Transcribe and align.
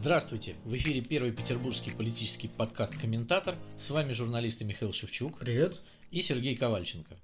Здравствуйте! 0.00 0.54
В 0.64 0.76
эфире 0.76 1.00
первый 1.00 1.32
петербургский 1.32 1.90
политический 1.90 2.46
подкаст 2.46 2.96
«Комментатор». 2.96 3.56
С 3.78 3.90
вами 3.90 4.12
журналисты 4.12 4.64
Михаил 4.64 4.92
Шевчук. 4.92 5.40
Привет. 5.40 5.80
И 6.12 6.22
Сергей 6.22 6.54
Ковальченко. 6.54 7.16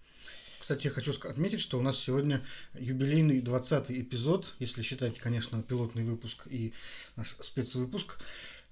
Кстати, 0.59 0.89
я 0.89 0.93
хочу 0.93 1.13
отметить, 1.13 1.61
что 1.61 1.79
у 1.79 1.83
нас 1.83 1.97
сегодня 2.01 2.43
юбилейный 2.75 3.41
20 3.41 3.93
эпизод, 3.93 4.57
если 4.59 4.83
считать, 4.83 5.19
конечно, 5.19 5.63
пилотный 5.63 6.03
выпуск 6.03 6.49
и 6.51 6.73
наш 7.15 7.37
спецвыпуск. 7.39 8.19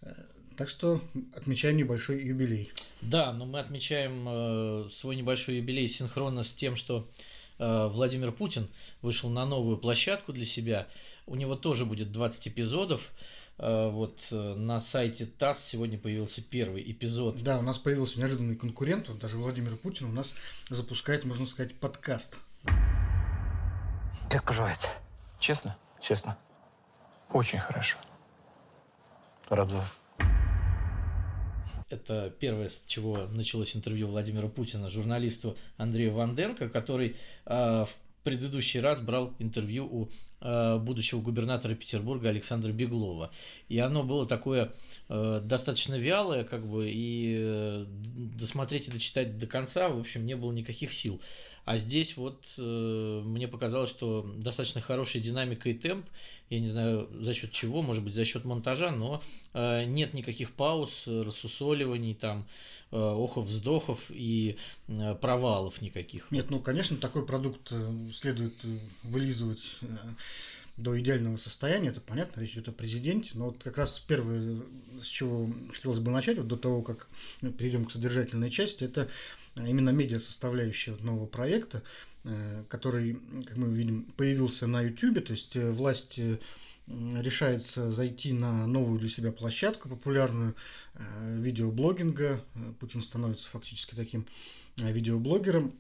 Э, 0.01 0.13
так 0.57 0.69
что 0.69 1.01
отмечаем 1.37 1.77
небольшой 1.77 2.25
юбилей. 2.25 2.73
Да, 3.03 3.33
но 3.33 3.47
мы 3.47 3.61
отмечаем 3.61 4.25
э, 4.27 4.89
свой 4.91 5.15
небольшой 5.15 5.59
юбилей 5.59 5.87
синхронно 5.87 6.43
с 6.43 6.53
тем, 6.53 6.75
что 6.75 7.09
э, 7.61 7.87
Владимир 7.87 8.33
Путин 8.33 8.67
вышел 9.01 9.31
на 9.31 9.47
новую 9.47 9.77
площадку 9.77 10.33
для 10.33 10.45
себя. 10.45 10.89
У 11.25 11.37
него 11.37 11.55
тоже 11.55 11.87
будет 11.87 12.11
20 12.11 12.49
эпизодов. 12.49 13.01
Э, 13.59 13.91
вот 13.91 14.19
э, 14.31 14.55
на 14.55 14.81
сайте 14.81 15.27
ТАСС 15.27 15.65
сегодня 15.65 15.99
появился 15.99 16.43
первый 16.43 16.91
эпизод. 16.91 17.43
Да, 17.43 17.59
у 17.59 17.63
нас 17.63 17.79
появился 17.79 18.19
неожиданный 18.19 18.57
конкурент, 18.57 19.09
вот 19.09 19.19
даже 19.19 19.37
Владимир 19.37 19.77
Путин 19.77 20.07
у 20.07 20.13
нас 20.13 20.35
запускает, 20.71 21.25
можно 21.25 21.47
сказать, 21.47 21.75
подкаст. 21.79 22.37
Как 24.31 24.45
поживаете? 24.45 24.89
Честно? 25.39 25.77
Честно. 26.01 26.39
Очень 27.31 27.59
хорошо. 27.59 27.99
Рад 29.49 29.71
за 29.71 29.77
вас. 29.79 29.99
Это 31.91 32.35
первое, 32.41 32.71
с 32.71 32.85
чего 32.87 33.27
началось 33.27 33.77
интервью 33.77 34.09
Владимира 34.09 34.49
Путина 34.49 34.89
журналисту 34.89 35.59
Андрею 35.77 36.15
Ванденко, 36.15 36.71
который 36.71 37.17
э, 37.45 37.85
в 37.85 37.91
предыдущий 38.23 38.81
раз 38.81 38.99
брал 39.01 39.35
интервью 39.39 39.87
у 39.87 40.09
будущего 40.79 41.21
губернатора 41.21 41.75
Петербурга 41.75 42.29
Александра 42.29 42.73
Беглова. 42.73 43.31
И 43.69 43.79
оно 43.79 44.03
было 44.03 44.27
такое 44.27 44.73
э, 45.09 45.41
достаточно 45.45 45.99
вялое, 45.99 46.45
как 46.45 46.67
бы, 46.67 46.91
и 46.91 47.37
э, 47.39 47.87
досмотреть 47.87 48.89
и 48.89 48.91
дочитать 48.91 49.39
до 49.39 49.47
конца, 49.47 49.89
в 49.89 49.99
общем, 49.99 50.27
не 50.27 50.35
было 50.35 50.53
никаких 50.53 50.93
сил. 50.93 51.21
А 51.65 51.79
здесь 51.79 52.17
вот 52.17 52.45
э, 52.59 53.23
мне 53.25 53.47
показалось, 53.47 53.91
что 53.91 54.29
достаточно 54.37 54.81
хорошая 54.81 55.23
динамика 55.23 55.69
и 55.69 55.75
темп. 55.75 56.07
Я 56.51 56.61
не 56.61 56.69
знаю 56.69 57.09
за 57.21 57.35
счет 57.35 57.53
чего, 57.53 57.83
может 57.83 58.03
быть 58.03 58.15
за 58.15 58.25
счет 58.25 58.45
монтажа, 58.45 58.91
но 58.91 59.23
э, 59.55 59.85
нет 59.85 60.13
никаких 60.13 60.53
пауз, 60.53 61.05
рассусоливаний, 61.07 62.15
там, 62.15 62.47
э, 62.91 62.97
охов, 62.97 63.47
вздохов 63.47 64.01
и 64.11 64.57
э, 64.89 65.15
провалов 65.15 65.81
никаких. 65.81 66.31
Нет, 66.31 66.51
ну, 66.51 66.59
конечно, 66.59 66.97
такой 66.97 67.25
продукт 67.25 67.69
э, 67.71 68.11
следует 68.13 68.55
э, 68.65 68.79
вылизывать 69.05 69.63
э, 69.83 69.87
до 70.77 70.99
идеального 70.99 71.37
состояния, 71.37 71.89
это 71.89 72.01
понятно, 72.01 72.41
речь 72.41 72.53
идет 72.53 72.69
о 72.69 72.73
президенте, 72.73 73.33
но 73.35 73.47
вот 73.47 73.63
как 73.63 73.77
раз 73.79 73.99
первое, 74.01 74.63
с 75.03 75.07
чего 75.07 75.49
хотелось 75.73 75.99
бы 75.99 76.11
начать, 76.11 76.39
вот 76.39 76.49
до 76.49 76.57
того, 76.57 76.83
как 76.83 77.09
мы 77.41 77.51
перейдем 77.51 77.85
к 77.85 77.93
содержательной 77.93 78.51
части, 78.51 78.85
это 78.85 79.09
именно 79.57 79.91
медиа 79.91 80.21
составляющая 80.21 80.97
нового 81.01 81.27
проекта, 81.27 81.83
э, 82.25 82.65
который, 82.69 83.19
как 83.47 83.57
мы 83.57 83.69
видим, 83.75 84.05
появился 84.17 84.67
на 84.67 84.83
YouTube, 84.83 85.25
то 85.25 85.33
есть 85.33 85.57
власть 85.57 86.19
решается 86.89 87.93
зайти 87.93 88.33
на 88.33 88.67
новую 88.67 88.99
для 88.99 89.09
себя 89.09 89.31
площадку, 89.31 89.89
популярную 89.89 90.57
видеоблогинга. 91.37 92.45
Путин 92.81 93.03
становится 93.05 93.49
фактически 93.49 93.95
таким 93.95 94.27
видеоблогером. 94.77 95.75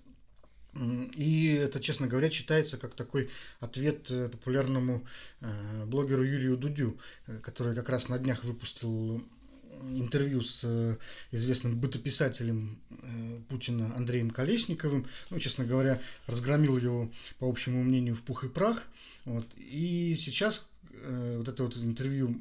И 0.75 1.55
это, 1.61 1.81
честно 1.81 2.06
говоря, 2.06 2.31
читается 2.31 2.78
как 2.78 2.95
такой 2.95 3.28
ответ 3.61 4.11
э, 4.11 4.31
популярному 4.31 5.05
э, 5.41 5.84
блогеру 5.84 6.23
Юрию 6.23 6.56
Дудю, 6.56 6.98
э, 7.27 7.39
который 7.41 7.75
как 7.75 7.91
раз 7.91 8.09
на 8.09 8.19
днях 8.19 8.43
выпустил 8.43 9.22
интервью 9.82 10.43
с 10.43 10.98
известным 11.31 11.78
бытописателем 11.78 12.78
Путина 13.48 13.94
Андреем 13.97 14.31
Колесниковым. 14.31 15.06
Ну, 15.31 15.38
честно 15.38 15.65
говоря, 15.65 16.00
разгромил 16.26 16.76
его, 16.76 17.10
по 17.38 17.48
общему 17.48 17.82
мнению, 17.82 18.15
в 18.15 18.22
пух 18.22 18.44
и 18.44 18.48
прах. 18.48 18.82
Вот. 19.25 19.47
И 19.56 20.16
сейчас 20.19 20.65
вот 21.04 21.48
это 21.48 21.65
вот 21.65 21.76
интервью 21.76 22.41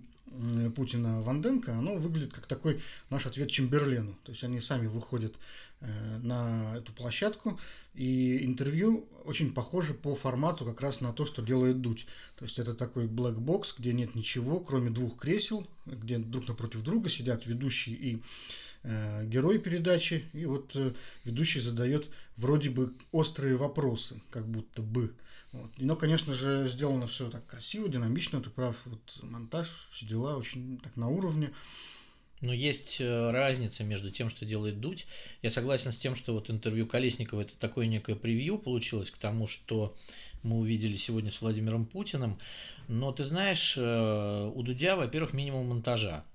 Путина 0.75 1.21
Ванденко, 1.21 1.73
оно 1.77 1.95
выглядит 1.95 2.31
как 2.31 2.47
такой 2.47 2.81
наш 3.09 3.25
ответ 3.25 3.51
Чемберлену. 3.51 4.17
То 4.23 4.31
есть 4.31 4.43
они 4.43 4.61
сами 4.61 4.87
выходят 4.87 5.35
на 5.81 6.75
эту 6.77 6.93
площадку, 6.93 7.59
и 7.93 8.45
интервью 8.45 9.07
очень 9.25 9.53
похоже 9.53 9.93
по 9.93 10.15
формату 10.15 10.65
как 10.65 10.81
раз 10.81 11.01
на 11.01 11.11
то, 11.11 11.25
что 11.25 11.41
делает 11.41 11.81
Дудь. 11.81 12.05
То 12.37 12.45
есть 12.45 12.59
это 12.59 12.73
такой 12.73 13.05
black 13.05 13.37
box, 13.37 13.73
где 13.77 13.93
нет 13.93 14.15
ничего, 14.15 14.59
кроме 14.59 14.89
двух 14.91 15.17
кресел, 15.17 15.67
где 15.85 16.17
друг 16.17 16.47
напротив 16.47 16.83
друга 16.83 17.09
сидят 17.09 17.45
ведущий 17.45 17.93
и 17.93 18.21
э, 18.83 19.25
герой 19.25 19.59
передачи. 19.59 20.25
И 20.33 20.45
вот 20.45 20.75
э, 20.75 20.93
ведущий 21.25 21.59
задает 21.59 22.07
вроде 22.37 22.69
бы 22.69 22.93
острые 23.11 23.55
вопросы, 23.55 24.21
как 24.29 24.47
будто 24.47 24.81
бы. 24.81 25.13
Вот. 25.51 25.71
Но, 25.77 25.95
конечно 25.97 26.33
же, 26.33 26.67
сделано 26.67 27.07
все 27.07 27.29
так 27.29 27.45
красиво, 27.45 27.89
динамично, 27.89 28.41
ты 28.41 28.49
прав, 28.49 28.77
вот 28.85 29.19
монтаж, 29.21 29.67
все 29.91 30.05
дела 30.05 30.37
очень 30.37 30.79
так 30.79 30.95
на 30.95 31.09
уровне. 31.09 31.51
Но 32.41 32.53
есть 32.53 32.97
э, 32.99 33.31
разница 33.31 33.83
между 33.83 34.09
тем, 34.09 34.29
что 34.29 34.45
делает 34.45 34.79
Дудь. 34.79 35.05
Я 35.43 35.51
согласен 35.51 35.91
с 35.91 35.97
тем, 35.97 36.15
что 36.15 36.33
вот 36.33 36.49
интервью 36.49 36.87
Колесникова 36.87 37.41
это 37.41 37.53
такое 37.57 37.85
некое 37.85 38.15
превью 38.15 38.57
получилось 38.57 39.11
к 39.11 39.17
тому, 39.17 39.45
что 39.45 39.95
мы 40.41 40.57
увидели 40.57 40.95
сегодня 40.95 41.29
с 41.29 41.39
Владимиром 41.41 41.85
Путиным. 41.85 42.39
Но 42.87 43.11
ты 43.11 43.25
знаешь, 43.25 43.75
э, 43.77 44.51
у 44.53 44.63
Дудя, 44.63 44.95
во-первых, 44.95 45.33
минимум 45.33 45.67
монтажа. 45.67 46.25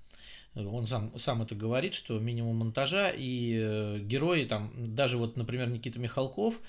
Он 0.55 0.87
сам, 0.87 1.11
сам 1.19 1.43
это 1.43 1.53
говорит, 1.53 1.93
что 1.93 2.17
минимум 2.19 2.55
монтажа 2.55 3.09
и 3.09 3.59
э, 3.61 3.99
герои, 3.99 4.45
там, 4.45 4.71
даже 4.77 5.17
вот, 5.17 5.35
например, 5.35 5.69
Никита 5.69 5.99
Михалков 5.99 6.59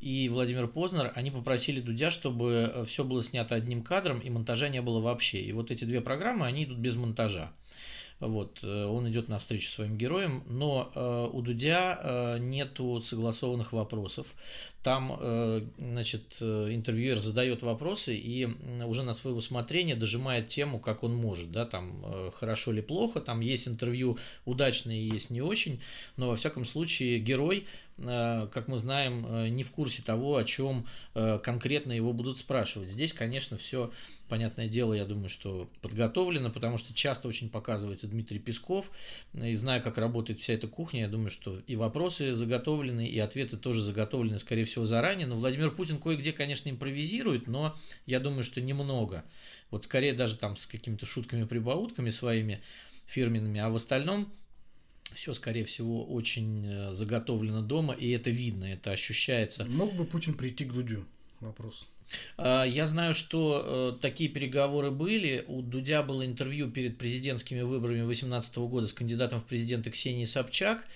и 0.00 0.28
Владимир 0.28 0.66
Познер, 0.66 1.12
они 1.14 1.30
попросили 1.30 1.80
Дудя, 1.80 2.10
чтобы 2.10 2.84
все 2.88 3.04
было 3.04 3.22
снято 3.22 3.54
одним 3.54 3.84
кадром 3.84 4.18
и 4.18 4.28
монтажа 4.28 4.68
не 4.68 4.82
было 4.82 5.00
вообще. 5.00 5.40
И 5.40 5.52
вот 5.52 5.70
эти 5.70 5.84
две 5.84 6.00
программы, 6.00 6.46
они 6.46 6.64
идут 6.64 6.78
без 6.78 6.96
монтажа. 6.96 7.52
Вот, 8.20 8.58
э, 8.62 8.84
он 8.84 9.08
идет 9.08 9.28
навстречу 9.28 9.70
своим 9.70 9.96
героям, 9.96 10.42
но 10.48 10.90
э, 10.92 11.30
у 11.32 11.40
Дудя 11.40 12.00
э, 12.02 12.38
нету 12.40 13.00
согласованных 13.00 13.72
вопросов. 13.72 14.26
Там, 14.82 15.20
значит, 15.76 16.40
интервьюер 16.40 17.18
задает 17.18 17.62
вопросы 17.62 18.16
и 18.16 18.48
уже 18.84 19.02
на 19.02 19.12
свое 19.12 19.36
усмотрение 19.36 19.96
дожимает 19.96 20.48
тему, 20.48 20.78
как 20.78 21.02
он 21.02 21.14
может, 21.14 21.50
да, 21.50 21.66
там 21.66 22.32
хорошо 22.32 22.72
или 22.72 22.80
плохо, 22.80 23.20
там 23.20 23.40
есть 23.40 23.68
интервью 23.68 24.18
удачные, 24.46 25.06
есть 25.06 25.30
не 25.30 25.42
очень, 25.42 25.80
но 26.16 26.28
во 26.28 26.36
всяком 26.36 26.64
случае 26.64 27.18
герой, 27.18 27.66
как 27.98 28.68
мы 28.68 28.78
знаем, 28.78 29.54
не 29.54 29.64
в 29.64 29.70
курсе 29.72 30.02
того, 30.02 30.36
о 30.36 30.44
чем 30.44 30.86
конкретно 31.14 31.92
его 31.92 32.12
будут 32.12 32.38
спрашивать. 32.38 32.88
Здесь, 32.90 33.12
конечно, 33.12 33.58
все 33.58 33.90
понятное 34.28 34.68
дело, 34.68 34.92
я 34.92 35.04
думаю, 35.04 35.28
что 35.28 35.70
подготовлено, 35.80 36.50
потому 36.50 36.78
что 36.78 36.92
часто 36.94 37.28
очень 37.28 37.48
показывается 37.48 38.06
Дмитрий 38.06 38.38
Песков, 38.38 38.90
и 39.32 39.54
зная, 39.54 39.80
как 39.80 39.96
работает 39.98 40.38
вся 40.38 40.52
эта 40.52 40.68
кухня, 40.68 41.00
я 41.02 41.08
думаю, 41.08 41.30
что 41.30 41.60
и 41.66 41.76
вопросы 41.76 42.34
заготовлены, 42.34 43.08
и 43.08 43.18
ответы 43.18 43.56
тоже 43.56 43.80
заготовлены, 43.80 44.38
скорее 44.38 44.64
всего, 44.64 44.84
заранее. 44.84 45.26
Но 45.26 45.36
Владимир 45.36 45.70
Путин 45.70 45.98
кое-где, 45.98 46.32
конечно, 46.32 46.68
импровизирует, 46.68 47.46
но 47.46 47.74
я 48.06 48.20
думаю, 48.20 48.42
что 48.42 48.60
немного. 48.60 49.24
Вот 49.70 49.84
скорее 49.84 50.12
даже 50.12 50.36
там 50.36 50.56
с 50.56 50.66
какими-то 50.66 51.06
шутками-прибаутками 51.06 52.10
своими 52.10 52.60
фирменными, 53.06 53.60
а 53.60 53.70
в 53.70 53.76
остальном 53.76 54.30
все, 55.14 55.34
скорее 55.34 55.64
всего, 55.64 56.04
очень 56.04 56.66
э, 56.66 56.92
заготовлено 56.92 57.62
дома, 57.62 57.94
и 57.94 58.10
это 58.10 58.30
видно, 58.30 58.64
это 58.64 58.92
ощущается. 58.92 59.64
Мог 59.64 59.94
бы 59.94 60.04
Путин 60.04 60.34
прийти 60.34 60.64
к 60.64 60.72
Дудю? 60.72 61.04
Вопрос. 61.40 61.86
А, 62.36 62.64
я 62.64 62.86
знаю, 62.86 63.14
что 63.14 63.94
э, 63.96 64.00
такие 64.00 64.30
переговоры 64.30 64.90
были. 64.90 65.44
У 65.46 65.62
Дудя 65.62 66.02
было 66.02 66.24
интервью 66.24 66.70
перед 66.70 66.98
президентскими 66.98 67.62
выборами 67.62 67.98
2018 67.98 68.56
года 68.58 68.86
с 68.86 68.92
кандидатом 68.92 69.40
в 69.40 69.44
президенты 69.44 69.90
Ксенией 69.90 70.26
Собчак. 70.26 70.86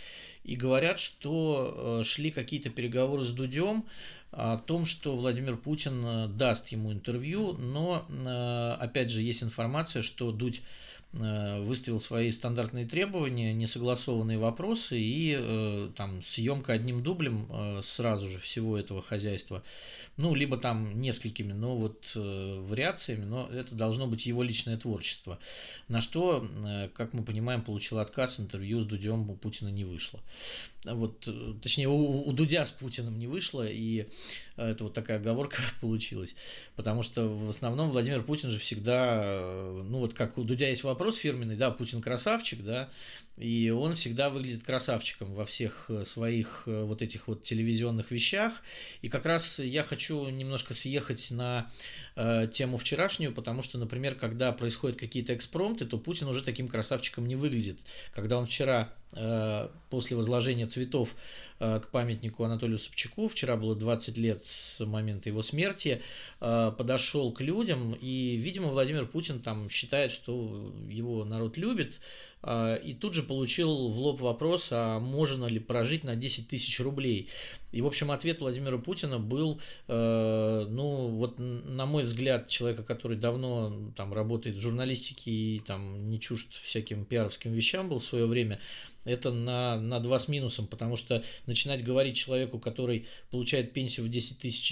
И 0.45 0.57
говорят, 0.57 0.99
что 0.99 2.01
э, 2.01 2.05
шли 2.05 2.31
какие-то 2.31 2.71
переговоры 2.71 3.25
с 3.25 3.31
Дудем 3.31 3.85
о 4.33 4.57
том, 4.57 4.87
что 4.87 5.15
Владимир 5.17 5.57
Путин 5.57 6.37
даст 6.39 6.69
ему 6.69 6.91
интервью, 6.91 7.53
но, 7.53 8.07
опять 8.81 9.11
же, 9.11 9.21
есть 9.21 9.43
информация, 9.43 10.01
что 10.01 10.33
Дудь 10.33 10.63
выставил 11.13 12.01
свои 12.01 12.31
стандартные 12.31 12.87
требования, 12.87 13.53
несогласованные 13.53 14.39
вопросы 14.39 14.99
и 14.99 15.91
там 15.95 16.23
съемка 16.23 16.73
одним 16.73 17.03
дублем 17.03 17.83
сразу 17.83 18.29
же 18.29 18.39
всего 18.39 18.79
этого 18.79 19.03
хозяйства 19.03 19.63
ну, 20.17 20.35
либо 20.35 20.59
там 20.59 21.01
несколькими, 21.01 21.53
но 21.53 21.77
вот 21.77 22.13
э, 22.15 22.61
вариациями, 22.61 23.25
но 23.25 23.49
это 23.49 23.75
должно 23.75 24.07
быть 24.07 24.27
его 24.27 24.43
личное 24.43 24.77
творчество. 24.77 25.39
На 25.89 26.01
что, 26.03 26.47
э, 26.65 26.89
как 26.95 27.15
мы 27.15 27.25
понимаем, 27.25 27.63
получил 27.63 27.99
отказ, 27.99 28.39
интервью 28.39 28.81
с 28.81 28.85
Дудем 28.85 29.31
у 29.31 29.37
Путина 29.37 29.69
не 29.69 29.85
вышло. 29.85 30.21
Вот, 30.85 31.27
э, 31.27 31.55
точнее, 31.63 31.89
у, 31.89 32.29
у 32.29 32.33
Дудя 32.33 32.65
с 32.65 32.71
Путиным 32.73 33.19
не 33.19 33.27
вышло, 33.27 33.67
и 33.67 34.07
э, 34.57 34.71
это 34.71 34.85
вот 34.85 34.95
такая 34.95 35.19
оговорка 35.19 35.59
получилась. 35.81 36.35
Потому 36.77 37.03
что 37.03 37.29
в 37.29 37.49
основном 37.49 37.91
Владимир 37.91 38.23
Путин 38.23 38.51
же 38.51 38.59
всегда, 38.59 39.23
э, 39.25 39.83
ну 39.85 40.01
вот 40.01 40.13
как 40.13 40.37
у 40.37 40.45
Дудя 40.45 40.69
есть 40.69 40.83
вопрос, 40.83 41.02
вопрос 41.03 41.17
фирменный, 41.17 41.57
да, 41.57 41.73
Путин 41.73 42.01
красавчик, 42.01 42.63
да, 42.63 42.89
и 43.37 43.71
он 43.71 43.97
всегда 43.97 44.31
выглядит 44.31 44.63
красавчиком 44.63 45.35
во 45.35 45.45
всех 45.45 45.87
э, 45.89 46.05
своих 46.05 46.63
э, 46.67 46.85
вот 46.85 47.03
этих 47.03 47.27
вот 47.27 47.43
телевизионных 47.43 48.13
вещах. 48.13 48.63
И 49.01 49.09
как 49.09 49.27
раз 49.27 49.59
я 49.59 49.83
хочу 49.83 50.29
немножко 50.29 50.75
съехать 50.75 51.31
на 51.33 51.69
э, 52.17 52.49
тему 52.53 52.77
вчерашнюю, 52.77 53.33
потому 53.33 53.63
что, 53.63 53.79
например, 53.79 54.15
когда 54.15 54.53
происходят 54.53 54.99
какие-то 54.99 55.35
экспромты, 55.35 55.85
то 55.87 55.99
Путин 55.99 56.29
уже 56.29 56.43
таким 56.43 56.69
красавчиком 56.69 57.27
не 57.27 57.37
выглядит. 57.37 57.79
Когда 58.13 58.39
он 58.39 58.47
вчера 58.47 58.93
э, 59.13 59.69
после 59.91 60.17
возложения 60.17 60.67
цветов 60.67 61.15
э, 61.59 61.81
к 61.81 61.89
памятнику 61.89 62.45
Анатолию 62.45 62.79
Собчаку, 62.79 63.29
вчера 63.29 63.57
было 63.57 63.75
20 63.75 64.17
лет 64.19 64.45
с 64.45 64.85
момента 64.85 65.29
его 65.29 65.43
смерти, 65.43 66.03
э, 66.41 66.73
подошел 66.77 67.33
к 67.33 67.41
людям, 67.41 67.95
и, 67.95 68.37
видимо, 68.37 68.69
Владимир 68.69 69.07
Путин 69.07 69.41
там 69.41 69.71
считает, 69.71 70.13
что 70.13 70.73
его 70.89 71.25
народ 71.25 71.57
любит, 71.57 72.01
а, 72.43 72.75
и 72.75 72.93
тут 72.95 73.15
же 73.15 73.23
получил 73.23 73.89
в 73.89 73.99
лоб 73.99 74.21
вопрос, 74.21 74.69
а 74.71 74.99
можно 74.99 75.47
ли 75.47 75.61
прожить 75.61 76.05
на 76.05 76.17
10 76.17 76.49
тысяч 76.49 76.81
рублей. 76.81 77.29
И, 77.73 77.81
в 77.81 77.87
общем, 77.87 78.11
ответ 78.11 78.41
Владимира 78.41 78.79
Путина 78.79 79.19
был, 79.19 79.61
э, 79.89 80.67
ну, 80.69 81.09
вот 81.09 81.39
на 81.39 81.87
мой 81.87 82.05
взгляд, 82.05 82.49
человека, 82.49 82.83
который 82.83 83.17
давно 83.17 83.93
там 83.97 84.13
работает 84.13 84.57
в 84.57 84.61
журналистике 84.61 85.31
и 85.31 85.63
там 85.67 86.11
не 86.11 86.21
чужд 86.21 86.53
всяким 86.63 87.05
пиаровским 87.05 87.53
вещам 87.53 87.89
был 87.89 87.99
в 87.99 88.05
свое 88.05 88.27
время, 88.27 88.61
это 89.05 89.33
на, 89.33 89.81
на 89.81 90.01
2 90.01 90.19
с 90.19 90.29
минусом, 90.29 90.67
потому 90.67 90.97
что 90.97 91.23
начинать 91.47 91.85
говорить 91.85 92.17
человеку, 92.17 92.59
который 92.59 93.07
получает 93.31 93.73
пенсию 93.73 94.07
в 94.07 94.09
10 94.09 94.39
тысяч 94.39 94.63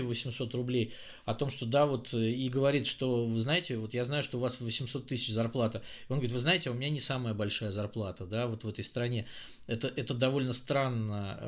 в 0.00 0.06
800 0.06 0.54
рублей, 0.54 0.92
о 1.24 1.34
том, 1.34 1.50
что 1.50 1.66
да, 1.66 1.86
вот, 1.86 2.12
и 2.12 2.48
говорит, 2.48 2.86
что, 2.86 3.26
вы 3.26 3.40
знаете, 3.40 3.76
вот 3.76 3.94
я 3.94 4.04
знаю, 4.04 4.22
что 4.22 4.38
у 4.38 4.40
вас 4.40 4.60
800 4.60 5.06
тысяч 5.06 5.28
зарплата. 5.28 5.82
И 6.08 6.12
он 6.12 6.18
говорит, 6.18 6.32
вы 6.32 6.40
знаете, 6.40 6.70
у 6.70 6.74
меня 6.74 6.90
не 6.90 7.00
самая 7.00 7.34
большая 7.34 7.72
зарплата, 7.72 8.26
да, 8.26 8.46
вот 8.46 8.64
в 8.64 8.68
этой 8.68 8.84
стране. 8.84 9.26
Это, 9.66 9.86
это 9.94 10.14
довольно 10.14 10.52
странно. 10.52 11.38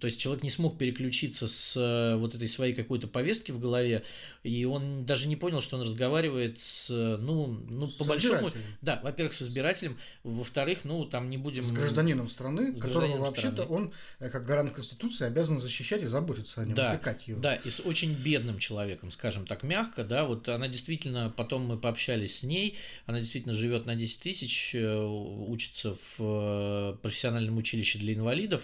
То 0.00 0.06
есть 0.06 0.20
человек 0.20 0.42
не 0.42 0.50
смог 0.50 0.76
переключиться 0.76 1.48
с 1.48 1.74
э, 1.76 2.16
вот 2.16 2.34
этой 2.34 2.48
своей 2.48 2.74
какой-то 2.74 3.08
повестки 3.08 3.50
в 3.50 3.58
голове, 3.58 4.04
и 4.42 4.66
он 4.66 5.06
даже 5.06 5.26
не 5.26 5.36
понял, 5.36 5.62
что 5.62 5.78
он 5.78 5.82
разговаривает 5.84 6.60
с, 6.60 6.90
ну, 6.90 7.58
ну 7.70 7.88
по 7.88 8.04
большому... 8.04 8.50
Да, 8.82 9.00
во-первых, 9.02 9.32
с 9.32 9.42
избирателем, 9.42 9.98
во-вторых, 10.22 10.80
ну, 10.84 11.06
там 11.06 11.30
не 11.30 11.38
будем... 11.40 11.64
С 11.64 11.72
гражданином 11.72 12.28
страны, 12.28 12.76
с 12.76 12.80
которого 12.80 13.18
вообще-то 13.18 13.64
он, 13.64 13.92
э, 14.18 14.28
как 14.28 14.44
гарант 14.44 14.72
Конституции, 14.72 15.26
обязан 15.26 15.60
защищать 15.60 16.02
и 16.02 16.06
заботиться 16.06 16.60
о 16.62 16.64
нем, 16.64 16.74
да, 16.74 16.92
опекать 16.92 17.28
его. 17.28 17.40
Да, 17.40 17.54
и 17.54 17.70
с 17.70 17.80
очень 17.80 18.14
бедным 18.14 18.58
человеком, 18.58 19.12
скажем 19.12 19.46
так, 19.46 19.62
мягко, 19.62 20.04
да, 20.04 20.24
вот 20.24 20.48
она 20.48 20.68
действительно, 20.68 21.32
потом 21.36 21.66
мы 21.66 21.78
пообщались 21.78 22.38
с 22.38 22.42
ней, 22.42 22.76
она 23.06 23.20
действительно 23.20 23.54
живет 23.54 23.86
на 23.86 23.96
10 23.96 24.20
тысяч, 24.20 24.74
э, 24.74 25.04
учится 25.04 25.96
в 26.16 26.98
профессиональном 27.02 27.56
училище 27.56 27.98
для 27.98 28.14
инвалидов, 28.14 28.62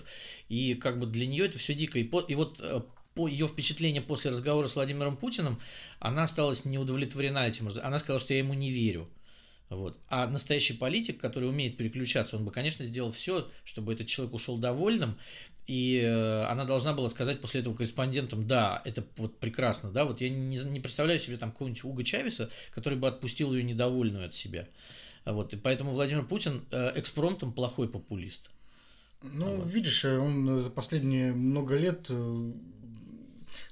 и 0.48 0.74
как 0.74 0.98
бы 0.98 1.06
для 1.06 1.26
нее 1.26 1.46
это 1.46 1.58
все 1.58 1.74
дико. 1.74 1.98
И, 1.98 2.04
по, 2.04 2.20
и 2.20 2.34
вот 2.34 2.60
э, 2.60 2.80
по 3.16 3.26
ее 3.26 3.48
впечатление 3.48 4.02
после 4.02 4.30
разговора 4.30 4.68
с 4.68 4.74
Владимиром 4.76 5.16
Путиным, 5.16 5.58
она 5.98 6.24
осталась 6.24 6.64
не 6.64 6.78
удовлетворена 6.78 7.48
этим. 7.48 7.70
Она 7.82 7.98
сказала, 7.98 8.20
что 8.20 8.34
я 8.34 8.40
ему 8.40 8.54
не 8.54 8.70
верю. 8.70 9.08
Вот. 9.68 9.98
А 10.08 10.28
настоящий 10.28 10.74
политик, 10.74 11.20
который 11.20 11.48
умеет 11.48 11.76
переключаться, 11.76 12.36
он 12.36 12.44
бы, 12.44 12.52
конечно, 12.52 12.84
сделал 12.84 13.10
все, 13.10 13.48
чтобы 13.64 13.92
этот 13.92 14.06
человек 14.06 14.34
ушел 14.34 14.58
довольным. 14.58 15.18
И 15.66 15.98
э, 15.98 16.42
она 16.44 16.64
должна 16.64 16.92
была 16.92 17.08
сказать 17.08 17.40
после 17.40 17.60
этого 17.60 17.74
корреспондентам, 17.74 18.46
да, 18.46 18.80
это 18.84 19.04
вот 19.16 19.36
прекрасно, 19.38 19.90
да, 19.90 20.04
вот 20.04 20.20
я 20.20 20.30
не, 20.30 20.56
не 20.56 20.78
представляю 20.78 21.18
себе 21.18 21.38
там 21.38 21.50
какого-нибудь 21.50 21.82
Уга 21.82 22.04
Чавеса, 22.04 22.50
который 22.70 22.96
бы 22.96 23.08
отпустил 23.08 23.52
ее 23.52 23.64
недовольную 23.64 24.26
от 24.26 24.34
себя. 24.34 24.68
Вот, 25.24 25.52
и 25.52 25.56
поэтому 25.56 25.90
Владимир 25.90 26.24
Путин 26.24 26.64
э, 26.70 26.92
экспромтом 26.94 27.52
плохой 27.52 27.88
популист. 27.88 28.48
Ну, 29.22 29.56
вот. 29.56 29.72
видишь, 29.72 30.04
он 30.04 30.70
последние 30.70 31.32
много 31.32 31.76
лет 31.76 32.06
э, 32.10 32.52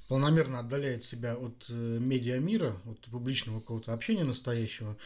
планомерно 0.09 0.59
отдаляет 0.59 1.05
себя 1.05 1.37
от 1.37 1.69
медиа-мира, 1.69 2.75
от 2.85 2.99
публичного 3.05 3.61
какого-то 3.61 3.93
общения 3.93 4.25
настоящего. 4.25 4.97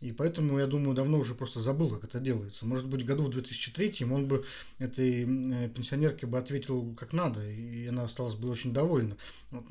И 0.00 0.12
поэтому, 0.12 0.58
я 0.58 0.66
думаю, 0.66 0.94
давно 0.94 1.18
уже 1.18 1.34
просто 1.34 1.60
забыл, 1.60 1.90
как 1.90 2.04
это 2.04 2.20
делается. 2.20 2.66
Может 2.66 2.86
быть, 2.86 3.06
году 3.06 3.24
в 3.24 3.30
2003 3.30 4.04
он 4.10 4.26
бы 4.26 4.44
этой 4.78 5.22
э, 5.22 5.68
пенсионерке 5.70 6.26
бы 6.26 6.36
ответил 6.36 6.94
как 6.94 7.14
надо, 7.14 7.48
и 7.48 7.86
она 7.86 8.04
осталась 8.04 8.34
бы 8.34 8.50
очень 8.50 8.74
довольна. 8.74 9.16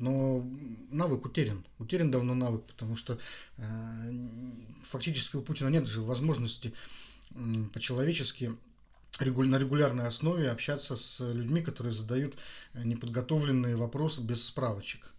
Но 0.00 0.44
навык 0.90 1.26
утерян. 1.26 1.64
Утерян 1.78 2.10
давно 2.10 2.34
навык, 2.34 2.64
потому 2.64 2.96
что 2.96 3.18
э, 3.56 3.62
фактически 4.84 5.36
у 5.36 5.42
Путина 5.42 5.68
нет 5.68 5.86
же 5.86 6.02
возможности 6.02 6.72
э, 7.30 7.36
по-человечески 7.72 8.52
на 9.20 9.58
регулярной 9.58 10.08
основе 10.08 10.50
общаться 10.50 10.96
с 10.96 11.20
людьми, 11.20 11.62
которые 11.62 11.92
задают 11.94 12.34
неподготовленные 12.74 13.74
вопросы 13.76 14.20
без 14.20 14.44
справочек. 14.44 15.10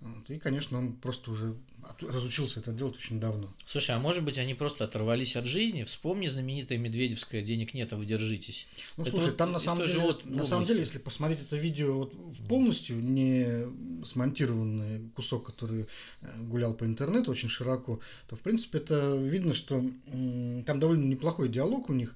Вот. 0.00 0.30
И, 0.30 0.38
конечно, 0.38 0.78
он 0.78 0.92
просто 0.94 1.30
уже 1.30 1.54
разучился 2.00 2.60
это 2.60 2.72
делать 2.72 2.96
очень 2.96 3.20
давно. 3.20 3.48
Слушай, 3.66 3.96
а 3.96 3.98
может 3.98 4.24
быть 4.24 4.38
они 4.38 4.54
просто 4.54 4.84
оторвались 4.84 5.36
от 5.36 5.46
жизни? 5.46 5.84
Вспомни 5.84 6.26
знаменитое 6.26 6.78
Медведевское 6.78 7.42
«Денег 7.42 7.74
нет, 7.74 7.92
а 7.92 7.96
вы 7.96 8.06
держитесь». 8.06 8.66
Ну, 8.96 9.04
это 9.04 9.12
слушай, 9.12 9.26
вот 9.26 9.36
там 9.36 9.52
на 9.52 9.60
самом, 9.60 9.86
деле, 9.86 10.00
вот 10.00 10.24
на 10.24 10.44
самом 10.44 10.64
деле, 10.64 10.80
если 10.80 10.98
посмотреть 10.98 11.40
это 11.40 11.56
видео 11.56 11.98
вот 11.98 12.14
полностью, 12.48 13.00
не 13.00 13.66
смонтированный 14.04 15.10
кусок, 15.10 15.46
который 15.46 15.86
э, 16.22 16.42
гулял 16.42 16.74
по 16.74 16.84
интернету 16.84 17.30
очень 17.30 17.48
широко, 17.48 18.00
то, 18.28 18.36
в 18.36 18.40
принципе, 18.40 18.78
это 18.78 19.16
видно, 19.16 19.54
что 19.54 19.84
там 20.66 20.80
довольно 20.80 21.04
неплохой 21.04 21.48
диалог 21.48 21.88
у 21.88 21.92
них, 21.92 22.14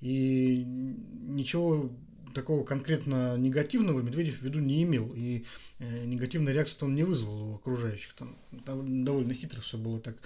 и 0.00 0.64
ничего 0.64 1.90
такого 2.32 2.64
конкретно 2.64 3.36
негативного 3.36 4.00
Медведев 4.00 4.38
в 4.38 4.42
виду 4.42 4.58
не 4.58 4.82
имел. 4.82 5.12
И 5.14 5.44
э, 5.78 6.04
негативной 6.04 6.52
реакции 6.52 6.84
он 6.84 6.94
не 6.94 7.04
вызвал 7.04 7.52
у 7.52 7.54
окружающих. 7.56 8.14
Там 8.14 9.04
довольно 9.04 9.34
хитро 9.34 9.60
все 9.60 9.78
было 9.78 10.00
так 10.00 10.16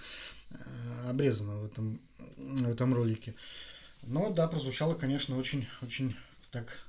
э, 0.51 0.57
обрезано 1.09 1.59
в 1.59 1.65
этом, 1.67 2.01
в 2.37 2.69
этом 2.69 2.95
ролике. 2.95 3.35
Но 4.03 4.31
да, 4.31 4.47
прозвучало, 4.49 4.95
конечно, 4.95 5.37
очень, 5.37 5.67
очень 5.83 6.17
так 6.51 6.87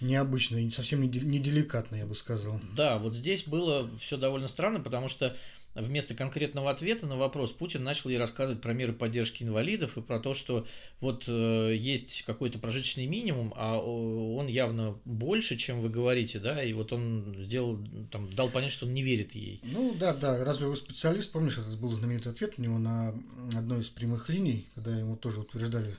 необычно 0.00 0.56
и 0.56 0.70
совсем 0.70 1.00
не 1.00 1.38
деликатно, 1.38 1.96
я 1.96 2.06
бы 2.06 2.14
сказал. 2.14 2.60
Да, 2.74 2.98
вот 2.98 3.14
здесь 3.14 3.44
было 3.44 3.90
все 3.98 4.16
довольно 4.16 4.48
странно, 4.48 4.80
потому 4.80 5.08
что 5.08 5.36
вместо 5.80 6.14
конкретного 6.14 6.70
ответа 6.70 7.06
на 7.06 7.16
вопрос 7.16 7.52
Путин 7.52 7.84
начал 7.84 8.10
ей 8.10 8.18
рассказывать 8.18 8.60
про 8.60 8.72
меры 8.72 8.92
поддержки 8.92 9.42
инвалидов 9.42 9.96
и 9.96 10.00
про 10.00 10.20
то, 10.20 10.34
что 10.34 10.66
вот 11.00 11.24
э, 11.26 11.74
есть 11.76 12.22
какой-то 12.26 12.58
прожиточный 12.58 13.06
минимум, 13.06 13.52
а 13.56 13.78
он 13.78 14.46
явно 14.46 14.98
больше, 15.04 15.56
чем 15.56 15.80
вы 15.80 15.88
говорите, 15.88 16.38
да, 16.38 16.62
и 16.62 16.72
вот 16.72 16.92
он 16.92 17.36
сделал, 17.38 17.78
там, 18.10 18.32
дал 18.32 18.48
понять, 18.50 18.72
что 18.72 18.86
он 18.86 18.94
не 18.94 19.02
верит 19.02 19.34
ей. 19.34 19.60
Ну 19.62 19.94
да, 19.98 20.14
да, 20.14 20.44
разве 20.44 20.66
вы 20.66 20.76
специалист, 20.76 21.30
помнишь, 21.32 21.58
это 21.58 21.76
был 21.76 21.92
знаменитый 21.92 22.32
ответ 22.32 22.54
у 22.58 22.62
него 22.62 22.78
на 22.78 23.14
одной 23.56 23.80
из 23.80 23.88
прямых 23.88 24.28
линий, 24.28 24.66
когда 24.74 24.96
ему 24.96 25.16
тоже 25.16 25.40
утверждали 25.40 25.94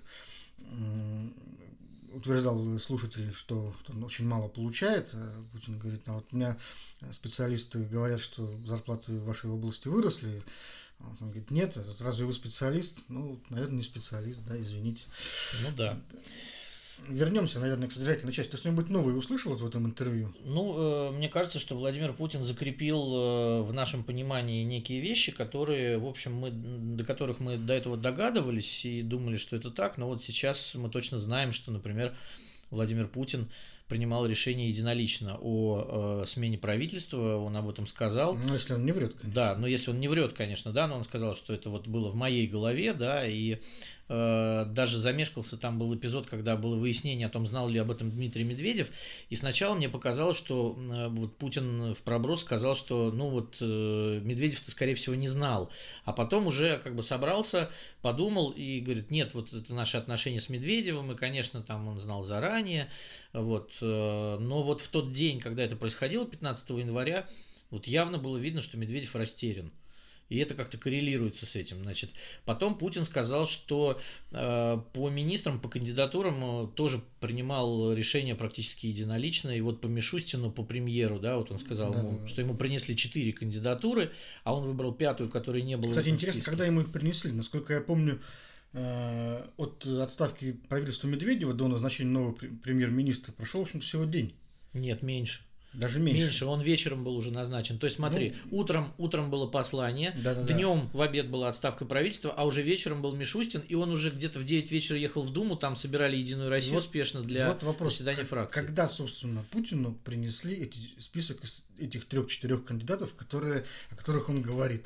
утверждал 2.13 2.79
слушатель, 2.79 3.33
что 3.33 3.73
он 3.87 4.03
очень 4.03 4.25
мало 4.25 4.47
получает. 4.47 5.09
А 5.13 5.43
Путин 5.51 5.79
говорит, 5.79 6.01
а 6.05 6.13
вот 6.13 6.27
у 6.31 6.35
меня 6.35 6.57
специалисты 7.11 7.79
говорят, 7.79 8.19
что 8.19 8.49
зарплаты 8.65 9.13
в 9.13 9.25
вашей 9.25 9.49
области 9.49 9.87
выросли. 9.87 10.43
Он 10.99 11.15
говорит, 11.19 11.49
нет, 11.49 11.77
разве 11.99 12.25
вы 12.25 12.33
специалист? 12.33 12.99
Ну, 13.07 13.41
наверное, 13.49 13.77
не 13.77 13.83
специалист, 13.83 14.43
да, 14.45 14.59
извините. 14.59 15.03
Ну 15.63 15.69
да. 15.75 16.01
Вернемся, 17.07 17.59
наверное, 17.59 17.87
к 17.87 17.93
содержательной 17.93 18.33
части. 18.33 18.51
Ты 18.51 18.57
что-нибудь 18.57 18.89
новое 18.89 19.13
услышал 19.13 19.51
вот 19.51 19.61
в 19.61 19.65
этом 19.65 19.85
интервью? 19.85 20.33
Ну, 20.43 21.09
э, 21.09 21.11
мне 21.11 21.29
кажется, 21.29 21.59
что 21.59 21.75
Владимир 21.75 22.13
Путин 22.13 22.43
закрепил 22.43 22.97
э, 22.97 23.61
в 23.61 23.73
нашем 23.73 24.03
понимании 24.03 24.63
некие 24.63 24.99
вещи, 24.99 25.31
которые, 25.31 25.97
в 25.97 26.05
общем, 26.05 26.35
мы, 26.35 26.51
до 26.51 27.03
которых 27.03 27.39
мы 27.39 27.57
до 27.57 27.73
этого 27.73 27.97
догадывались 27.97 28.85
и 28.85 29.01
думали, 29.01 29.37
что 29.37 29.55
это 29.55 29.71
так, 29.71 29.97
но 29.97 30.07
вот 30.07 30.23
сейчас 30.23 30.75
мы 30.75 30.89
точно 30.89 31.19
знаем, 31.19 31.51
что, 31.51 31.71
например, 31.71 32.15
Владимир 32.69 33.07
Путин 33.07 33.49
принимал 33.89 34.27
решение 34.27 34.69
единолично 34.69 35.37
о 35.41 36.21
э, 36.21 36.25
смене 36.27 36.59
правительства, 36.59 37.37
он 37.37 37.57
об 37.57 37.67
этом 37.67 37.87
сказал. 37.87 38.35
Ну, 38.35 38.53
если 38.53 38.73
он 38.73 38.85
не 38.85 38.91
врет, 38.91 39.13
конечно. 39.13 39.33
Да, 39.33 39.55
но 39.55 39.65
если 39.65 39.89
он 39.89 39.99
не 39.99 40.07
врет, 40.07 40.33
конечно, 40.33 40.71
да, 40.71 40.87
но 40.87 40.95
он 40.95 41.03
сказал, 41.03 41.35
что 41.35 41.53
это 41.53 41.71
вот 41.71 41.87
было 41.87 42.09
в 42.11 42.15
моей 42.15 42.47
голове, 42.47 42.93
да, 42.93 43.27
и 43.27 43.57
даже 44.09 44.97
замешкался, 44.97 45.55
там 45.55 45.77
был 45.77 45.95
эпизод, 45.95 46.27
когда 46.27 46.57
было 46.57 46.75
выяснение 46.75 47.27
о 47.27 47.29
том, 47.29 47.45
знал 47.45 47.69
ли 47.69 47.77
об 47.77 47.91
этом 47.91 48.09
Дмитрий 48.09 48.43
Медведев, 48.43 48.89
и 49.29 49.35
сначала 49.35 49.75
мне 49.75 49.87
показалось, 49.87 50.37
что 50.37 50.75
э, 50.77 51.07
вот 51.09 51.37
Путин 51.37 51.93
в 51.93 51.99
проброс 51.99 52.41
сказал, 52.41 52.75
что 52.75 53.11
ну 53.11 53.29
вот 53.29 53.57
э, 53.61 54.21
Медведев-то, 54.23 54.71
скорее 54.71 54.95
всего, 54.95 55.13
не 55.13 55.27
знал, 55.27 55.69
а 56.05 56.13
потом 56.13 56.47
уже 56.47 56.79
как 56.79 56.95
бы 56.95 57.03
собрался, 57.03 57.69
подумал 58.01 58.49
и 58.49 58.79
говорит, 58.79 59.11
нет, 59.11 59.35
вот 59.35 59.53
это 59.53 59.73
наши 59.75 59.97
отношения 59.97 60.41
с 60.41 60.49
Медведевым, 60.49 61.11
и, 61.11 61.15
конечно, 61.15 61.61
там 61.61 61.87
он 61.87 61.99
знал 61.99 62.23
заранее, 62.23 62.89
вот, 63.31 63.73
но 63.79 64.63
вот 64.63 64.81
в 64.81 64.87
тот 64.87 65.13
день, 65.13 65.39
когда 65.39 65.63
это 65.63 65.75
происходило, 65.75 66.25
15 66.25 66.69
января, 66.71 67.27
вот 67.69 67.85
явно 67.85 68.17
было 68.17 68.37
видно, 68.37 68.61
что 68.61 68.77
Медведев 68.77 69.15
растерян. 69.15 69.71
И 70.29 70.37
это 70.37 70.53
как-то 70.53 70.77
коррелируется 70.77 71.45
с 71.47 71.55
этим. 71.55 71.81
Значит, 71.81 72.11
потом 72.45 72.77
Путин 72.77 73.03
сказал, 73.03 73.47
что 73.47 73.99
э, 74.31 74.81
по 74.93 75.09
министрам, 75.09 75.59
по 75.59 75.69
кандидатурам 75.69 76.65
э, 76.65 76.67
тоже 76.75 77.01
принимал 77.19 77.93
решение 77.93 78.35
практически 78.35 78.85
единолично. 78.85 79.49
И 79.49 79.61
вот 79.61 79.81
по 79.81 79.87
Мишустину, 79.87 80.51
по 80.51 80.63
премьеру, 80.63 81.19
да, 81.19 81.37
вот 81.37 81.51
он 81.51 81.57
сказал, 81.57 81.93
Да, 81.93 81.99
ему, 81.99 82.19
да, 82.19 82.27
что 82.27 82.41
ему 82.41 82.53
принесли 82.55 82.95
четыре 82.95 83.33
кандидатуры, 83.33 84.11
а 84.43 84.53
он 84.55 84.65
выбрал 84.65 84.93
пятую, 84.93 85.29
которой 85.29 85.63
не 85.63 85.77
было. 85.77 85.91
Кстати, 85.91 86.09
интересно, 86.09 86.41
когда 86.43 86.65
ему 86.65 86.81
их 86.81 86.91
принесли. 86.91 87.31
Насколько 87.31 87.73
я 87.73 87.81
помню, 87.81 88.21
э, 88.73 89.47
от 89.57 89.85
отставки 89.85 90.53
правительства 90.69 91.07
Медведева 91.07 91.55
до 91.55 91.67
назначения 91.67 92.11
нового 92.11 92.35
пре- 92.35 92.55
премьер-министра 92.55 93.31
прошел, 93.31 93.61
в 93.61 93.63
общем-то, 93.63 93.85
всего 93.85 94.05
день. 94.05 94.35
Нет, 94.73 95.01
меньше. 95.01 95.41
Даже 95.73 95.99
меньше. 95.99 96.21
Меньше. 96.21 96.45
он 96.45 96.61
вечером 96.61 97.03
был 97.03 97.15
уже 97.15 97.31
назначен. 97.31 97.77
То 97.77 97.85
есть 97.85 97.97
смотри, 97.97 98.35
утром, 98.51 98.91
утром 98.97 99.29
было 99.29 99.45
послание, 99.47 100.13
Ну, 100.17 100.23
Да-да-да. 100.23 100.53
днем 100.53 100.89
в 100.93 101.01
обед 101.01 101.29
была 101.29 101.49
отставка 101.49 101.85
правительства, 101.85 102.33
а 102.35 102.45
уже 102.45 102.61
вечером 102.63 103.01
был 103.01 103.15
Мишустин, 103.15 103.61
и 103.67 103.75
он 103.75 103.91
уже 103.91 104.09
где-то 104.09 104.39
в 104.39 104.45
9 104.45 104.71
вечера 104.71 104.97
ехал 104.97 105.21
в 105.23 105.31
Думу, 105.31 105.55
там 105.55 105.75
собирали 105.75 106.17
Единую 106.17 106.49
Россию 106.49 106.75
Вот- 106.75 106.83
спешно 106.85 107.21
для 107.21 107.49
вот 107.49 107.61
вопрос, 107.63 107.91
заседания 107.93 108.17
как- 108.21 108.29
фракции. 108.29 108.59
Когда, 108.61 108.89
собственно, 108.89 109.45
Путину 109.51 109.93
принесли 110.03 110.55
эти, 110.55 110.77
список 110.99 111.43
из 111.43 111.63
этих 111.77 112.05
трех-четырех 112.07 112.65
кандидатов, 112.65 113.13
которые, 113.15 113.65
о 113.91 113.95
которых 113.95 114.29
он 114.29 114.41
говорит? 114.41 114.85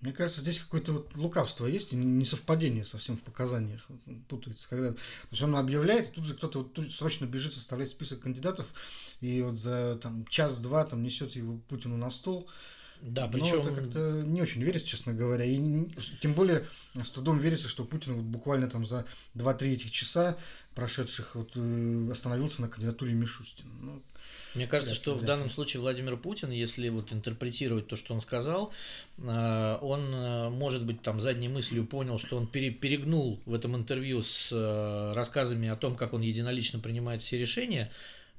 Мне 0.00 0.12
кажется, 0.12 0.40
здесь 0.40 0.58
какое-то 0.58 0.92
вот 0.92 1.14
лукавство 1.16 1.66
есть 1.66 1.92
и 1.92 1.96
несовпадение 1.96 2.84
совсем 2.84 3.18
в 3.18 3.20
показаниях 3.20 3.86
путается. 4.28 4.66
Когда, 4.68 4.92
то 4.92 4.98
есть 5.30 5.42
он 5.42 5.54
объявляет, 5.56 6.08
и 6.08 6.12
тут 6.12 6.24
же 6.24 6.34
кто-то 6.34 6.60
вот 6.60 6.72
тут 6.72 6.92
срочно 6.92 7.26
бежит 7.26 7.52
составлять 7.52 7.90
список 7.90 8.20
кандидатов, 8.20 8.66
и 9.20 9.42
вот 9.42 9.58
за 9.58 9.98
там, 10.02 10.26
час-два 10.26 10.84
там 10.84 11.02
несет 11.02 11.36
его 11.36 11.58
Путину 11.68 11.96
на 11.98 12.10
стол. 12.10 12.48
Да, 13.02 13.26
Но 13.26 13.32
причем 13.32 13.60
это 13.60 13.74
как-то 13.74 14.22
не 14.26 14.42
очень 14.42 14.62
верится, 14.62 14.86
честно 14.86 15.14
говоря. 15.14 15.44
И 15.44 15.56
не- 15.56 15.94
тем 16.20 16.34
более 16.34 16.66
с 16.94 17.08
трудом 17.10 17.38
верится, 17.38 17.68
что 17.68 17.84
Путин 17.84 18.14
вот 18.14 18.24
буквально 18.24 18.68
там 18.68 18.86
за 18.86 19.06
2-3 19.34 19.72
этих 19.72 19.90
часа 19.90 20.36
прошедших 20.74 21.34
вот, 21.34 21.50
э, 21.54 22.08
остановился 22.12 22.60
на 22.60 22.68
кандидатуре 22.68 23.14
Мишустина. 23.14 23.70
Ну, 23.80 24.02
Мне 24.54 24.66
кажется, 24.66 24.94
что 24.94 25.14
в 25.14 25.24
данном 25.24 25.48
случае 25.48 25.80
Владимир 25.80 26.16
Путин, 26.16 26.50
если 26.50 26.88
вот 26.88 27.12
интерпретировать 27.12 27.86
то, 27.86 27.96
что 27.96 28.14
он 28.14 28.20
сказал, 28.20 28.72
э, 29.18 29.78
он, 29.80 30.12
э, 30.12 30.48
может 30.50 30.84
быть, 30.84 31.02
там 31.02 31.20
задней 31.20 31.48
мыслью 31.48 31.86
понял, 31.86 32.18
что 32.18 32.36
он 32.36 32.46
пере- 32.46 32.70
перегнул 32.70 33.40
в 33.46 33.54
этом 33.54 33.76
интервью 33.76 34.22
с 34.22 34.50
э, 34.52 35.12
рассказами 35.14 35.68
о 35.68 35.76
том, 35.76 35.96
как 35.96 36.12
он 36.12 36.22
единолично 36.22 36.80
принимает 36.80 37.22
все 37.22 37.38
решения 37.38 37.92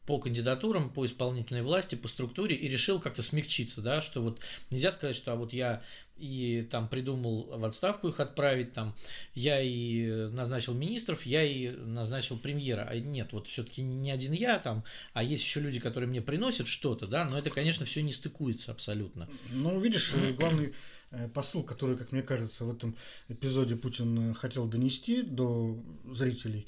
по 0.05 0.19
кандидатурам, 0.19 0.89
по 0.89 1.05
исполнительной 1.05 1.61
власти, 1.61 1.95
по 1.95 2.07
структуре, 2.07 2.55
и 2.55 2.67
решил 2.67 2.99
как-то 2.99 3.21
смягчиться, 3.21 3.81
да, 3.81 4.01
что 4.01 4.21
вот 4.21 4.39
нельзя 4.71 4.91
сказать, 4.91 5.15
что 5.15 5.33
а 5.33 5.35
вот 5.35 5.53
я 5.53 5.83
и 6.21 6.67
там 6.69 6.87
придумал 6.87 7.57
в 7.57 7.65
отставку 7.65 8.07
их 8.07 8.19
отправить, 8.19 8.73
там, 8.73 8.95
я 9.33 9.61
и 9.61 10.29
назначил 10.29 10.73
министров, 10.73 11.25
я 11.25 11.43
и 11.43 11.69
назначил 11.69 12.37
премьера. 12.37 12.87
А 12.89 12.95
нет, 12.95 13.33
вот 13.33 13.47
все-таки 13.47 13.81
не 13.81 14.11
один 14.11 14.31
я 14.31 14.59
там, 14.59 14.83
а 15.13 15.23
есть 15.23 15.43
еще 15.43 15.59
люди, 15.59 15.79
которые 15.79 16.07
мне 16.07 16.21
приносят 16.21 16.67
что-то, 16.67 17.07
да, 17.07 17.25
но 17.25 17.37
это, 17.37 17.49
конечно, 17.49 17.85
все 17.85 18.01
не 18.03 18.13
стыкуется 18.13 18.71
абсолютно. 18.71 19.27
ну, 19.49 19.79
видишь, 19.79 20.13
э, 20.13 20.33
главный 20.33 20.73
э, 21.09 21.27
посыл, 21.29 21.63
который, 21.63 21.97
как 21.97 22.11
мне 22.11 22.21
кажется, 22.21 22.65
в 22.65 22.71
этом 22.71 22.95
эпизоде 23.27 23.75
Путин 23.75 24.31
э, 24.31 24.33
хотел 24.35 24.67
донести 24.67 25.23
до 25.23 25.75
зрителей, 26.05 26.67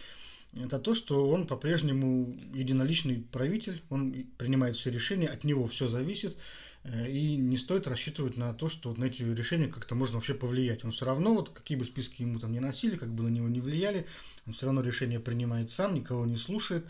это 0.56 0.80
то, 0.80 0.94
что 0.94 1.28
он 1.30 1.48
по-прежнему 1.48 2.38
единоличный 2.54 3.26
правитель, 3.32 3.82
он 3.90 4.28
принимает 4.38 4.76
все 4.76 4.92
решения, 4.92 5.28
от 5.28 5.44
него 5.44 5.68
все 5.68 5.88
зависит, 5.88 6.38
э, 6.84 7.10
и 7.10 7.36
не 7.36 7.58
стоит 7.58 7.88
рассчитывать 7.88 8.38
на 8.38 8.54
то, 8.54 8.70
что 8.70 8.90
вот 8.90 9.00
на 9.00 9.06
эти 9.06 9.24
решения 9.24 9.68
как-то 9.68 9.96
можно 9.96 10.18
вообще 10.18 10.36
повлиять. 10.36 10.86
Он 10.86 10.92
все 10.92 11.06
равно, 11.06 11.34
вот 11.34 11.50
какие 11.50 11.78
бы 11.78 11.86
списки 11.86 12.22
ему 12.22 12.40
там 12.40 12.52
не 12.52 12.60
носили, 12.60 12.98
как 12.98 13.10
бы 13.10 13.24
на 13.24 13.30
него 13.30 13.50
не 13.50 13.62
влияли, 13.62 14.06
он 14.46 14.54
все 14.54 14.68
равно 14.68 14.82
решение 14.82 15.20
принимает 15.20 15.72
сам, 15.72 15.96
никого 15.96 16.26
не 16.26 16.38
слушает. 16.38 16.86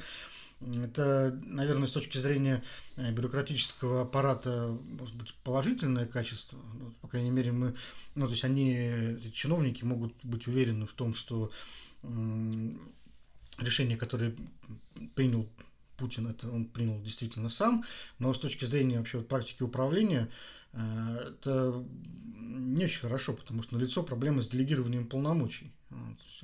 Это, 0.60 1.38
наверное, 1.46 1.88
с 1.88 1.92
точки 1.92 2.18
зрения 2.18 2.64
э, 2.98 3.14
бюрократического 3.14 4.02
аппарата, 4.02 4.78
может 4.84 5.16
быть, 5.16 5.34
положительное 5.44 6.06
качество. 6.06 6.60
Ну, 6.80 6.94
по 7.02 7.08
крайней 7.08 7.32
мере, 7.32 7.54
мы, 7.54 7.76
ну, 8.16 8.26
то 8.26 8.32
есть 8.32 8.44
они, 8.44 8.74
эти 8.74 9.30
чиновники, 9.30 9.86
могут 9.86 10.14
быть 10.24 10.48
уверены 10.48 10.86
в 10.86 10.94
том, 10.94 11.14
что 11.14 11.50
решение, 13.64 13.98
которое 13.98 14.36
принял 15.16 15.48
Путин, 15.98 16.28
это 16.28 16.50
он 16.50 16.66
принял 16.66 17.02
действительно 17.02 17.50
сам, 17.50 17.84
но 18.20 18.34
с 18.34 18.40
точки 18.40 18.66
зрения 18.66 18.98
вообще 18.98 19.22
практики 19.22 19.64
управления 19.64 20.30
э, 20.74 21.34
это 21.34 21.86
не 22.36 22.86
очень 22.86 23.00
хорошо, 23.00 23.34
потому 23.34 23.64
что 23.64 23.76
налицо 23.76 24.04
проблема 24.04 24.42
с 24.42 24.48
делегированием 24.48 25.08
полномочий. 25.08 25.72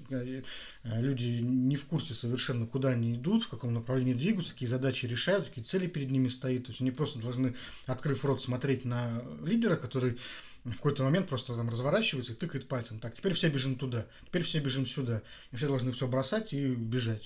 Э, 0.09 0.41
Люди 0.83 1.39
не 1.41 1.75
в 1.75 1.85
курсе 1.85 2.13
совершенно, 2.13 2.65
куда 2.65 2.89
они 2.89 3.15
идут, 3.15 3.43
в 3.43 3.49
каком 3.49 3.73
направлении 3.73 4.13
двигаются, 4.13 4.53
какие 4.53 4.69
задачи 4.69 5.05
решают, 5.05 5.47
какие 5.47 5.63
цели 5.63 5.87
перед 5.87 6.11
ними 6.11 6.29
стоят. 6.29 6.65
То 6.65 6.69
есть 6.69 6.81
они 6.81 6.91
просто 6.91 7.19
должны, 7.19 7.55
открыв 7.85 8.23
рот, 8.23 8.41
смотреть 8.41 8.85
на 8.85 9.23
лидера, 9.43 9.75
который 9.75 10.17
в 10.63 10.75
какой-то 10.75 11.03
момент 11.03 11.29
просто 11.29 11.55
там 11.55 11.69
разворачивается 11.69 12.33
и 12.33 12.35
тыкает 12.35 12.67
пальцем. 12.67 12.99
Так, 12.99 13.15
теперь 13.15 13.33
все 13.33 13.49
бежим 13.49 13.75
туда, 13.75 14.05
теперь 14.25 14.43
все 14.43 14.59
бежим 14.59 14.85
сюда. 14.85 15.21
И 15.51 15.55
все 15.55 15.67
должны 15.67 15.91
все 15.91 16.07
бросать 16.07 16.53
и 16.53 16.67
бежать. 16.67 17.23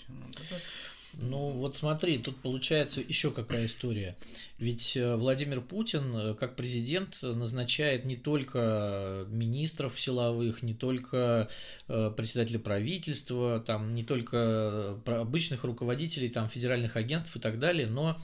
Ну 1.15 1.49
вот 1.51 1.75
смотри, 1.75 2.17
тут 2.17 2.37
получается 2.37 2.99
еще 2.99 3.31
какая 3.31 3.65
история. 3.65 4.15
Ведь 4.57 4.97
э, 4.97 5.15
Владимир 5.15 5.61
Путин, 5.61 6.15
э, 6.15 6.33
как 6.33 6.55
президент, 6.55 7.21
назначает 7.21 8.05
не 8.05 8.15
только 8.15 9.25
министров 9.29 9.99
силовых, 9.99 10.63
не 10.63 10.73
только 10.73 11.49
э, 11.87 12.11
председателя 12.17 12.57
правительства, 12.57 13.63
там, 13.65 13.93
не 13.93 14.03
только 14.03 14.99
обычных 15.05 15.63
руководителей 15.63 16.29
там, 16.29 16.49
федеральных 16.49 16.95
агентств 16.95 17.35
и 17.35 17.39
так 17.39 17.59
далее, 17.59 17.85
но 17.85 18.19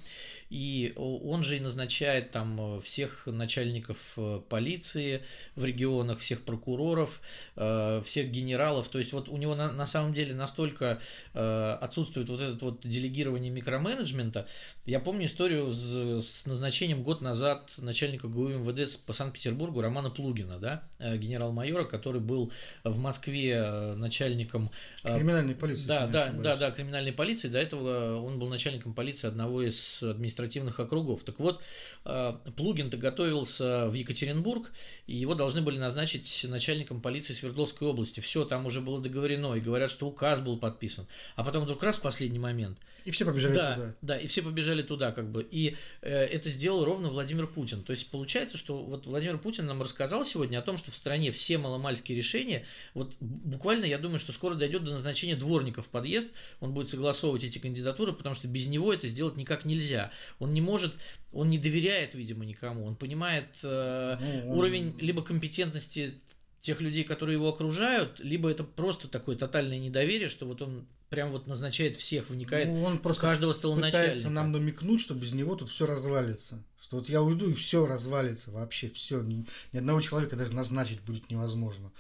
и 0.50 0.94
он 0.96 1.44
же 1.44 1.58
и 1.58 1.60
назначает 1.60 2.32
там 2.32 2.78
э, 2.78 2.82
всех 2.82 3.28
начальников 3.28 3.98
э, 4.18 4.42
полиции 4.50 5.24
в 5.56 5.64
регионах, 5.64 6.20
всех 6.20 6.42
прокуроров, 6.42 7.22
э, 7.56 8.02
всех 8.04 8.32
генералов. 8.32 8.88
То 8.88 8.98
есть 8.98 9.14
вот 9.14 9.30
у 9.30 9.38
него 9.38 9.54
на, 9.56 9.72
на 9.72 9.86
самом 9.86 10.14
деле 10.14 10.34
настолько 10.34 11.00
отсутствует 11.34 12.30
вот 12.30 12.42
этот 12.42 12.62
вот 12.62 12.82
делегирование 12.84 13.52
микроменеджмента. 13.52 14.48
Я 14.86 15.00
помню 15.00 15.28
историю 15.28 15.72
с, 15.72 16.22
с 16.22 16.46
назначением 16.46 17.04
год 17.04 17.22
назад 17.22 17.72
начальника 17.78 18.28
ГУ 18.28 18.50
МВД 18.50 19.00
по 19.06 19.14
Санкт-Петербургу 19.14 19.82
Романа 19.82 20.10
Плугина, 20.10 20.60
да, 20.60 20.84
генерал-майора, 21.00 21.86
который 21.86 22.22
был 22.22 22.52
в 22.84 22.98
Москве 22.98 23.94
начальником 23.96 24.72
Криминальной 25.04 25.56
полиции. 25.56 25.88
да, 25.88 26.08
да, 26.08 26.32
да, 26.32 26.56
да, 26.56 26.72
криминальной 26.72 27.14
полиции. 27.14 27.48
До 27.48 27.60
этого 27.60 28.20
он 28.22 28.40
был 28.40 28.50
начальником 28.50 28.94
полиции 28.94 29.28
одного 29.28 29.62
из 29.62 30.02
административных 30.02 30.39
округов. 30.80 31.24
Так 31.24 31.40
вот, 31.40 31.62
э, 32.06 32.34
Плугин-то 32.56 32.98
готовился 32.98 33.88
в 33.88 33.94
Екатеринбург, 33.94 34.72
и 35.08 35.16
его 35.16 35.36
должны 35.36 35.62
были 35.62 35.78
назначить 35.78 36.46
начальником 36.48 37.02
полиции 37.02 37.34
Свердловской 37.34 37.88
области. 37.88 38.20
Все, 38.20 38.46
там 38.46 38.66
уже 38.66 38.82
было 38.82 39.02
договорено, 39.02 39.56
и 39.56 39.60
говорят, 39.60 39.92
что 39.92 40.08
указ 40.08 40.40
был 40.40 40.58
подписан. 40.58 41.08
А 41.36 41.44
потом 41.44 41.64
вдруг 41.64 41.82
раз 41.84 41.98
в 41.98 42.02
последний 42.02 42.40
момент. 42.40 42.78
И 43.06 43.12
все 43.12 43.26
побежали 43.26 43.54
да, 43.54 43.76
туда. 43.76 43.96
да, 44.02 44.18
и 44.18 44.28
все 44.28 44.42
побежали 44.42 44.82
туда, 44.82 45.12
как 45.12 45.32
бы. 45.32 45.48
И 45.50 45.76
э, 46.02 46.10
это 46.10 46.50
сделал 46.50 46.86
ровно 46.86 47.10
Владимир 47.10 47.48
Путин. 47.48 47.82
То 47.84 47.92
есть 47.92 48.10
получается, 48.10 48.58
что 48.58 48.84
вот 48.84 49.06
Владимир 49.06 49.38
Путин 49.38 49.66
нам 49.66 49.82
рассказал 49.82 50.26
сегодня 50.26 50.60
о 50.60 50.62
том, 50.62 50.78
что 50.78 50.92
в 50.92 50.96
стране 50.96 51.32
все 51.32 51.58
маломальские 51.58 52.18
решения, 52.18 52.66
вот 52.94 53.16
буквально 53.20 53.86
я 53.86 53.98
думаю, 53.98 54.20
что 54.20 54.34
скоро 54.34 54.56
дойдет 54.56 54.84
до 54.84 54.92
назначения 54.92 55.36
дворника 55.36 55.82
в 55.82 55.88
подъезд, 55.88 56.30
он 56.60 56.74
будет 56.74 56.90
согласовывать 56.90 57.44
эти 57.44 57.58
кандидатуры, 57.58 58.14
потому 58.14 58.36
что 58.36 58.48
без 58.48 58.68
него 58.68 58.94
это 58.94 59.08
сделать 59.08 59.38
никак 59.38 59.66
нельзя. 59.66 60.12
Он 60.40 60.54
не 60.54 60.62
может, 60.62 60.94
он 61.34 61.50
не 61.50 61.58
доверяет, 61.58 62.14
видимо, 62.14 62.46
никому, 62.46 62.86
он 62.86 62.96
понимает 62.96 63.48
э, 63.64 64.18
Ну, 64.20 64.52
он- 64.52 64.58
уровень 64.60 64.96
либо 65.00 65.22
компетентности 65.24 66.22
тех 66.62 66.82
людей, 66.82 67.04
которые 67.04 67.36
его 67.36 67.48
окружают, 67.50 68.20
либо 68.20 68.50
это 68.50 68.64
просто 68.64 69.08
такое 69.08 69.36
тотальное 69.36 69.80
недоверие, 69.80 70.30
что 70.30 70.46
вот 70.46 70.62
он 70.62 70.86
прям 71.10 71.32
вот 71.32 71.48
назначает 71.48 71.96
всех, 71.96 72.30
вникает 72.30 72.68
Ну, 72.68 72.84
он 72.84 72.98
в 73.00 73.02
просто 73.02 73.22
каждого 73.24 73.54
столоначальника. 73.54 74.00
пытается 74.16 74.30
нам 74.30 74.52
намекнуть, 74.52 75.02
что 75.02 75.16
без 75.16 75.32
него 75.34 75.56
тут 75.56 75.70
все 75.70 75.86
развалится. 75.88 76.62
Что 76.82 76.98
вот 76.98 77.10
я 77.10 77.22
уйду 77.22 77.50
и 77.50 77.54
все 77.54 77.86
развалится, 77.88 78.52
вообще 78.52 78.90
все. 78.90 79.22
Ни, 79.22 79.46
ни 79.74 79.78
одного 79.78 80.02
человека 80.02 80.36
даже 80.36 80.54
назначить 80.54 81.02
будет 81.02 81.30
невозможно. 81.30 81.92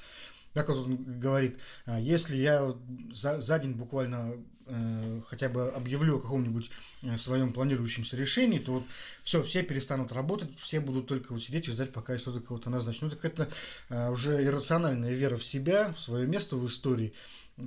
Как 0.53 0.67
вот 0.69 0.77
он 0.79 1.19
говорит, 1.19 1.57
а, 1.86 2.00
если 2.00 2.36
я 2.36 2.75
за, 3.13 3.39
за 3.39 3.59
день 3.59 3.74
буквально 3.74 4.36
э, 4.69 5.21
хотя 5.27 5.49
бы 5.49 5.69
объявлю 5.69 6.17
о 6.17 6.21
каком-нибудь 6.21 6.69
э, 7.01 7.17
своем 7.17 7.53
планирующемся 7.53 8.15
решении, 8.15 8.59
то 8.59 8.73
вот 8.73 8.83
все, 9.23 9.43
все 9.43 9.63
перестанут 9.63 10.11
работать, 10.11 10.49
все 10.59 10.79
будут 10.79 11.07
только 11.07 11.33
вот 11.33 11.43
сидеть 11.43 11.67
и 11.67 11.71
ждать, 11.71 11.91
пока 11.91 12.13
я 12.13 12.19
что-то 12.19 12.39
кого-то 12.39 12.69
назначу. 12.69 12.99
Ну 13.01 13.09
так 13.09 13.25
это 13.25 13.49
э, 13.89 14.09
уже 14.09 14.43
иррациональная 14.43 15.13
вера 15.13 15.38
в 15.38 15.43
себя, 15.43 15.93
в 15.93 15.99
свое 15.99 16.27
место 16.27 16.55
в 16.55 16.65
истории. 16.67 17.13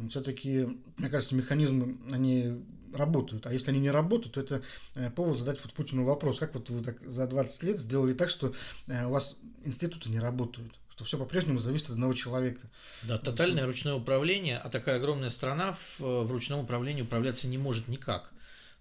Все-таки, 0.09 0.69
мне 0.97 1.11
кажется, 1.11 1.35
механизмы, 1.35 1.99
они 2.11 2.65
работают. 2.95 3.47
А 3.47 3.53
если 3.53 3.71
они 3.71 3.81
не 3.81 3.91
работают, 3.91 4.35
то 4.35 4.41
это 4.41 4.63
э, 4.95 5.11
повод 5.11 5.39
задать 5.39 5.59
вот 5.63 5.73
Путину 5.73 6.05
вопрос. 6.05 6.39
Как 6.39 6.55
вот 6.55 6.71
вы 6.71 6.83
так 6.83 7.01
за 7.07 7.27
20 7.27 7.63
лет 7.63 7.81
сделали 7.81 8.13
так, 8.13 8.29
что 8.29 8.55
э, 8.87 9.07
у 9.07 9.11
вас 9.11 9.39
институты 9.65 10.11
не 10.11 10.21
работают? 10.21 10.73
Что 11.03 11.09
все 11.09 11.19
по-прежнему 11.19 11.59
зависит 11.59 11.87
от 11.87 11.93
одного 11.93 12.15
человека. 12.15 12.61
Да, 13.03 13.19
тотальное 13.19 13.67
ручное 13.67 13.95
управление, 13.95 14.59
а 14.59 14.71
такая 14.71 14.99
огромная 14.99 15.31
страна 15.31 15.77
в, 15.99 16.23
в 16.23 16.31
ручном 16.31 16.61
управлении 16.61 17.03
управляться 17.03 17.49
не 17.49 17.59
может 17.59 17.89
никак. 17.89 18.31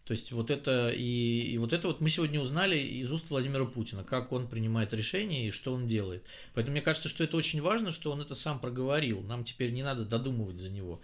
То 0.05 0.13
есть 0.13 0.31
вот 0.31 0.51
это 0.51 0.89
и, 0.89 1.51
и 1.51 1.57
вот 1.57 1.73
это 1.73 1.87
вот 1.87 1.99
мы 1.99 2.09
сегодня 2.09 2.39
узнали 2.39 2.77
из 2.77 3.11
уст 3.11 3.29
Владимира 3.29 3.65
Путина, 3.65 4.03
как 4.03 4.31
он 4.31 4.47
принимает 4.47 4.93
решения 4.93 5.47
и 5.47 5.51
что 5.51 5.73
он 5.73 5.87
делает. 5.87 6.23
Поэтому 6.53 6.73
мне 6.73 6.81
кажется, 6.81 7.09
что 7.09 7.23
это 7.23 7.37
очень 7.37 7.61
важно, 7.61 7.91
что 7.91 8.11
он 8.11 8.21
это 8.21 8.35
сам 8.35 8.59
проговорил. 8.59 9.21
Нам 9.21 9.43
теперь 9.43 9.71
не 9.71 9.81
надо 9.81 10.05
додумывать 10.05 10.57
за 10.57 10.69
него. 10.69 11.01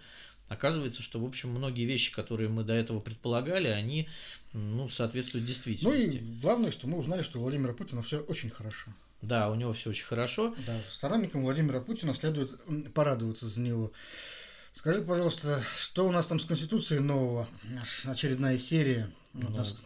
Оказывается, 0.48 1.02
что, 1.02 1.20
в 1.20 1.24
общем, 1.24 1.50
многие 1.50 1.84
вещи, 1.84 2.12
которые 2.12 2.48
мы 2.48 2.62
до 2.62 2.74
этого 2.74 3.00
предполагали, 3.00 3.68
они 3.68 4.08
ну, 4.52 4.88
соответствуют 4.88 5.46
действительности. 5.46 5.84
Ну 5.84 6.14
и 6.14 6.40
главное, 6.40 6.70
что 6.70 6.86
мы 6.86 6.98
узнали, 6.98 7.22
что 7.22 7.38
у 7.38 7.42
Владимира 7.42 7.74
Путина 7.74 8.02
все 8.02 8.20
очень 8.20 8.50
хорошо. 8.50 8.92
Да, 9.22 9.50
у 9.50 9.54
него 9.54 9.72
все 9.72 9.90
очень 9.90 10.04
хорошо. 10.04 10.54
Да, 10.66 10.80
сторонникам 10.92 11.42
Владимира 11.42 11.80
Путина 11.80 12.14
следует 12.14 12.60
порадоваться 12.94 13.48
за 13.48 13.60
него. 13.60 13.92
Скажи, 14.74 15.02
пожалуйста, 15.02 15.62
что 15.78 16.06
у 16.06 16.12
нас 16.12 16.26
там 16.26 16.38
с 16.38 16.44
Конституцией 16.44 17.00
нового? 17.00 17.48
Очередная 18.04 18.58
серия. 18.58 19.10
Ну, 19.32 19.50
нас... 19.50 19.76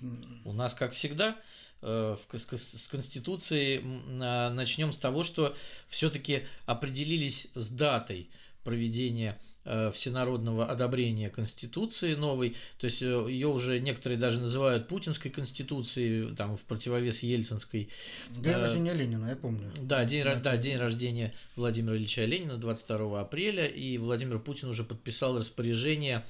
У 0.45 0.53
нас, 0.53 0.75
как 0.75 0.93
всегда, 0.93 1.41
э, 1.81 2.17
с 2.31 2.89
Конституцией 2.89 3.83
а, 4.21 4.51
начнем 4.51 4.93
с 4.93 4.97
того, 4.97 5.25
что 5.25 5.57
все-таки 5.89 6.47
определились 6.67 7.49
с 7.55 7.69
датой 7.69 8.29
проведения 8.65 9.39
всенародного 9.65 10.67
одобрения 10.67 11.31
Конституции 11.31 12.15
новой, 12.15 12.57
то 12.79 12.87
есть 12.87 13.01
э, 13.01 13.27
ее 13.29 13.49
уже 13.49 13.79
некоторые 13.79 14.19
даже 14.19 14.41
называют 14.41 14.89
путинской 14.89 15.31
Конституцией, 15.31 16.35
там 16.35 16.57
в 16.57 16.63
противовес 16.63 17.23
Ельцинской. 17.23 17.89
День 18.31 18.53
э, 18.53 18.61
рождения 18.61 18.93
Ленина, 18.93 19.29
я 19.29 19.37
помню. 19.37 19.71
Да, 19.81 20.05
день, 20.05 20.25
да, 20.43 20.57
день 20.57 20.79
рождения 20.79 21.33
Владимира 21.55 21.97
Ильича 21.97 22.25
Ленина 22.25 22.57
22 22.57 23.21
апреля, 23.21 23.67
и 23.67 23.99
Владимир 23.99 24.41
Путин 24.41 24.69
уже 24.69 24.83
подписал 24.83 25.39
распоряжение 25.39 26.25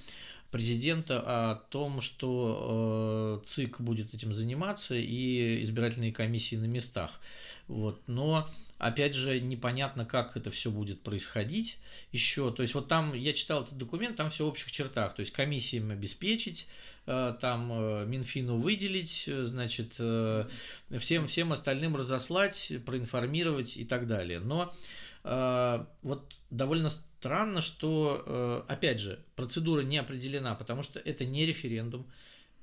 президента 0.53 1.21
о 1.21 1.55
том, 1.71 2.01
что 2.01 3.41
э, 3.43 3.47
ЦИК 3.49 3.81
будет 3.81 4.15
этим 4.15 4.33
заниматься 4.35 4.95
и 4.95 5.63
избирательные 5.63 6.13
комиссии 6.13 6.57
на 6.57 6.67
местах. 6.67 7.21
Вот. 7.67 8.01
Но 8.07 8.49
Опять 8.83 9.15
же, 9.15 9.39
непонятно, 9.39 10.05
как 10.05 10.37
это 10.37 10.51
все 10.51 10.69
будет 10.69 11.03
происходить 11.03 11.79
еще. 12.11 12.51
То 12.51 12.63
есть, 12.63 12.75
вот 12.75 12.89
там 12.89 13.15
я 13.15 13.33
читал 13.33 13.63
этот 13.63 13.79
документ, 13.79 14.17
там 14.17 14.29
все 14.31 14.45
в 14.45 14.49
общих 14.49 14.73
чертах. 14.73 15.15
То 15.15 15.21
есть, 15.21 15.33
комиссиям 15.33 15.93
обеспечить, 15.93 16.67
э, 17.07 17.37
там 17.41 17.71
э, 17.73 18.07
Минфину 18.07 18.57
выделить, 18.57 19.29
значит, 19.29 19.93
всем, 19.93 21.29
всем 21.29 21.53
остальным 21.53 21.95
разослать, 21.95 22.73
проинформировать 22.85 23.77
и 23.77 23.85
так 23.85 24.09
далее. 24.09 24.41
Но 24.41 24.75
вот 25.23 26.35
довольно 26.51 26.91
странно, 27.23 27.63
что, 27.63 28.65
опять 28.69 28.99
же, 28.99 29.21
процедура 29.37 29.83
не 29.83 29.97
определена, 29.97 30.57
потому 30.57 30.83
что 30.83 30.99
это 30.99 31.25
не 31.25 31.47
референдум, 31.47 32.05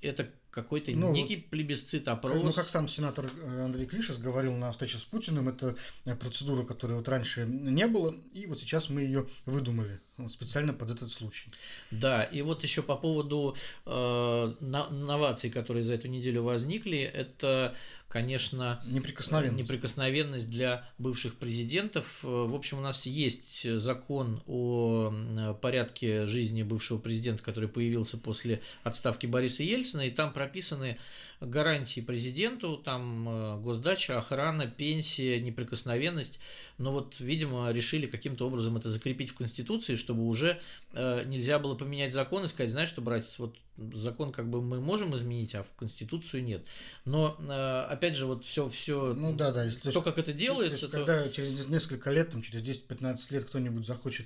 это 0.01 0.30
какой-то 0.51 0.92
ну, 0.92 1.12
некий 1.12 1.38
плебисцит, 1.38 2.08
опрос. 2.08 2.44
Ну, 2.44 2.51
как 2.51 2.70
сам 2.70 2.88
сенатор 2.88 3.32
э, 3.42 3.62
Андрей 3.63 3.86
Клишес 3.86 4.18
говорил 4.18 4.56
на 4.56 4.72
встрече 4.72 4.98
с 4.98 5.01
Путиным, 5.01 5.48
это 5.48 5.75
э, 6.06 6.16
процедура, 6.16 6.66
которой 6.66 6.94
вот 6.94 7.08
раньше 7.08 7.46
не 7.46 7.88
было, 7.88 8.16
и 8.34 8.48
вот 8.48 8.60
сейчас 8.60 8.89
мы 8.89 9.01
ее 9.01 9.28
выдумали 9.46 10.00
специально 10.30 10.74
под 10.74 10.89
этот 10.89 11.12
случай. 11.12 11.50
Да, 11.92 12.24
и 12.24 12.42
вот 12.42 12.63
еще 12.63 12.82
по 12.82 12.96
поводу 12.96 13.56
э, 13.86 14.54
новаций, 14.60 15.50
которые 15.50 15.84
за 15.84 15.94
эту 15.94 16.08
неделю 16.08 16.44
возникли, 16.44 17.00
это, 17.00 17.75
конечно, 18.10 18.82
неприкосновенность. 18.86 19.58
неприкосновенность 19.58 20.50
для 20.50 20.89
бывших 20.98 21.36
президентов. 21.36 22.06
В 22.24 22.56
общем, 22.56 22.80
у 22.80 22.82
нас 22.82 23.05
есть 23.05 23.70
закон 23.79 24.42
о 24.48 25.14
э, 25.14 25.53
порядке 25.62 26.25
жизни 26.25 26.64
бывшего 26.64 26.98
президента, 26.98 27.44
который 27.44 27.70
появился 27.70 28.18
после 28.18 28.62
отставки 28.83 29.27
Бориса 29.27 29.64
Ельцина, 29.64 30.01
и 30.01 30.12
там 30.12 30.33
прописаны 30.33 30.98
гарантии 31.40 32.01
президенту, 32.01 32.77
там 32.77 33.29
э, 33.29 33.60
госдача, 33.60 34.18
охрана, 34.18 34.68
пенсия, 34.68 35.40
неприкосновенность. 35.40 36.40
Но 36.79 36.94
вот, 36.94 37.20
видимо, 37.20 37.72
решили 37.72 38.07
каким-то 38.07 38.48
образом 38.48 38.77
это 38.77 38.89
закрепить 38.89 39.29
в 39.29 39.35
Конституции, 39.35 39.96
чтобы 39.96 40.25
уже 40.25 40.59
э, 40.94 41.24
нельзя 41.25 41.59
было 41.59 41.75
поменять 41.75 42.13
закон 42.13 42.46
и 42.46 42.48
сказать, 42.48 42.72
знаешь 42.72 42.89
что, 42.89 43.01
братец, 43.01 43.37
вот 43.37 43.57
закон 43.94 44.31
как 44.31 44.50
бы 44.50 44.61
мы 44.61 44.79
можем 44.79 45.13
изменить, 45.15 45.55
а 45.55 45.63
в 45.63 45.72
Конституцию 45.77 46.44
нет. 46.44 46.65
Но, 47.03 47.37
э, 47.39 47.85
опять 47.89 48.15
же, 48.15 48.25
вот 48.25 48.46
все, 48.46 48.70
все, 48.70 49.13
ну, 49.13 49.35
да, 49.35 49.51
да, 49.51 49.65
если, 49.65 49.92
то, 49.92 50.01
как 50.01 50.18
это 50.18 50.31
делается. 50.31 50.87
То 50.87 50.98
есть, 50.98 51.07
то... 51.07 51.13
Когда 51.15 51.29
через 51.29 51.68
несколько 51.68 52.11
лет, 52.11 52.31
там, 52.31 52.42
через 52.42 52.63
10-15 52.63 53.20
лет 53.31 53.46
кто-нибудь 53.46 53.85
захочет 53.85 54.25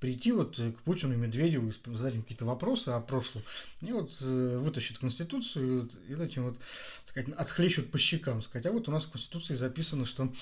прийти 0.00 0.32
вот 0.32 0.58
э, 0.58 0.72
к 0.72 0.80
Путину 0.80 1.14
и 1.14 1.16
Медведеву 1.16 1.70
и 1.70 1.96
задать 1.96 2.14
им 2.14 2.22
какие-то 2.22 2.44
вопросы 2.44 2.90
о 2.90 3.00
прошлом, 3.00 3.42
и 3.80 3.92
вот 3.92 4.10
э, 4.20 4.58
вытащит 4.58 4.98
Конституцию 4.98 5.90
и 6.08 6.14
этим 6.14 6.44
вот 6.44 6.58
сказать, 7.08 7.30
отхлещут 7.36 7.90
по 7.90 7.98
щекам, 7.98 8.42
сказать, 8.42 8.66
а 8.66 8.72
вот 8.72 8.88
у 8.88 8.92
нас 8.92 9.04
в 9.04 9.10
Конституции 9.10 9.54
записано, 9.54 10.06
что 10.06 10.32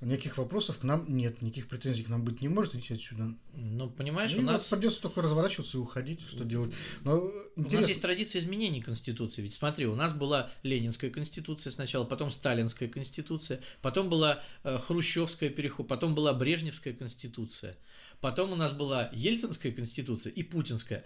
никаких 0.00 0.38
вопросов 0.38 0.78
к 0.78 0.82
нам 0.82 1.04
нет, 1.08 1.42
никаких 1.42 1.68
претензий 1.68 2.02
к 2.02 2.08
нам 2.08 2.24
быть 2.24 2.40
не 2.42 2.48
может, 2.48 2.74
идите 2.74 2.94
отсюда. 2.94 3.34
Ну, 3.54 3.88
понимаешь, 3.88 4.34
и 4.34 4.38
у 4.38 4.42
нас... 4.42 4.66
придется 4.66 5.00
только 5.00 5.22
разворачиваться 5.22 5.78
и 5.78 5.80
уходить, 5.80 6.20
что 6.28 6.44
делать. 6.44 6.74
Но 7.04 7.30
интересно... 7.56 7.78
У 7.78 7.80
нас 7.80 7.88
есть 7.88 8.02
традиция 8.02 8.40
изменений 8.40 8.80
Конституции, 8.80 9.42
ведь 9.42 9.54
смотри, 9.54 9.86
у 9.86 9.94
нас 9.94 10.12
была 10.12 10.50
Ленинская 10.62 11.10
Конституция 11.10 11.70
сначала, 11.70 12.04
потом 12.04 12.30
Сталинская 12.30 12.88
Конституция, 12.88 13.60
потом 13.80 14.08
была 14.08 14.42
э, 14.64 14.78
Хрущевская 14.78 15.50
переход, 15.50 15.88
потом 15.88 16.14
была 16.14 16.32
Брежневская 16.34 16.94
Конституция. 16.94 17.76
Потом 18.20 18.52
у 18.52 18.56
нас 18.56 18.72
была 18.72 19.10
Ельцинская 19.12 19.72
конституция 19.72 20.32
и 20.32 20.42
Путинская. 20.42 21.04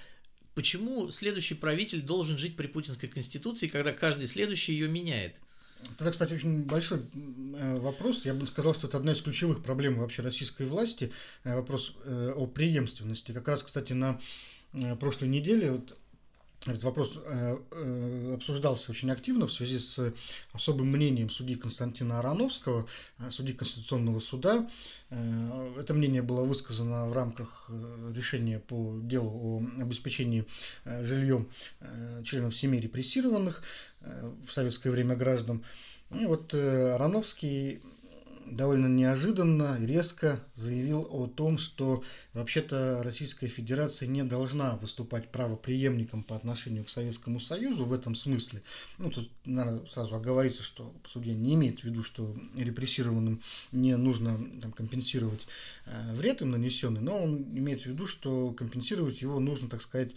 Почему 0.54 1.10
следующий 1.10 1.54
правитель 1.54 2.02
должен 2.02 2.38
жить 2.38 2.56
при 2.56 2.66
Путинской 2.66 3.08
конституции, 3.08 3.68
когда 3.68 3.92
каждый 3.92 4.26
следующий 4.26 4.72
ее 4.72 4.88
меняет? 4.88 5.36
Это, 5.98 6.10
кстати, 6.10 6.34
очень 6.34 6.64
большой 6.64 7.00
э, 7.00 7.78
вопрос. 7.78 8.24
Я 8.24 8.34
бы 8.34 8.46
сказал, 8.46 8.74
что 8.74 8.86
это 8.86 8.98
одна 8.98 9.12
из 9.12 9.20
ключевых 9.20 9.62
проблем 9.62 9.98
вообще 9.98 10.22
российской 10.22 10.66
власти. 10.66 11.12
Э, 11.44 11.56
вопрос 11.56 11.94
э, 12.04 12.32
о 12.36 12.46
преемственности. 12.46 13.32
Как 13.32 13.48
раз, 13.48 13.62
кстати, 13.62 13.92
на 13.92 14.20
прошлой 15.00 15.28
неделе 15.28 15.72
вот 15.72 15.98
этот 16.66 16.84
вопрос 16.84 17.18
э, 17.24 17.58
э, 17.72 18.34
обсуждался 18.34 18.92
очень 18.92 19.10
активно 19.10 19.46
в 19.46 19.52
связи 19.52 19.78
с 19.78 20.12
особым 20.52 20.92
мнением 20.92 21.28
судьи 21.28 21.56
Константина 21.56 22.20
Ароновского, 22.20 22.86
э, 23.18 23.30
судьи 23.30 23.52
Конституционного 23.52 24.20
суда. 24.20 24.68
Это 25.10 25.92
мнение 25.92 26.22
было 26.22 26.42
высказано 26.42 27.06
в 27.06 27.12
рамках 27.12 27.68
решения 28.14 28.58
по 28.60 28.98
делу 29.02 29.60
о 29.60 29.82
обеспечении 29.82 30.46
жильем 30.86 31.50
членов 32.24 32.56
семей 32.56 32.80
репрессированных 32.80 33.62
в 34.00 34.50
советское 34.50 34.88
время 34.88 35.14
граждан. 35.14 35.66
И 36.18 36.24
вот 36.24 36.54
Ароновский 36.54 37.82
довольно 38.46 38.86
неожиданно 38.86 39.78
резко 39.78 40.40
заявил 40.54 41.06
о 41.10 41.26
том, 41.26 41.58
что 41.58 42.02
вообще-то 42.32 43.02
Российская 43.02 43.46
Федерация 43.46 44.06
не 44.06 44.24
должна 44.24 44.76
выступать 44.76 45.30
правоприемником 45.30 46.22
по 46.22 46.36
отношению 46.36 46.84
к 46.84 46.90
Советскому 46.90 47.40
Союзу 47.40 47.84
в 47.84 47.92
этом 47.92 48.14
смысле. 48.14 48.62
Ну, 48.98 49.10
тут 49.10 49.30
надо 49.44 49.86
сразу 49.86 50.14
оговориться, 50.16 50.62
что 50.62 50.92
судья 51.10 51.34
не 51.34 51.54
имеет 51.54 51.80
в 51.80 51.84
виду, 51.84 52.02
что 52.02 52.34
репрессированным 52.56 53.42
не 53.72 53.96
нужно 53.96 54.38
там, 54.60 54.72
компенсировать 54.72 55.46
э, 55.86 56.14
вред 56.14 56.42
им 56.42 56.50
нанесенный, 56.50 57.00
но 57.00 57.22
он 57.22 57.42
имеет 57.56 57.82
в 57.82 57.86
виду, 57.86 58.06
что 58.06 58.52
компенсировать 58.52 59.22
его 59.22 59.40
нужно, 59.40 59.68
так 59.68 59.82
сказать, 59.82 60.12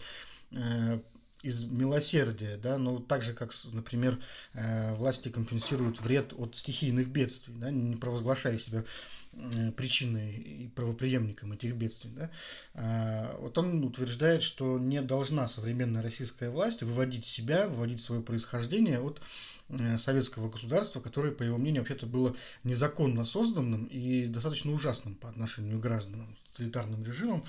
э, 0.52 1.00
из 1.42 1.64
милосердия, 1.64 2.56
да, 2.56 2.78
но 2.78 2.98
так 2.98 3.22
же, 3.22 3.32
как, 3.32 3.52
например, 3.72 4.18
э, 4.54 4.94
власти 4.94 5.28
компенсируют 5.28 6.00
вред 6.00 6.32
от 6.36 6.56
стихийных 6.56 7.08
бедствий, 7.08 7.54
да, 7.56 7.70
не 7.70 7.96
провозглашая 7.96 8.58
себя 8.58 8.84
э, 9.32 9.70
причиной 9.72 10.32
и 10.32 10.68
правоприемником 10.68 11.52
этих 11.52 11.74
бедствий. 11.74 12.10
Да. 12.10 12.30
А, 12.74 13.36
вот 13.38 13.56
он 13.58 13.84
утверждает, 13.84 14.42
что 14.42 14.78
не 14.78 15.02
должна 15.02 15.48
современная 15.48 16.02
российская 16.02 16.50
власть 16.50 16.82
выводить 16.82 17.26
себя, 17.26 17.68
выводить 17.68 18.00
свое 18.00 18.22
происхождение 18.22 19.00
от 19.00 19.20
э, 19.68 19.98
советского 19.98 20.48
государства, 20.48 21.00
которое, 21.00 21.32
по 21.32 21.42
его 21.42 21.58
мнению, 21.58 21.82
вообще-то 21.82 22.06
было 22.06 22.34
незаконно 22.64 23.24
созданным 23.24 23.84
и 23.84 24.26
достаточно 24.26 24.72
ужасным 24.72 25.14
по 25.14 25.28
отношению 25.28 25.78
к 25.78 25.82
гражданам, 25.82 26.36
тоталитарным 26.52 27.04
режимом. 27.04 27.44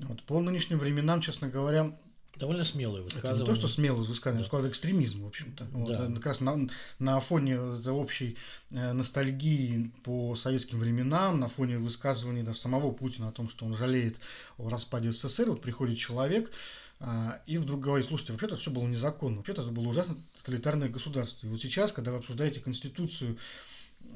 Вот. 0.00 0.22
По 0.24 0.40
нынешним 0.40 0.78
временам, 0.78 1.20
честно 1.20 1.48
говоря, 1.48 1.96
Довольно 2.40 2.64
смелое 2.64 3.02
высказывание. 3.02 3.42
Это 3.42 3.50
не 3.50 3.54
то, 3.54 3.54
что 3.54 3.68
смелое 3.68 4.02
высказывание, 4.02 4.48
да. 4.50 4.58
это 4.58 4.68
экстремизм, 4.68 5.24
в 5.24 5.26
общем-то. 5.26 5.64
Да. 5.64 5.78
Вот, 5.78 6.14
как 6.16 6.26
раз 6.26 6.40
на, 6.40 6.68
на 6.98 7.20
фоне 7.20 7.60
общей 7.60 8.38
э, 8.70 8.92
ностальгии 8.92 9.92
по 10.04 10.34
советским 10.36 10.78
временам, 10.78 11.38
на 11.38 11.48
фоне 11.48 11.78
высказываний 11.78 12.42
да, 12.42 12.54
самого 12.54 12.92
Путина 12.92 13.28
о 13.28 13.32
том, 13.32 13.50
что 13.50 13.66
он 13.66 13.76
жалеет 13.76 14.18
о 14.56 14.70
распаде 14.70 15.12
СССР, 15.12 15.50
вот 15.50 15.60
приходит 15.60 15.98
человек, 15.98 16.50
а, 16.98 17.40
и 17.46 17.58
вдруг 17.58 17.80
говорит, 17.80 18.06
слушайте, 18.06 18.32
вообще-то 18.32 18.56
все 18.56 18.70
было 18.70 18.86
незаконно, 18.86 19.36
вообще-то 19.36 19.62
это 19.62 19.70
было 19.70 19.88
ужасно 19.88 20.16
тоталитарное 20.38 20.88
государство. 20.88 21.46
И 21.46 21.50
вот 21.50 21.60
сейчас, 21.60 21.92
когда 21.92 22.10
вы 22.10 22.18
обсуждаете 22.18 22.60
Конституцию 22.60 23.38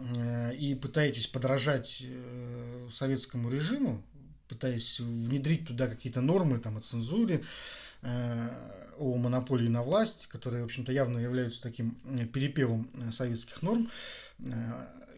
э, 0.01 0.55
и 0.57 0.75
пытаетесь 0.75 1.27
подражать 1.27 1.99
э, 2.01 2.89
советскому 2.95 3.51
режиму, 3.51 4.03
пытаясь 4.49 5.01
внедрить 5.01 5.67
туда 5.67 5.87
какие-то 5.87 6.21
нормы 6.21 6.59
там, 6.59 6.77
о 6.77 6.81
цензуре, 6.81 7.43
о 8.99 9.17
монополии 9.17 9.69
на 9.69 9.83
власть, 9.83 10.27
которые, 10.29 10.62
в 10.62 10.67
общем-то, 10.67 10.93
явно 10.93 11.19
являются 11.19 11.62
таким 11.62 11.97
перепевом 12.33 12.90
советских 13.12 13.62
норм, 13.62 13.90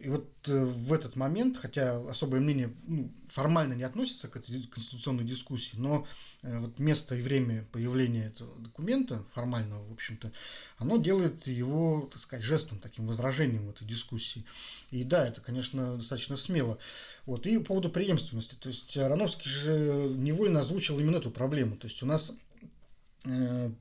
и 0.07 0.09
вот 0.09 0.29
э, 0.47 0.65
в 0.65 0.93
этот 0.93 1.17
момент, 1.17 1.57
хотя 1.57 1.99
особое 2.09 2.41
мнение 2.41 2.73
ну, 2.87 3.11
формально 3.29 3.75
не 3.75 3.83
относится 3.83 4.29
к 4.29 4.37
этой 4.37 4.63
конституционной 4.63 5.25
дискуссии, 5.25 5.77
но 5.77 6.07
э, 6.43 6.59
вот 6.61 6.79
место 6.79 7.17
и 7.17 7.21
время 7.21 7.67
появления 7.73 8.27
этого 8.27 8.57
документа, 8.61 9.25
формального, 9.33 9.87
в 9.89 9.93
общем-то, 9.93 10.33
оно 10.79 10.99
делает 10.99 11.47
его, 11.47 12.09
так 12.13 12.21
сказать, 12.21 12.45
жестом, 12.45 12.79
таким 12.79 13.07
возражением 13.07 13.67
в 13.67 13.71
этой 13.71 13.87
дискуссии. 13.87 14.45
И 14.91 15.03
да, 15.03 15.27
это, 15.27 15.41
конечно, 15.41 15.97
достаточно 15.97 16.37
смело. 16.37 16.79
Вот. 17.25 17.47
И 17.47 17.59
по 17.59 17.65
поводу 17.65 17.91
преемственности. 17.91 18.55
То 18.55 18.69
есть 18.69 18.97
Ароновский 18.97 19.51
же 19.51 19.73
невольно 20.15 20.61
озвучил 20.61 21.01
именно 21.01 21.17
эту 21.17 21.31
проблему. 21.31 21.77
То 21.77 21.89
есть 21.89 22.03
у 22.03 22.07
нас 22.07 22.31
э, 22.31 22.35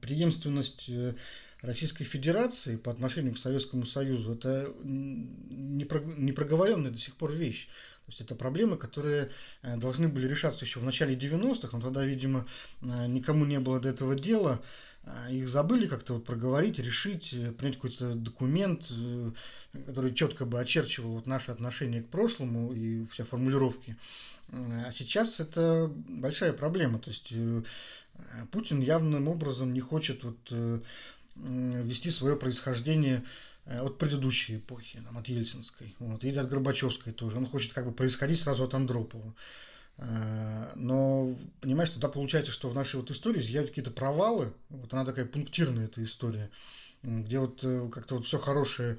преемственность 0.01 0.89
э, 0.89 1.13
Российской 1.61 2.03
Федерации 2.03 2.77
по 2.77 2.91
отношению 2.91 3.33
к 3.33 3.39
Советскому 3.39 3.85
Союзу, 3.85 4.33
это 4.33 4.71
непроговоренная 4.83 6.91
до 6.91 6.99
сих 6.99 7.15
пор 7.15 7.33
вещь. 7.33 7.67
То 8.05 8.11
есть 8.11 8.21
это 8.21 8.35
проблемы, 8.35 8.77
которые 8.77 9.31
э, 9.63 9.77
должны 9.77 10.07
были 10.07 10.27
решаться 10.27 10.63
еще 10.63 10.79
в 10.79 10.83
начале 10.83 11.15
90-х, 11.15 11.75
но 11.75 11.81
тогда, 11.81 12.05
видимо, 12.05 12.45
э, 12.83 13.07
никому 13.07 13.45
не 13.45 13.59
было 13.59 13.79
до 13.79 13.89
этого 13.89 14.15
дела. 14.15 14.61
Э, 15.05 15.31
их 15.31 15.47
забыли 15.47 15.87
как-то 15.87 16.13
вот 16.13 16.23
проговорить, 16.23 16.77
решить, 16.77 17.35
принять 17.57 17.77
какой-то 17.77 18.13
документ, 18.13 18.91
который 19.87 20.13
четко 20.13 20.45
бы 20.45 20.59
очерчивал 20.59 21.13
вот 21.13 21.25
наши 21.25 21.49
отношения 21.49 22.03
к 22.03 22.09
прошлому 22.09 22.73
и 22.73 23.07
все 23.07 23.23
формулировки. 23.23 23.95
А 24.51 24.91
сейчас 24.91 25.39
это 25.39 25.91
большая 26.07 26.53
проблема. 26.53 26.99
То 26.99 27.09
есть 27.09 27.33
Путин 28.51 28.81
явным 28.81 29.27
образом 29.27 29.73
не 29.73 29.81
хочет 29.81 30.23
вот 30.23 30.51
вести 31.35 32.11
свое 32.11 32.35
происхождение 32.35 33.23
э, 33.65 33.79
от 33.79 33.97
предыдущей 33.97 34.57
эпохи, 34.57 35.01
там, 35.03 35.17
от 35.17 35.27
Ельцинской, 35.27 35.95
вот, 35.99 36.23
или 36.23 36.37
от 36.37 36.49
Горбачевской 36.49 37.13
тоже. 37.13 37.37
Он 37.37 37.47
хочет 37.47 37.73
как 37.73 37.85
бы 37.85 37.91
происходить 37.91 38.39
сразу 38.39 38.63
от 38.63 38.73
Андропова. 38.73 39.35
Э, 39.97 40.71
но, 40.75 41.35
понимаешь, 41.61 41.89
тогда 41.89 42.09
получается, 42.09 42.51
что 42.51 42.69
в 42.69 42.75
нашей 42.75 42.97
вот 42.97 43.11
истории 43.11 43.41
изъявят 43.41 43.69
какие-то 43.69 43.91
провалы. 43.91 44.53
Вот 44.69 44.93
она 44.93 45.05
такая 45.05 45.25
пунктирная, 45.25 45.85
эта 45.85 46.03
история, 46.03 46.49
где 47.03 47.39
вот 47.39 47.63
э, 47.63 47.89
как-то 47.91 48.15
вот 48.15 48.25
все 48.25 48.37
хорошее 48.37 48.97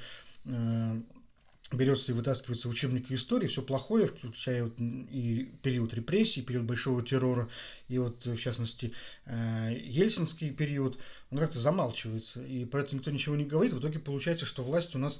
берется 1.72 2.12
и 2.12 2.14
вытаскивается 2.14 2.68
учебники 2.68 3.12
истории, 3.12 3.48
все 3.48 3.62
плохое, 3.62 4.06
включая 4.06 4.64
вот 4.64 4.74
и 4.78 5.50
период 5.62 5.94
репрессий, 5.94 6.42
период 6.42 6.64
большого 6.64 7.02
террора, 7.02 7.48
и 7.88 7.98
вот, 7.98 8.24
в 8.24 8.38
частности, 8.38 8.92
э, 9.24 9.76
ельцинский 9.82 10.50
период, 10.50 10.98
он 11.30 11.38
как-то 11.38 11.58
замалчивается, 11.58 12.44
и 12.44 12.64
про 12.64 12.82
это 12.82 12.94
никто 12.94 13.10
ничего 13.10 13.34
не 13.34 13.44
говорит. 13.44 13.72
В 13.72 13.80
итоге 13.80 13.98
получается, 13.98 14.46
что 14.46 14.62
власть 14.62 14.94
у 14.94 14.98
нас 14.98 15.18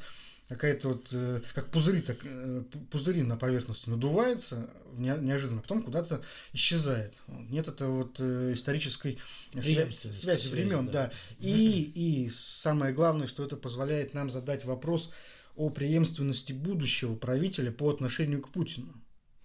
какая-то 0.49 0.91
вот, 0.91 1.09
э, 1.11 1.41
как 1.53 1.73
пузыри, 1.73 2.01
так, 2.01 2.19
э, 2.23 2.63
пузыри 2.93 3.25
на 3.25 3.37
поверхности 3.37 3.91
надувается 3.91 4.71
неожиданно, 4.97 5.61
потом 5.61 5.83
куда-то 5.83 6.23
исчезает. 6.53 7.15
Нет 7.27 7.67
это 7.67 7.89
вот 7.89 8.21
исторической 8.21 9.19
связи, 9.51 10.13
связи 10.13 10.49
времен, 10.49 10.87
да. 10.87 10.93
да. 10.93 11.13
И, 11.41 11.91
и 11.95 12.31
самое 12.31 12.95
главное, 12.95 13.27
что 13.27 13.45
это 13.45 13.57
позволяет 13.57 14.15
нам 14.15 14.31
задать 14.31 14.65
вопрос, 14.65 15.11
о 15.57 15.71
преемственности 15.71 16.53
будущего 16.53 17.15
правителя 17.15 17.73
по 17.73 17.91
отношению 17.91 18.43
к 18.43 18.51
Путину. 18.51 18.95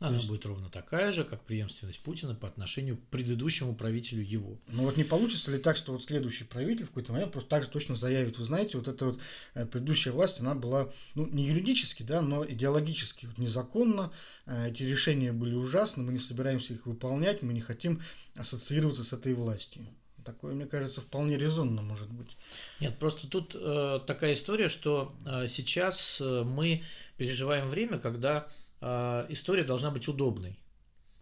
Она 0.01 0.15
есть... 0.15 0.27
будет 0.27 0.47
ровно 0.47 0.67
такая 0.67 1.11
же, 1.11 1.23
как 1.23 1.43
преемственность 1.43 2.01
Путина 2.01 2.33
по 2.33 2.47
отношению 2.47 2.97
к 2.97 3.03
предыдущему 3.09 3.75
правителю 3.75 4.23
его. 4.23 4.59
Ну 4.67 4.83
вот 4.83 4.97
не 4.97 5.03
получится 5.03 5.51
ли 5.51 5.59
так, 5.59 5.77
что 5.77 5.91
вот 5.91 6.03
следующий 6.03 6.43
правитель 6.43 6.85
в 6.85 6.87
какой-то 6.87 7.13
момент 7.13 7.31
просто 7.31 7.49
так 7.49 7.63
же 7.63 7.69
точно 7.69 7.95
заявит, 7.95 8.39
вы 8.39 8.45
знаете, 8.45 8.79
вот 8.79 8.87
эта 8.87 9.05
вот 9.05 9.19
э, 9.53 9.63
предыдущая 9.67 10.11
власть, 10.11 10.39
она 10.39 10.55
была, 10.55 10.91
ну 11.13 11.27
не 11.27 11.45
юридически, 11.45 12.01
да, 12.01 12.23
но 12.23 12.43
идеологически 12.43 13.27
вот 13.27 13.37
незаконна, 13.37 14.11
э, 14.47 14.69
эти 14.71 14.81
решения 14.81 15.31
были 15.33 15.53
ужасны, 15.53 16.01
мы 16.01 16.13
не 16.13 16.19
собираемся 16.19 16.73
их 16.73 16.87
выполнять, 16.87 17.43
мы 17.43 17.53
не 17.53 17.61
хотим 17.61 18.01
ассоциироваться 18.35 19.03
с 19.03 19.13
этой 19.13 19.35
властью. 19.35 19.87
Такое, 20.23 20.53
мне 20.53 20.65
кажется, 20.65 21.01
вполне 21.01 21.37
резонно 21.37 21.81
может 21.81 22.09
быть. 22.09 22.37
Нет, 22.79 22.97
просто 22.99 23.27
тут 23.27 23.55
э, 23.55 23.99
такая 24.05 24.33
история, 24.33 24.69
что 24.69 25.13
э, 25.25 25.47
сейчас 25.47 26.19
э, 26.21 26.43
мы 26.43 26.83
переживаем 27.17 27.69
время, 27.69 27.97
когда 27.97 28.47
э, 28.81 29.25
история 29.29 29.63
должна 29.63 29.91
быть 29.91 30.07
удобной. 30.07 30.57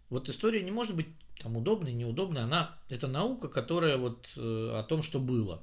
Вот 0.08 0.28
история 0.28 0.62
не 0.62 0.70
может 0.70 0.94
быть 0.94 1.08
там 1.40 1.56
удобной, 1.56 1.92
неудобной, 1.92 2.42
она 2.42 2.76
это 2.88 3.08
наука, 3.08 3.48
которая 3.48 3.96
вот 3.96 4.28
э, 4.36 4.40
о 4.40 4.82
том, 4.82 5.02
что 5.02 5.18
было. 5.18 5.62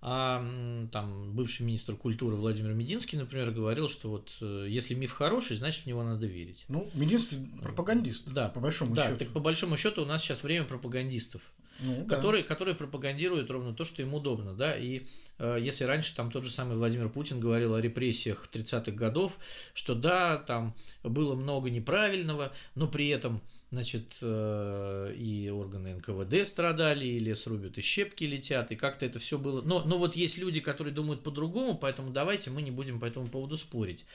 А 0.00 0.44
там 0.92 1.34
бывший 1.34 1.62
министр 1.62 1.96
культуры 1.96 2.36
Владимир 2.36 2.72
Мединский, 2.72 3.18
например, 3.18 3.50
говорил, 3.50 3.88
что 3.88 4.10
вот 4.10 4.30
э, 4.40 4.66
если 4.68 4.94
миф 4.94 5.10
хороший, 5.10 5.56
значит 5.56 5.82
в 5.82 5.86
него 5.86 6.04
надо 6.04 6.26
верить. 6.26 6.64
Ну, 6.68 6.88
Мединский 6.94 7.48
пропагандист, 7.62 8.32
да, 8.32 8.48
по 8.48 8.60
большому 8.60 8.94
да, 8.94 9.06
счету. 9.06 9.18
Так 9.18 9.32
по 9.32 9.40
большому 9.40 9.76
счету 9.76 10.02
у 10.02 10.06
нас 10.06 10.22
сейчас 10.22 10.44
время 10.44 10.66
пропагандистов 10.66 11.42
ну, 11.78 12.06
который, 12.06 12.42
да. 12.42 12.48
который 12.48 12.74
пропагандирует 12.74 13.50
ровно 13.50 13.74
то, 13.74 13.84
что 13.84 14.02
им 14.02 14.14
удобно. 14.14 14.54
Да? 14.54 14.76
И 14.76 15.06
э, 15.38 15.58
если 15.60 15.84
раньше 15.84 16.14
там 16.14 16.30
тот 16.30 16.44
же 16.44 16.50
самый 16.50 16.76
Владимир 16.76 17.08
Путин 17.08 17.40
говорил 17.40 17.74
о 17.74 17.80
репрессиях 17.80 18.48
30-х 18.52 18.92
годов, 18.92 19.38
что 19.74 19.94
да, 19.94 20.38
там 20.38 20.74
было 21.02 21.34
много 21.34 21.70
неправильного, 21.70 22.52
но 22.74 22.88
при 22.88 23.08
этом 23.08 23.40
значит, 23.70 24.16
э, 24.22 25.14
и 25.16 25.50
органы 25.50 25.94
НКВД 25.94 26.46
страдали, 26.46 27.04
и 27.04 27.18
лес 27.18 27.46
рубят, 27.46 27.76
и 27.78 27.82
щепки 27.82 28.24
летят, 28.24 28.70
и 28.72 28.76
как-то 28.76 29.04
это 29.04 29.18
все 29.18 29.38
было. 29.38 29.62
Но, 29.62 29.84
но 29.84 29.98
вот 29.98 30.16
есть 30.16 30.38
люди, 30.38 30.60
которые 30.60 30.94
думают 30.94 31.22
по-другому, 31.22 31.76
поэтому 31.76 32.10
давайте 32.10 32.50
мы 32.50 32.62
не 32.62 32.70
будем 32.70 32.98
по 32.98 33.04
этому 33.04 33.28
поводу 33.28 33.56
спорить. 33.56 34.06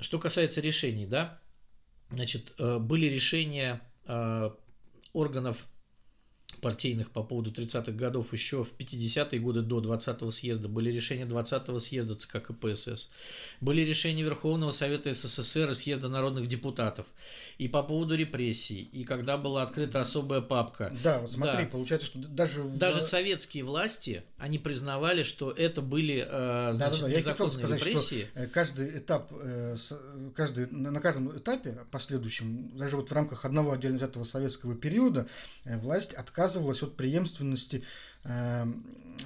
Что 0.00 0.18
касается 0.18 0.60
решений, 0.60 1.06
да, 1.06 1.40
значит, 2.10 2.54
э, 2.58 2.78
были 2.78 3.06
решения 3.06 3.80
э, 4.06 4.50
органов 5.12 5.64
партийных 6.60 7.10
по 7.10 7.22
поводу 7.22 7.50
30-х 7.50 7.92
годов 7.92 8.32
еще 8.32 8.64
в 8.64 8.72
50-е 8.76 9.38
годы 9.38 9.62
до 9.62 9.80
20-го 9.80 10.30
съезда. 10.30 10.68
Были 10.68 10.90
решения 10.90 11.24
20-го 11.24 11.78
съезда 11.78 12.16
ЦК 12.16 12.42
КПСС. 12.42 13.10
Были 13.60 13.82
решения 13.82 14.24
Верховного 14.24 14.72
Совета 14.72 15.12
СССР 15.14 15.70
и 15.70 15.74
съезда 15.74 16.08
народных 16.08 16.48
депутатов. 16.48 17.06
И 17.58 17.68
по 17.68 17.82
поводу 17.82 18.16
репрессий. 18.16 18.88
И 18.92 19.04
когда 19.04 19.36
была 19.36 19.62
открыта 19.62 20.00
особая 20.00 20.40
папка. 20.40 20.92
Да, 21.02 21.20
вот 21.20 21.32
смотри, 21.32 21.64
да. 21.64 21.70
получается, 21.70 22.06
что 22.08 22.18
даже... 22.18 22.62
Даже 22.64 23.00
в... 23.00 23.02
советские 23.02 23.64
власти, 23.64 24.24
они 24.36 24.58
признавали, 24.58 25.22
что 25.22 25.50
это 25.50 25.80
были 25.80 26.26
э, 26.26 26.72
значит, 26.72 27.00
да, 27.00 27.06
да, 27.06 27.12
да. 27.12 27.18
незаконные 27.18 27.58
Я 27.58 27.66
сказать, 27.66 27.86
репрессии. 27.86 28.26
Что 28.30 28.40
э, 28.40 28.46
каждый 28.46 28.98
этап, 28.98 29.32
э, 29.32 29.76
каждый, 30.34 30.66
на 30.70 31.00
каждом 31.00 31.36
этапе 31.36 31.78
последующем, 31.90 32.76
даже 32.76 32.96
вот 32.96 33.10
в 33.10 33.12
рамках 33.12 33.44
одного 33.44 33.72
отдельно 33.72 33.98
взятого 33.98 34.24
советского 34.24 34.74
периода, 34.74 35.28
власть 35.64 36.14
отказывалась 36.14 36.37
отказывалась 36.38 36.82
от 36.82 36.96
преемственности 36.96 37.82
э, 38.22 38.64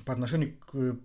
по 0.07 0.12
отношению 0.14 0.55
к 0.57 0.96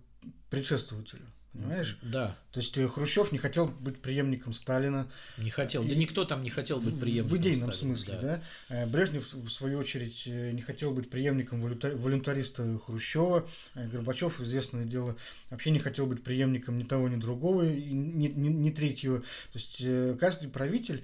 предшествователю. 0.49 1.25
Понимаешь? 1.51 1.97
Да. 2.03 2.37
То 2.51 2.59
есть 2.59 2.77
э, 2.77 2.87
Хрущев 2.87 3.31
не 3.31 3.39
хотел 3.39 3.67
быть 3.67 3.99
преемником 3.99 4.53
Сталина. 4.53 5.09
Не 5.37 5.49
хотел. 5.49 5.83
И 5.83 5.89
да 5.89 5.95
никто 5.95 6.23
там 6.23 6.43
не 6.43 6.49
хотел 6.49 6.79
быть 6.79 6.97
преемником. 6.99 7.31
В 7.31 7.41
идейном 7.41 7.73
Сталина, 7.73 7.97
смысле, 7.97 8.19
да. 8.21 8.43
да. 8.69 8.83
Э, 8.83 8.85
Брежнев, 8.85 9.33
в 9.33 9.49
свою 9.49 9.79
очередь, 9.79 10.23
э, 10.27 10.51
не 10.51 10.61
хотел 10.61 10.91
быть 10.91 11.09
преемником 11.09 11.61
волюнтариста 11.61 12.79
Хрущева. 12.85 13.49
Горбачев, 13.75 14.39
известное 14.39 14.85
дело, 14.85 15.17
вообще 15.49 15.71
не 15.71 15.79
хотел 15.79 16.05
быть 16.05 16.23
преемником 16.23 16.77
ни 16.77 16.83
того, 16.83 17.09
ни 17.09 17.19
другого, 17.19 17.63
ни, 17.63 18.27
ни, 18.27 18.47
ни 18.47 18.69
третьего. 18.69 19.19
То 19.19 19.55
есть 19.55 20.19
каждый 20.19 20.49
правитель 20.49 21.03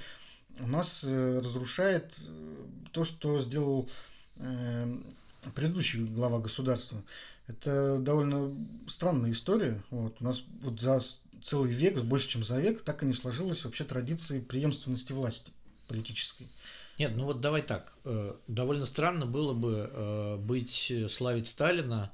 у 0.59 0.67
нас 0.67 1.03
разрушает 1.03 2.15
то, 2.91 3.03
что 3.03 3.41
сделал 3.41 3.89
предыдущий 5.55 6.03
глава 6.05 6.39
государства. 6.39 7.01
Это 7.47 7.99
довольно 7.99 8.55
странная 8.87 9.31
история. 9.31 9.81
Вот. 9.89 10.15
У 10.19 10.23
нас 10.23 10.43
вот 10.61 10.79
за 10.79 11.01
целый 11.43 11.71
век, 11.71 12.01
больше 12.03 12.29
чем 12.29 12.43
за 12.43 12.59
век, 12.59 12.83
так 12.83 13.03
и 13.03 13.05
не 13.05 13.13
сложилась 13.13 13.63
вообще 13.65 13.83
традиции 13.83 14.39
преемственности 14.39 15.11
власти 15.11 15.51
политической. 15.87 16.47
Нет, 16.97 17.13
ну 17.15 17.25
вот 17.25 17.41
давай 17.41 17.61
так. 17.61 17.93
Э, 18.05 18.35
довольно 18.47 18.85
странно 18.85 19.25
было 19.25 19.53
бы 19.53 19.89
э, 19.91 20.37
быть, 20.37 20.91
славить 21.09 21.47
Сталина, 21.47 22.11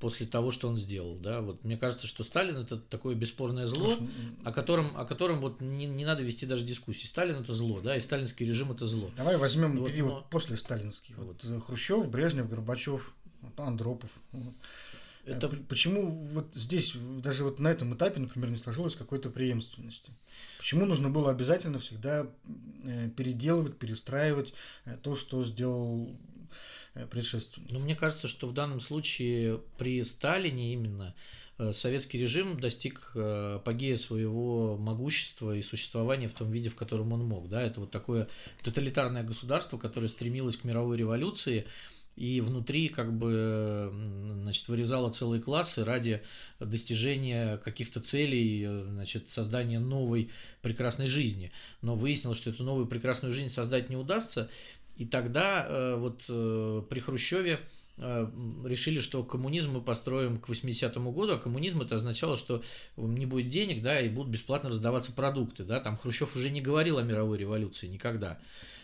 после 0.00 0.26
того, 0.26 0.50
что 0.50 0.66
он 0.68 0.76
сделал. 0.76 1.16
Да? 1.16 1.42
Вот 1.42 1.62
мне 1.62 1.76
кажется, 1.76 2.06
что 2.06 2.24
Сталин 2.24 2.56
это 2.56 2.78
такое 2.78 3.14
бесспорное 3.14 3.66
зло, 3.66 3.96
о 4.44 4.50
котором, 4.50 4.96
о 4.96 5.04
котором 5.04 5.40
вот 5.40 5.60
не, 5.60 5.86
не 5.86 6.04
надо 6.04 6.22
вести 6.22 6.46
даже 6.46 6.64
дискуссии. 6.64 7.06
Сталин 7.06 7.36
это 7.36 7.52
зло, 7.52 7.80
да, 7.80 7.96
и 7.96 8.00
сталинский 8.00 8.46
режим 8.46 8.72
это 8.72 8.86
зло. 8.86 9.10
Давай 9.16 9.36
возьмем 9.36 9.78
вот, 9.78 9.90
период 9.90 10.10
но... 10.10 10.26
после 10.30 10.56
сталинский. 10.56 11.14
Вот. 11.16 11.44
вот 11.44 11.64
Хрущев, 11.64 12.08
Брежнев, 12.08 12.48
Горбачев, 12.48 13.14
Андропов. 13.56 14.10
Вот. 14.32 14.54
Это... 15.26 15.48
Почему 15.48 16.10
вот 16.32 16.46
здесь, 16.54 16.94
даже 17.22 17.44
вот 17.44 17.58
на 17.58 17.68
этом 17.68 17.94
этапе, 17.94 18.20
например, 18.20 18.50
не 18.50 18.56
сложилось 18.56 18.94
какой-то 18.96 19.28
преемственности? 19.28 20.12
Почему 20.58 20.86
нужно 20.86 21.10
было 21.10 21.30
обязательно 21.30 21.78
всегда 21.78 22.26
переделывать, 23.16 23.76
перестраивать 23.76 24.54
то, 25.02 25.14
что 25.14 25.44
сделал 25.44 26.10
предшественник? 27.10 27.70
Ну, 27.70 27.78
мне 27.78 27.94
кажется, 27.94 28.28
что 28.28 28.46
в 28.46 28.54
данном 28.54 28.80
случае 28.80 29.60
при 29.78 30.02
Сталине 30.04 30.72
именно 30.72 31.14
советский 31.72 32.18
режим 32.18 32.58
достиг 32.58 33.12
апогея 33.14 33.96
своего 33.96 34.78
могущества 34.78 35.54
и 35.54 35.62
существования 35.62 36.26
в 36.28 36.32
том 36.32 36.50
виде, 36.50 36.70
в 36.70 36.74
котором 36.74 37.12
он 37.12 37.24
мог. 37.24 37.48
Да? 37.48 37.62
Это 37.62 37.80
вот 37.80 37.90
такое 37.90 38.28
тоталитарное 38.62 39.22
государство, 39.22 39.76
которое 39.76 40.08
стремилось 40.08 40.56
к 40.56 40.64
мировой 40.64 40.96
революции, 40.96 41.66
и 42.16 42.40
внутри 42.40 42.88
как 42.88 43.16
бы 43.16 43.90
значит, 44.42 44.68
вырезала 44.68 45.10
целые 45.10 45.40
классы 45.40 45.84
ради 45.84 46.22
достижения 46.58 47.56
каких-то 47.58 48.00
целей, 48.00 48.66
значит, 48.66 49.30
создания 49.30 49.78
новой 49.78 50.30
прекрасной 50.60 51.08
жизни. 51.08 51.52
Но 51.80 51.94
выяснилось, 51.94 52.38
что 52.38 52.50
эту 52.50 52.64
новую 52.64 52.86
прекрасную 52.86 53.32
жизнь 53.32 53.48
создать 53.48 53.88
не 53.88 53.96
удастся, 53.96 54.50
и 54.96 55.06
тогда 55.06 55.66
э, 55.66 55.96
вот 55.96 56.24
э, 56.28 56.82
при 56.88 57.00
Хрущеве 57.00 57.60
э, 57.96 58.26
решили, 58.64 59.00
что 59.00 59.22
коммунизм 59.22 59.72
мы 59.72 59.80
построим 59.80 60.38
к 60.38 60.48
80-му 60.48 61.12
году, 61.12 61.34
а 61.34 61.38
коммунизм 61.38 61.82
это 61.82 61.94
означало, 61.94 62.36
что 62.36 62.62
не 62.96 63.26
будет 63.26 63.48
денег, 63.48 63.82
да, 63.82 64.00
и 64.00 64.08
будут 64.08 64.32
бесплатно 64.32 64.70
раздаваться 64.70 65.12
продукты, 65.12 65.64
да, 65.64 65.80
там 65.80 65.96
Хрущев 65.96 66.36
уже 66.36 66.50
не 66.50 66.60
говорил 66.60 66.98
о 66.98 67.02
мировой 67.02 67.38
революции 67.38 67.86
никогда. 67.86 68.38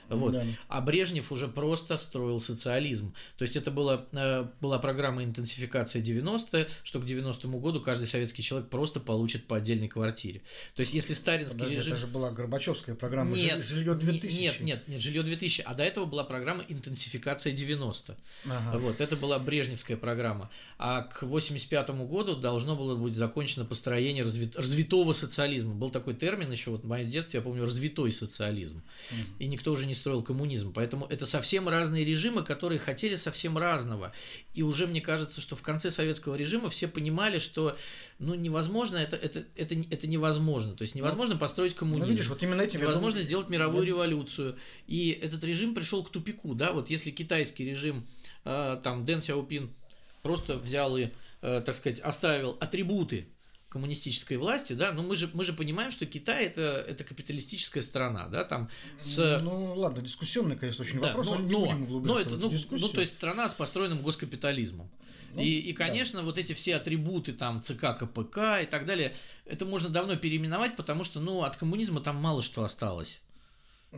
Вот. 0.09 0.33
Да. 0.33 0.45
А 0.69 0.81
Брежнев 0.81 1.33
уже 1.33 1.49
просто 1.49 1.99
строил 1.99 2.41
социализм. 2.41 3.15
То 3.39 3.43
есть 3.43 3.57
это 3.57 3.71
была, 3.71 4.07
э, 4.13 4.47
была 4.61 4.79
программа 4.79 5.25
интенсификация 5.25 6.03
90 6.03 6.69
что 6.83 7.01
к 7.01 7.05
90-му 7.05 7.59
году 7.59 7.81
каждый 7.81 8.07
советский 8.07 8.43
человек 8.43 8.69
просто 8.69 9.01
получит 9.01 9.47
по 9.47 9.57
отдельной 9.57 9.89
квартире. 9.89 10.43
То 10.75 10.81
есть 10.81 10.95
если 10.95 11.15
сталинский 11.15 11.59
Подожди, 11.59 11.77
режим... 11.77 11.93
Это 11.95 12.03
же 12.03 12.07
была 12.07 12.31
Горбачевская 12.31 12.95
программа 12.95 13.37
нет, 13.37 13.65
жилье 13.65 13.95
2000. 13.95 14.41
Нет, 14.41 14.61
нет, 14.61 14.89
нет, 14.89 15.03
жилье 15.03 15.23
2000. 15.23 15.63
А 15.63 15.75
до 15.75 15.83
этого 15.83 16.05
была 16.05 16.25
программа 16.25 16.65
интенсификация 16.69 17.53
90. 17.53 18.17
Ага. 18.47 18.79
Вот, 18.79 19.01
это 19.01 19.17
была 19.17 19.39
Брежневская 19.39 19.97
программа. 19.97 20.51
А 20.79 21.03
к 21.03 21.23
85 21.23 21.91
году 22.07 22.37
должно 22.37 22.77
было 22.77 22.95
быть 22.95 23.15
закончено 23.15 23.65
построение 23.65 24.23
разви... 24.23 24.51
развитого 24.55 25.13
социализма. 25.13 25.75
Был 25.75 25.91
такой 25.91 26.15
термин 26.15 26.51
еще, 26.53 26.71
вот 26.71 26.85
в 26.85 26.87
моем 26.87 27.11
детстве, 27.11 27.39
я 27.39 27.43
помню, 27.43 27.65
развитой 27.65 28.13
социализм. 28.13 28.83
Угу. 29.11 29.21
И 29.41 29.47
никто 29.47 29.73
уже 29.73 29.87
не 29.87 29.95
строил 29.97 30.23
коммунизм. 30.23 30.73
Поэтому 30.73 31.07
это 31.07 31.27
совсем 31.27 31.69
разные 31.69 32.05
режимы, 32.05 32.45
которые 32.45 32.79
хотели 32.79 33.17
совсем 33.17 33.59
разного. 33.59 34.13
И 34.55 34.63
уже 34.63 34.87
мне 34.87 35.01
кажется, 35.01 35.41
что 35.41 35.57
в 35.57 35.63
конце 35.63 35.91
советского 35.91 36.37
режима 36.37 36.71
все 36.71 36.89
понимали, 36.89 37.39
что 37.39 37.77
ну, 38.19 38.35
невозможно, 38.35 38.97
это, 38.97 39.17
это, 39.17 39.45
это, 39.57 39.75
это 39.91 40.07
невозможно. 40.07 40.75
То 40.75 40.83
есть 40.83 40.95
невозможно 40.95 41.35
ну, 41.35 41.41
построить 41.41 41.75
коммунизм. 41.75 42.07
Ну, 42.07 42.11
видишь, 42.13 42.29
вот 42.29 42.43
именно 42.43 42.63
этим 42.63 42.81
невозможно 42.81 43.19
думаю... 43.19 43.27
сделать 43.27 43.49
мировую 43.49 43.83
я... 43.83 43.89
революцию. 43.89 44.57
И 44.87 45.11
этот 45.11 45.43
режим 45.45 45.75
пришел 45.75 46.05
к 46.05 46.11
тупику. 46.11 46.55
Да? 46.55 46.73
Вот 46.73 46.91
если 46.91 47.11
китайский 47.11 47.65
режим, 47.65 48.07
э, 48.45 48.79
там 48.83 49.05
Дэн 49.05 49.21
Сяопин 49.21 49.75
просто 50.23 50.57
взял 50.59 50.97
и, 50.97 51.11
э, 51.43 51.63
так 51.65 51.75
сказать, 51.75 52.01
оставил 52.01 52.57
атрибуты 52.61 53.29
коммунистической 53.77 54.39
власти, 54.39 54.73
да, 54.73 54.91
но 54.93 55.03
мы 55.03 55.17
же, 55.17 55.29
мы 55.35 55.45
же 55.45 55.53
понимаем, 55.53 55.91
что 55.91 56.07
Китай 56.07 56.47
это, 56.47 56.63
это 56.89 57.05
капиталистическая 57.05 57.83
страна, 57.83 58.27
да, 58.29 58.43
там 58.43 58.71
с... 58.99 59.41
Ну, 59.43 59.75
ладно, 59.75 60.01
дискуссионный, 60.01 60.57
конечно, 60.57 60.83
очень 60.83 60.99
да, 60.99 61.09
вопрос, 61.09 61.27
но, 61.27 61.35
но 61.35 61.41
не 61.41 61.55
будем 61.55 61.83
углубляться 61.83 62.15
но 62.15 62.21
это, 62.21 62.31
в 62.49 62.55
эту 62.55 62.69
ну, 62.71 62.79
ну, 62.79 62.89
то 62.89 63.01
есть 63.03 63.13
страна 63.13 63.51
с 63.51 63.55
построенным 63.55 64.01
госкапитализмом. 64.01 64.89
Ну, 65.35 65.43
и, 65.43 65.59
и, 65.59 65.75
конечно, 65.75 66.21
да. 66.21 66.25
вот 66.25 66.39
эти 66.39 66.55
все 66.55 66.77
атрибуты, 66.77 67.35
там, 67.35 67.63
ЦК, 67.63 67.99
КПК 67.99 68.63
и 68.63 68.67
так 68.67 68.87
далее, 68.87 69.15
это 69.45 69.67
можно 69.67 69.91
давно 69.91 70.17
переименовать, 70.17 70.75
потому 70.75 71.05
что, 71.05 71.21
ну, 71.21 71.43
от 71.43 71.57
коммунизма 71.57 72.01
там 72.01 72.17
мало 72.17 72.41
что 72.41 72.65
осталось. 72.65 73.21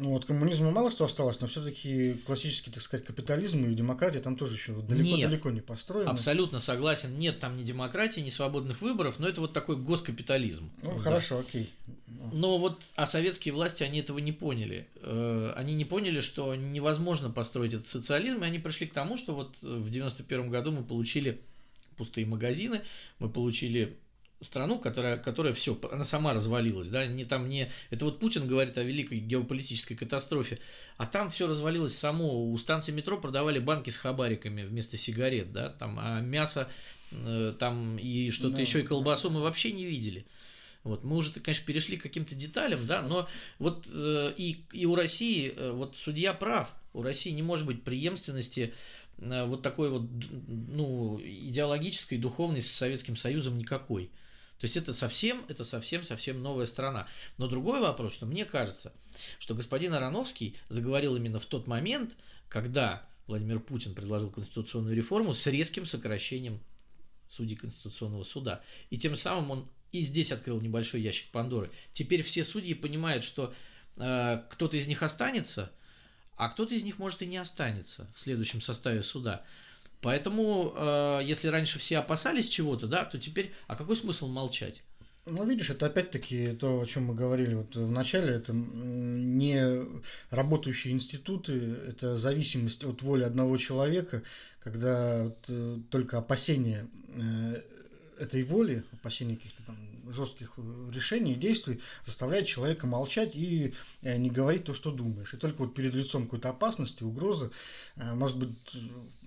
Ну, 0.01 0.17
от 0.17 0.25
коммунизма 0.25 0.71
мало 0.71 0.91
что 0.91 1.05
осталось, 1.05 1.41
но 1.41 1.47
все-таки 1.47 2.15
классический, 2.27 2.71
так 2.71 2.83
сказать, 2.83 3.07
капитализм 3.07 3.67
и 3.67 3.75
демократия 3.75 4.21
там 4.21 4.37
тоже 4.37 4.55
еще 4.55 4.73
далеко-далеко 4.73 5.51
не 5.51 5.61
построены. 5.61 6.09
Абсолютно 6.09 6.59
согласен. 6.59 7.19
Нет 7.19 7.41
там 7.41 7.57
ни 7.57 7.63
демократии, 7.63 8.21
ни 8.21 8.31
свободных 8.31 8.81
выборов, 8.81 9.19
но 9.19 9.29
это 9.29 9.41
вот 9.41 9.53
такой 9.53 9.77
госкапитализм. 9.77 10.71
Ну, 10.83 10.95
да. 10.95 10.99
хорошо, 10.99 11.39
окей. 11.39 11.71
Но 12.33 12.59
вот, 12.59 12.83
а 12.95 13.07
советские 13.07 13.55
власти, 13.55 13.83
они 13.83 14.01
этого 14.01 14.19
не 14.19 14.33
поняли. 14.33 14.87
Э, 15.03 15.53
они 15.57 15.75
не 15.75 15.85
поняли, 15.85 16.21
что 16.21 16.55
невозможно 16.55 17.31
построить 17.31 17.75
этот 17.75 17.87
социализм, 17.87 18.43
и 18.43 18.47
они 18.47 18.59
пришли 18.59 18.87
к 18.87 18.93
тому, 18.93 19.17
что 19.17 19.35
вот 19.35 19.55
в 19.63 19.91
91 19.91 20.51
году 20.51 20.73
мы 20.73 20.85
получили 20.85 21.41
пустые 21.97 22.27
магазины, 22.27 22.83
мы 23.19 23.29
получили 23.29 23.97
страну, 24.41 24.79
которая, 24.79 25.17
которая 25.17 25.53
все, 25.53 25.79
она 25.91 26.05
сама 26.05 26.33
развалилась, 26.33 26.89
да, 26.89 27.07
не 27.07 27.25
там 27.25 27.49
не, 27.49 27.71
это 27.91 28.05
вот 28.05 28.21
Путин 28.21 28.47
говорит 28.47 28.79
о 28.79 28.83
великой 28.83 29.19
геополитической 29.19 29.95
катастрофе, 29.95 30.61
а 30.97 31.07
там 31.07 31.31
все 31.31 31.47
развалилось 31.47 31.97
само, 31.97 32.51
у 32.51 32.57
станции 32.59 32.93
метро 32.93 33.19
продавали 33.19 33.59
банки 33.59 33.91
с 33.91 33.97
хабариками 33.97 34.63
вместо 34.63 34.97
сигарет, 34.97 35.53
да, 35.53 35.71
там, 35.71 35.99
а 36.01 36.21
мясо 36.21 36.69
э, 37.11 37.55
там 37.59 37.99
и 37.99 38.31
что-то 38.31 38.55
да. 38.55 38.61
еще 38.61 38.81
и 38.81 38.85
колбасу 38.85 39.31
мы 39.31 39.41
вообще 39.41 39.73
не 39.73 39.85
видели. 39.85 40.25
Вот, 40.85 41.03
мы 41.03 41.17
уже, 41.17 41.33
конечно, 41.33 41.67
перешли 41.67 41.97
к 41.97 42.03
каким-то 42.03 42.35
деталям, 42.35 42.87
да, 42.87 43.03
но 43.03 43.29
вот 43.59 43.87
э, 43.93 44.33
и, 44.37 44.65
и 44.73 44.87
у 44.87 44.95
России, 44.95 45.53
э, 45.55 45.71
вот 45.73 45.97
судья 45.97 46.33
прав, 46.33 46.73
у 46.95 47.03
России 47.03 47.31
не 47.31 47.43
может 47.43 47.67
быть 47.67 47.83
преемственности 47.83 48.73
э, 49.19 49.45
вот 49.45 49.63
такой 49.63 49.91
вот, 49.91 50.03
ну, 50.47 51.21
идеологической, 51.21 52.19
духовной 52.19 52.63
с 52.63 52.71
Советским 52.71 53.17
Союзом 53.17 53.59
никакой. 53.59 54.11
То 54.59 54.65
есть 54.65 54.77
это 54.77 54.93
совсем, 54.93 55.45
это 55.49 55.65
совсем-совсем 55.65 56.43
новая 56.43 56.67
страна. 56.67 57.07
Но 57.37 57.47
другой 57.47 57.81
вопрос, 57.81 58.13
что 58.15 58.27
мне 58.27 58.45
кажется, 58.45 58.93
что 59.39 59.55
господин 59.55 59.95
Ароновский 59.95 60.57
заговорил 60.69 61.17
именно 61.17 61.39
в 61.39 61.47
тот 61.47 61.67
момент, 61.67 62.15
когда 62.49 63.07
Владимир 63.27 63.61
Путин 63.61 63.95
предложил 63.95 64.31
конституционную 64.31 64.97
реформу 64.97 65.35
с 65.35 65.47
резким 65.47 65.87
сокращением 65.87 66.61
судей 67.29 67.57
Конституционного 67.57 68.25
суда. 68.25 68.63
И 68.91 68.99
тем 68.99 69.15
самым 69.15 69.51
он 69.51 69.69
и 69.93 70.01
здесь 70.01 70.33
открыл 70.33 70.61
небольшой 70.61 71.01
ящик 71.01 71.31
Пандоры. 71.31 71.71
Теперь 71.93 72.23
все 72.23 72.45
судьи 72.45 72.75
понимают, 72.75 73.25
что 73.25 73.55
э, 73.97 74.43
кто-то 74.51 74.77
из 74.77 74.87
них 74.87 75.03
останется, 75.03 75.73
а 76.37 76.49
кто-то 76.49 76.75
из 76.75 76.83
них 76.83 76.99
может 76.99 77.23
и 77.23 77.27
не 77.27 77.37
останется 77.37 78.11
в 78.15 78.21
следующем 78.21 78.61
составе 78.61 79.03
суда. 79.03 79.45
Поэтому, 80.01 80.75
э, 80.77 81.21
если 81.25 81.49
раньше 81.49 81.79
все 81.79 81.99
опасались 81.99 82.49
чего-то, 82.49 82.87
да, 82.87 83.05
то 83.05 83.19
теперь, 83.19 83.53
а 83.67 83.75
какой 83.75 83.97
смысл 83.97 84.29
молчать? 84.29 84.83
Ну, 85.27 85.47
видишь, 85.47 85.71
это 85.71 85.87
опять-таки 85.87 86.53
то, 86.53 86.81
о 86.81 86.87
чем 86.87 87.07
мы 87.07 87.15
говорили 87.15 87.55
вот 87.55 87.75
в 87.75 87.91
начале, 87.91 88.33
это 88.33 88.53
не 88.55 89.85
работающие 90.31 90.95
институты, 90.95 91.77
это 91.87 92.17
зависимость 92.17 92.85
от 92.85 93.03
воли 93.03 93.25
одного 93.25 93.59
человека, 93.59 94.23
когда 94.61 95.25
вот, 95.25 95.45
э, 95.49 95.79
только 95.91 96.19
опасения 96.19 96.89
э, 97.15 97.63
этой 98.19 98.43
воли, 98.45 98.85
опасения 98.93 99.37
каких-то 99.37 99.63
там 99.65 99.77
жестких 100.13 100.55
решений 100.91 101.33
и 101.33 101.39
действий 101.39 101.81
заставляет 102.05 102.47
человека 102.47 102.87
молчать 102.87 103.37
и 103.37 103.75
не 104.03 104.31
говорить 104.31 104.65
то, 104.65 104.75
что 104.75 104.91
думаешь. 104.91 105.35
И 105.35 105.37
только 105.37 105.59
вот 105.59 105.75
перед 105.75 105.95
лицом 105.95 106.25
какой-то 106.25 106.49
опасности, 106.49 107.05
угрозы, 107.05 107.51
может 107.97 108.39
быть, 108.39 108.57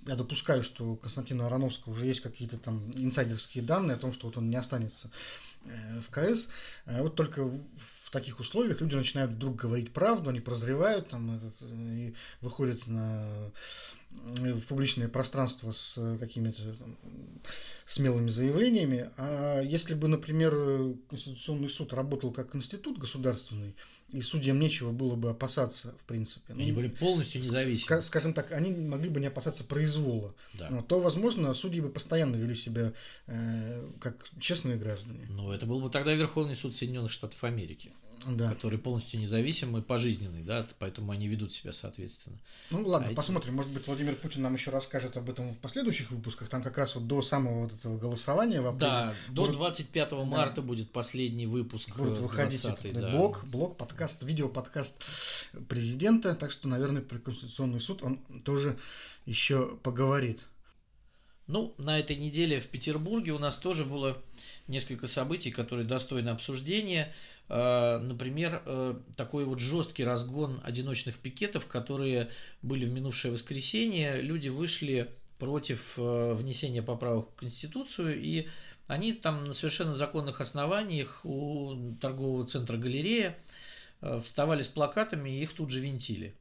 я 0.06 0.16
допускаю, 0.16 0.64
что 0.64 0.92
у 0.92 0.96
Константина 0.96 1.48
Ароновского 1.48 1.94
уже 1.94 2.06
есть 2.06 2.22
какие-то 2.22 2.58
там 2.58 2.92
инсайдерские 2.96 3.64
данные 3.64 3.96
о 3.96 4.00
том, 4.00 4.14
что 4.14 4.28
вот 4.28 4.38
он 4.38 4.50
не 4.50 4.56
останется 4.56 5.12
э, 5.66 6.02
в 6.02 6.10
КС. 6.10 6.50
Э, 6.86 7.02
вот 7.02 7.16
только 7.16 7.44
в 7.46 8.10
таких 8.12 8.40
условиях 8.40 8.82
люди 8.82 8.96
начинают 8.96 9.32
вдруг 9.32 9.56
говорить 9.56 9.94
правду, 9.94 10.30
они 10.30 10.40
прозревают 10.40 11.10
там, 11.10 11.36
этот, 11.36 11.54
и 11.62 12.16
выходят 12.42 12.88
на, 12.88 13.52
э, 14.42 14.54
в 14.54 14.66
публичное 14.66 15.08
пространство 15.08 15.72
с 15.72 16.18
какими-то 16.20 16.74
там, 16.74 16.98
смелыми 17.86 18.30
заявлениями. 18.30 19.12
А 19.18 19.62
если 19.62 19.94
бы, 19.94 20.08
например, 20.08 20.96
Конституционный 21.10 21.70
суд 21.70 21.94
работал 21.94 22.32
как 22.32 22.56
институт 22.56 22.98
государственный, 22.98 23.76
и 24.12 24.22
судьям 24.22 24.60
нечего 24.60 24.92
было 24.92 25.16
бы 25.16 25.30
опасаться, 25.30 25.96
в 26.04 26.06
принципе. 26.06 26.54
Они 26.54 26.72
ну, 26.72 26.76
были 26.76 26.88
полностью 26.90 27.42
независимы. 27.42 28.02
Скажем 28.02 28.34
так, 28.34 28.52
они 28.52 28.72
могли 28.72 29.10
бы 29.10 29.20
не 29.20 29.28
опасаться 29.28 29.64
произвола. 29.64 30.36
Да. 30.54 30.82
То, 30.84 31.00
возможно, 31.00 31.54
судьи 31.54 31.82
бы 31.82 31.90
постоянно 31.90 32.36
вели 32.36 32.56
себя 32.56 32.94
э, 33.28 33.90
как 34.00 34.28
честные 34.40 34.78
граждане. 34.78 35.28
Ну, 35.30 35.52
это 35.52 35.66
был 35.66 35.82
бы 35.82 35.90
тогда 35.90 36.14
Верховный 36.14 36.56
суд 36.56 36.76
Соединенных 36.76 37.12
Штатов 37.12 37.44
Америки 37.44 37.94
да. 38.28 38.50
который 38.50 38.78
полностью 38.80 39.20
независимый 39.20 39.82
и 39.82 39.84
пожизненный, 39.84 40.44
да, 40.44 40.68
поэтому 40.80 41.12
они 41.12 41.28
ведут 41.28 41.54
себя 41.54 41.74
соответственно. 41.74 42.38
Ну 42.70 42.88
ладно, 42.88 43.10
а 43.12 43.14
посмотрим, 43.14 43.52
эти... 43.52 43.56
может 43.56 43.72
быть 43.72 43.88
Владимир 43.88 44.16
Путин 44.16 44.42
нам 44.42 44.54
еще 44.54 44.72
расскажет 44.72 45.18
об 45.18 45.30
этом 45.30 45.54
в 45.54 45.58
последующих 45.58 46.12
выпусках, 46.12 46.50
там 46.50 46.62
как 46.62 46.78
раз 46.78 46.96
вот 46.96 47.08
до 47.08 47.22
самого 47.22 47.64
вот 47.64 47.74
этого 47.74 47.98
голосования 47.98 48.62
в 48.62 48.68
апреле. 48.68 48.80
Да, 48.80 49.16
до 49.30 49.48
25 49.48 50.10
да. 50.10 50.24
марта 50.24 50.62
будет 50.62 50.92
последний 50.92 51.48
выпуск. 51.48 51.96
Будет 51.96 52.20
выходить 52.20 52.64
этот 52.64 52.94
да. 52.94 53.10
блог, 53.10 53.44
блог, 53.46 53.78
подкаст, 53.78 54.24
видео-подкаст 54.24 55.02
президента, 55.68 56.36
так 56.36 56.52
что, 56.52 56.68
наверное, 56.68 57.02
про 57.02 57.18
Конституционный 57.20 57.82
суд 57.82 58.04
он 58.04 58.20
тоже 58.44 58.78
еще 59.26 59.78
поговорит. 59.84 60.46
Ну, 61.48 61.74
на 61.78 62.00
этой 62.00 62.16
неделе 62.16 62.62
в 62.62 62.68
Петербурге 62.68 63.34
у 63.34 63.40
нас 63.40 63.58
тоже 63.58 63.84
было 63.84 64.22
несколько 64.68 65.08
событий, 65.08 65.52
которые 65.52 65.86
достойны 65.86 66.30
обсуждения. 66.30 67.14
А, 67.54 68.00
например, 68.00 68.64
э, 68.66 68.96
такой 69.18 69.44
вот 69.44 69.60
жесткий 69.60 70.06
разгон 70.06 70.62
одиночных 70.64 71.18
пикетов, 71.18 71.66
которые 71.66 72.30
были 72.62 72.86
в 72.86 72.94
минувшее 72.94 73.34
воскресенье. 73.34 74.22
Люди 74.22 74.48
вышли 74.48 75.12
против 75.38 75.96
э, 75.98 76.34
внесения 76.34 76.82
поправок 76.82 77.30
в 77.32 77.36
Конституцию, 77.36 78.22
и 78.22 78.48
они 78.88 79.12
там 79.12 79.48
на 79.48 79.54
совершенно 79.54 79.94
законных 79.96 80.40
основаниях 80.40 81.26
у 81.26 81.94
торгового 82.00 82.48
центра 82.48 82.78
галерея 82.78 83.38
э, 84.00 84.22
вставали 84.24 84.62
с 84.62 84.70
плакатами 84.70 85.30
и 85.30 85.44
их 85.44 85.52
тут 85.52 85.72
же 85.72 85.82
винтили. 85.82 86.34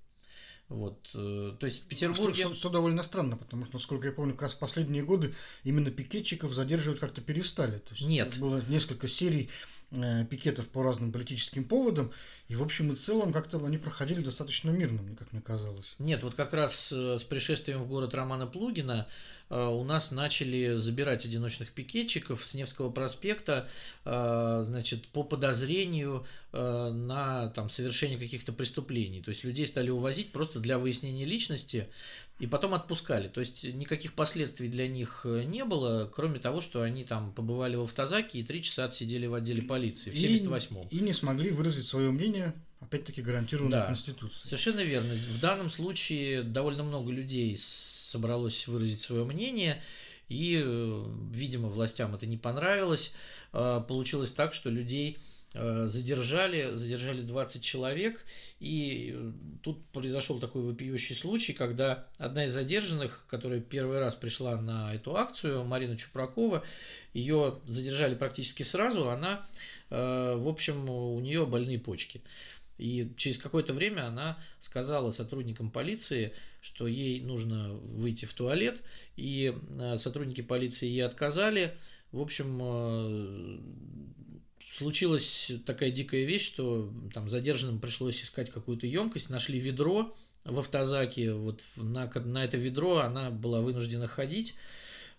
Вот, 0.68 1.02
то 1.10 1.58
есть 1.62 1.82
в 1.82 1.86
Петербурге... 1.86 2.34
Что, 2.34 2.50
что, 2.50 2.54
что 2.54 2.68
довольно 2.68 3.02
странно, 3.02 3.36
потому 3.36 3.64
что, 3.64 3.74
насколько 3.74 4.06
я 4.06 4.12
помню, 4.12 4.34
как 4.34 4.42
раз 4.42 4.52
в 4.52 4.60
последние 4.60 5.02
годы 5.02 5.34
именно 5.64 5.90
пикетчиков 5.90 6.52
задерживать 6.52 7.00
как-то 7.00 7.20
перестали. 7.20 7.78
То 7.78 7.90
есть 7.90 8.06
Нет. 8.06 8.38
Было 8.38 8.62
несколько 8.68 9.08
серий 9.08 9.50
Э, 9.50 9.79
пикетов 9.90 10.68
по 10.68 10.82
разным 10.82 11.10
политическим 11.12 11.64
поводам, 11.64 12.12
и 12.48 12.54
в 12.54 12.62
общем 12.62 12.92
и 12.92 12.96
целом 12.96 13.32
как-то 13.32 13.64
они 13.64 13.76
проходили 13.76 14.22
достаточно 14.22 14.70
мирно, 14.70 15.02
мне 15.02 15.16
как 15.16 15.32
мне 15.32 15.42
казалось. 15.42 15.94
Нет, 15.98 16.22
вот 16.22 16.34
как 16.34 16.52
раз 16.52 16.92
э, 16.92 17.18
с 17.18 17.24
пришествием 17.24 17.82
в 17.82 17.88
город 17.88 18.14
Романа 18.14 18.46
Плугина 18.46 19.08
э, 19.48 19.60
у 19.60 19.82
нас 19.82 20.12
начали 20.12 20.76
забирать 20.76 21.24
одиночных 21.24 21.72
пикетчиков 21.72 22.44
с 22.44 22.54
Невского 22.54 22.90
проспекта, 22.90 23.68
значит, 24.04 25.08
по 25.08 25.22
подозрению 25.24 26.26
на 26.52 27.48
там, 27.54 27.68
совершение 27.68 28.18
каких-то 28.18 28.52
преступлений. 28.52 29.22
То 29.22 29.30
есть 29.30 29.44
людей 29.44 29.66
стали 29.66 29.90
увозить 29.90 30.32
просто 30.32 30.60
для 30.60 30.78
выяснения 30.78 31.24
личности, 31.24 31.88
и 32.40 32.46
потом 32.46 32.74
отпускали. 32.74 33.28
То 33.28 33.40
есть 33.40 33.64
никаких 33.64 34.14
последствий 34.14 34.68
для 34.68 34.88
них 34.88 35.20
э, 35.24 35.44
не 35.44 35.64
было, 35.64 36.10
кроме 36.12 36.38
того, 36.40 36.62
что 36.62 36.82
они 36.82 37.04
там 37.04 37.32
побывали 37.32 37.76
в 37.76 37.82
автозаке 37.82 38.40
и 38.40 38.42
три 38.42 38.62
часа 38.62 38.86
отсидели 38.86 39.26
в 39.26 39.34
отделе 39.34 39.62
полиции 39.62 40.10
в 40.10 40.14
78-м. 40.14 40.88
И, 40.88 40.96
и 40.96 41.00
не 41.00 41.12
смогли 41.12 41.50
выразить 41.50 41.86
свое 41.86 42.10
мнение, 42.10 42.54
опять-таки 42.80 43.20
гарантированное 43.20 43.80
да, 43.80 43.86
Конституцией. 43.86 44.40
Совершенно 44.42 44.80
верно. 44.80 45.14
В 45.14 45.38
данном 45.38 45.68
случае 45.68 46.42
довольно 46.42 46.82
много 46.82 47.12
людей 47.12 47.56
собралось 47.58 48.66
выразить 48.66 49.02
свое 49.02 49.24
мнение, 49.24 49.82
и, 50.30 50.62
э, 50.64 51.04
видимо, 51.32 51.68
властям 51.68 52.14
это 52.14 52.24
не 52.24 52.38
понравилось. 52.38 53.12
А, 53.52 53.80
получилось 53.80 54.30
так, 54.30 54.54
что 54.54 54.70
людей 54.70 55.18
задержали, 55.52 56.74
задержали 56.76 57.22
20 57.22 57.62
человек, 57.62 58.24
и 58.60 59.14
э, 59.14 59.32
тут 59.62 59.84
произошел 59.86 60.38
такой 60.38 60.62
вопиющий 60.62 61.16
случай, 61.16 61.54
когда 61.54 62.06
одна 62.18 62.44
из 62.44 62.52
задержанных, 62.52 63.24
которая 63.28 63.60
первый 63.60 63.98
раз 63.98 64.14
пришла 64.14 64.60
на 64.60 64.94
эту 64.94 65.16
акцию, 65.16 65.64
Марина 65.64 65.96
Чупракова, 65.96 66.62
ее 67.14 67.58
задержали 67.64 68.14
практически 68.14 68.62
сразу, 68.62 69.08
она, 69.08 69.46
э, 69.88 70.36
в 70.36 70.46
общем, 70.46 70.88
у 70.88 71.18
нее 71.20 71.46
больные 71.46 71.78
почки. 71.80 72.20
И 72.78 73.12
через 73.16 73.38
какое-то 73.38 73.72
время 73.72 74.06
она 74.06 74.38
сказала 74.60 75.10
сотрудникам 75.10 75.70
полиции, 75.70 76.32
что 76.60 76.86
ей 76.86 77.20
нужно 77.22 77.72
выйти 77.72 78.24
в 78.24 78.34
туалет, 78.34 78.80
и 79.16 79.54
сотрудники 79.96 80.40
полиции 80.40 80.86
ей 80.86 81.04
отказали. 81.04 81.76
В 82.10 82.20
общем, 82.20 83.60
случилась 84.70 85.50
такая 85.66 85.90
дикая 85.90 86.24
вещь, 86.24 86.46
что 86.46 86.90
там 87.12 87.28
задержанным 87.28 87.80
пришлось 87.80 88.22
искать 88.22 88.50
какую-то 88.50 88.86
емкость, 88.86 89.30
нашли 89.30 89.58
ведро 89.58 90.14
в 90.44 90.58
автозаке, 90.58 91.32
вот 91.32 91.62
на, 91.76 92.06
на 92.06 92.44
это 92.44 92.56
ведро 92.56 92.98
она 92.98 93.30
была 93.30 93.60
вынуждена 93.60 94.08
ходить. 94.08 94.54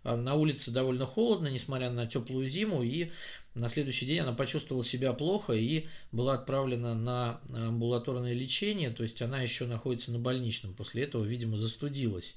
А 0.03 0.17
на 0.17 0.33
улице 0.33 0.71
довольно 0.71 1.05
холодно, 1.05 1.47
несмотря 1.47 1.91
на 1.91 2.07
теплую 2.07 2.47
зиму, 2.47 2.81
и 2.81 3.11
на 3.53 3.69
следующий 3.69 4.07
день 4.07 4.21
она 4.21 4.33
почувствовала 4.33 4.83
себя 4.83 5.13
плохо 5.13 5.53
и 5.53 5.85
была 6.11 6.33
отправлена 6.33 6.95
на 6.95 7.39
амбулаторное 7.53 8.33
лечение, 8.33 8.89
то 8.89 9.03
есть 9.03 9.21
она 9.21 9.43
еще 9.43 9.67
находится 9.67 10.11
на 10.11 10.17
больничном. 10.17 10.73
После 10.73 11.03
этого, 11.03 11.23
видимо, 11.23 11.57
застудилась. 11.57 12.33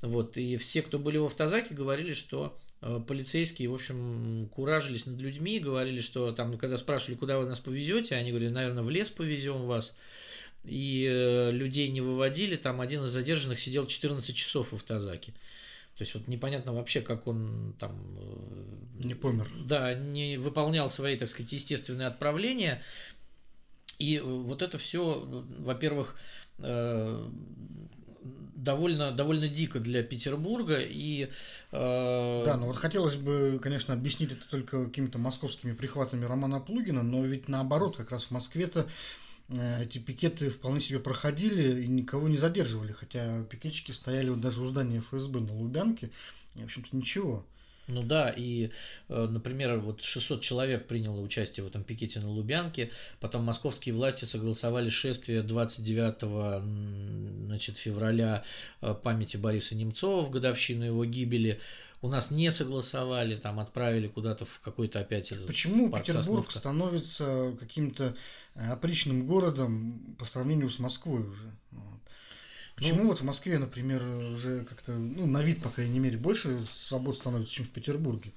Вот, 0.00 0.38
и 0.38 0.56
все, 0.56 0.80
кто 0.80 0.98
были 0.98 1.18
в 1.18 1.26
автозаке, 1.26 1.74
говорили, 1.74 2.14
что 2.14 2.58
полицейские, 3.06 3.68
в 3.68 3.74
общем, 3.74 4.48
куражились 4.52 5.06
над 5.06 5.20
людьми, 5.20 5.60
говорили, 5.60 6.00
что 6.00 6.32
там, 6.32 6.58
когда 6.58 6.76
спрашивали, 6.76 7.14
куда 7.14 7.38
вы 7.38 7.46
нас 7.46 7.60
повезете, 7.60 8.16
они 8.16 8.30
говорили, 8.30 8.50
наверное, 8.50 8.82
в 8.82 8.90
лес 8.90 9.08
повезем 9.08 9.66
вас. 9.66 9.96
И 10.64 11.06
э, 11.08 11.52
людей 11.52 11.88
не 11.90 12.00
выводили, 12.00 12.56
там 12.56 12.80
один 12.80 13.04
из 13.04 13.10
задержанных 13.10 13.60
сидел 13.60 13.86
14 13.86 14.34
часов 14.34 14.72
в 14.72 14.74
автозаке. 14.74 15.32
То 15.96 16.02
есть 16.02 16.14
вот 16.14 16.26
непонятно 16.26 16.72
вообще, 16.72 17.00
как 17.00 17.26
он 17.26 17.74
там... 17.78 17.96
Э, 18.18 19.04
не 19.04 19.14
помер. 19.14 19.48
Да, 19.64 19.94
не 19.94 20.36
выполнял 20.36 20.90
свои, 20.90 21.16
так 21.16 21.28
сказать, 21.28 21.52
естественные 21.52 22.08
отправления. 22.08 22.82
И 23.98 24.18
вот 24.18 24.62
это 24.62 24.78
все, 24.78 25.44
во-первых, 25.58 26.18
довольно, 28.54 29.12
довольно 29.12 29.48
дико 29.48 29.80
для 29.80 30.02
Петербурга. 30.02 30.78
И, 30.80 31.28
э... 31.72 32.42
Да, 32.46 32.56
ну 32.56 32.66
вот 32.66 32.76
хотелось 32.76 33.16
бы, 33.16 33.60
конечно, 33.62 33.94
объяснить 33.94 34.32
это 34.32 34.48
только 34.48 34.84
какими-то 34.84 35.18
московскими 35.18 35.72
прихватами 35.72 36.24
Романа 36.24 36.60
Плугина, 36.60 37.02
но 37.02 37.24
ведь 37.24 37.48
наоборот, 37.48 37.96
как 37.96 38.10
раз 38.10 38.24
в 38.24 38.30
Москве-то 38.30 38.88
э, 39.48 39.84
эти 39.84 39.98
пикеты 39.98 40.50
вполне 40.50 40.80
себе 40.80 41.00
проходили 41.00 41.82
и 41.82 41.88
никого 41.88 42.28
не 42.28 42.38
задерживали, 42.38 42.92
хотя 42.92 43.42
пикетчики 43.44 43.90
стояли 43.90 44.30
вот 44.30 44.40
даже 44.40 44.62
у 44.62 44.66
здания 44.66 45.00
ФСБ 45.00 45.40
на 45.40 45.54
Лубянке, 45.54 46.10
и, 46.54 46.60
в 46.60 46.64
общем-то, 46.64 46.96
ничего. 46.96 47.44
Ну 47.88 48.02
да, 48.02 48.30
и, 48.30 48.70
э, 49.08 49.26
например, 49.26 49.78
вот 49.78 50.02
600 50.02 50.40
человек 50.40 50.86
приняло 50.86 51.20
участие 51.20 51.64
в 51.64 51.66
этом 51.66 51.82
пикете 51.82 52.20
на 52.20 52.30
Лубянке, 52.30 52.90
потом 53.20 53.44
московские 53.44 53.94
власти 53.94 54.24
согласовали 54.24 54.88
шествие 54.88 55.42
29 55.42 56.62
значит, 57.46 57.76
февраля 57.76 58.44
э, 58.80 58.94
памяти 58.94 59.36
Бориса 59.36 59.74
Немцова 59.74 60.22
в 60.22 60.30
годовщину 60.30 60.84
его 60.84 61.04
гибели. 61.04 61.60
У 62.02 62.08
нас 62.08 62.32
не 62.32 62.50
согласовали, 62.50 63.36
там 63.36 63.60
отправили 63.60 64.08
куда-то 64.08 64.44
в 64.44 64.60
какой-то 64.60 64.98
опять... 64.98 65.32
Почему 65.46 65.90
Петербург 65.90 66.24
Сосновка. 66.24 66.58
становится 66.58 67.56
каким-то 67.60 68.16
э, 68.54 68.72
опричным 68.72 69.26
городом 69.26 70.16
по 70.18 70.24
сравнению 70.24 70.70
с 70.70 70.78
Москвой 70.78 71.22
уже? 71.22 71.52
Почему 72.74 73.02
ну, 73.02 73.08
вот 73.08 73.20
в 73.20 73.24
Москве, 73.24 73.58
например, 73.58 74.02
уже 74.02 74.64
как-то, 74.64 74.92
ну, 74.92 75.26
на 75.26 75.42
вид, 75.42 75.62
по 75.62 75.70
крайней 75.70 75.98
мере, 75.98 76.16
больше 76.16 76.64
свобод 76.88 77.16
становится, 77.16 77.52
чем 77.52 77.66
в 77.66 77.70
Петербурге? 77.70 78.32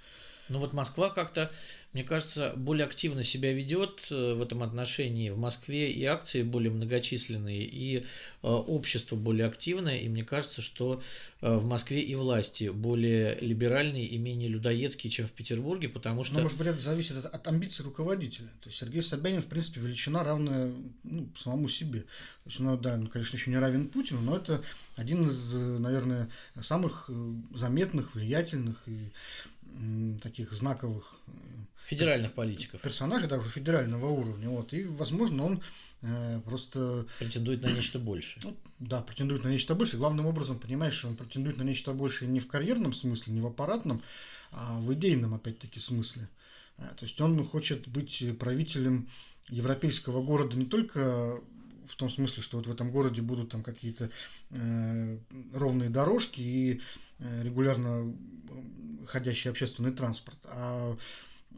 Ну 0.50 0.60
вот 0.60 0.74
Москва 0.74 1.10
как-то 1.10 1.52
мне 1.96 2.04
кажется, 2.04 2.52
более 2.58 2.86
активно 2.86 3.24
себя 3.24 3.54
ведет 3.54 4.08
э, 4.12 4.34
в 4.34 4.42
этом 4.42 4.64
отношении. 4.64 5.30
В 5.30 5.38
Москве 5.38 5.90
и 5.90 6.04
акции 6.04 6.44
более 6.44 6.70
многочисленные, 6.70 7.64
и 7.64 8.00
э, 8.00 8.04
общество 8.42 9.16
более 9.16 9.48
активное, 9.48 10.00
и 10.00 10.10
мне 10.10 10.26
кажется, 10.26 10.62
что 10.62 11.02
э, 11.40 11.56
в 11.56 11.64
Москве 11.64 12.02
и 12.02 12.14
власти 12.16 12.68
более 12.68 13.40
либеральные 13.40 14.08
и 14.08 14.18
менее 14.18 14.50
людоедские, 14.50 15.10
чем 15.10 15.26
в 15.26 15.32
Петербурге, 15.32 15.88
потому 15.88 16.26
что... 16.26 16.34
Ну, 16.34 16.42
может 16.42 16.58
быть, 16.58 16.68
это 16.68 16.82
зависит 16.82 17.16
от, 17.16 17.28
от 17.28 17.48
амбиций 17.48 17.86
руководителя. 17.86 18.50
То 18.60 18.68
есть 18.68 18.78
Сергей 18.78 19.02
Собянин, 19.02 19.42
в 19.42 19.48
принципе, 19.48 19.80
величина 19.80 20.26
равная 20.26 20.74
ну, 21.06 21.30
самому 21.42 21.70
себе. 21.70 22.02
То 22.02 22.50
есть, 22.50 22.60
ну, 22.60 22.78
да, 22.78 22.96
он, 22.96 23.08
конечно, 23.08 23.38
еще 23.38 23.52
не 23.52 23.58
равен 23.58 23.88
Путину, 23.88 24.20
но 24.20 24.36
это 24.36 24.62
один 24.98 25.30
из, 25.30 25.54
наверное, 25.54 26.30
самых 26.62 27.10
заметных, 27.54 28.16
влиятельных 28.16 28.84
и 28.86 29.14
таких 30.22 30.52
знаковых 30.52 31.16
Федеральных 31.86 32.34
политиков. 32.34 32.82
Персонажей 32.82 33.28
даже 33.28 33.50
федерального 33.50 34.08
уровня. 34.08 34.50
Вот, 34.50 34.74
и, 34.74 34.84
возможно, 34.84 35.46
он 35.46 35.62
э, 36.02 36.42
просто... 36.46 37.06
Претендует 37.20 37.62
на 37.62 37.72
нечто 37.72 38.00
большее. 38.00 38.42
Ну, 38.44 38.58
да, 38.80 39.02
претендует 39.02 39.44
на 39.44 39.50
нечто 39.50 39.76
большее. 39.76 40.00
Главным 40.00 40.26
образом, 40.26 40.60
понимаешь, 40.60 41.04
он 41.06 41.16
претендует 41.16 41.58
на 41.58 41.64
нечто 41.64 41.94
большее 41.94 42.30
не 42.30 42.40
в 42.40 42.48
карьерном 42.48 42.94
смысле, 42.94 43.34
не 43.34 43.42
в 43.42 43.48
аппаратном, 43.48 44.02
а 44.52 44.80
в 44.80 44.94
идейном, 44.94 45.34
опять-таки, 45.34 45.80
смысле. 45.80 46.28
Э, 46.78 46.90
то 46.98 47.06
есть 47.06 47.20
он 47.22 47.46
хочет 47.46 47.88
быть 47.88 48.24
правителем 48.40 49.10
европейского 49.50 50.24
города 50.24 50.58
не 50.58 50.66
только 50.66 51.40
в 51.88 51.96
том 51.96 52.10
смысле, 52.10 52.42
что 52.42 52.58
вот 52.58 52.68
в 52.68 52.72
этом 52.72 52.92
городе 52.92 53.22
будут 53.22 53.52
там 53.52 53.64
какие-то 53.64 54.10
э, 54.50 55.18
ровные 55.54 55.90
дорожки 55.90 56.42
и 56.42 56.82
э, 57.20 57.44
регулярно 57.44 58.14
ходящий 59.08 59.50
общественный 59.50 59.92
транспорт, 59.92 60.40
а 60.46 60.98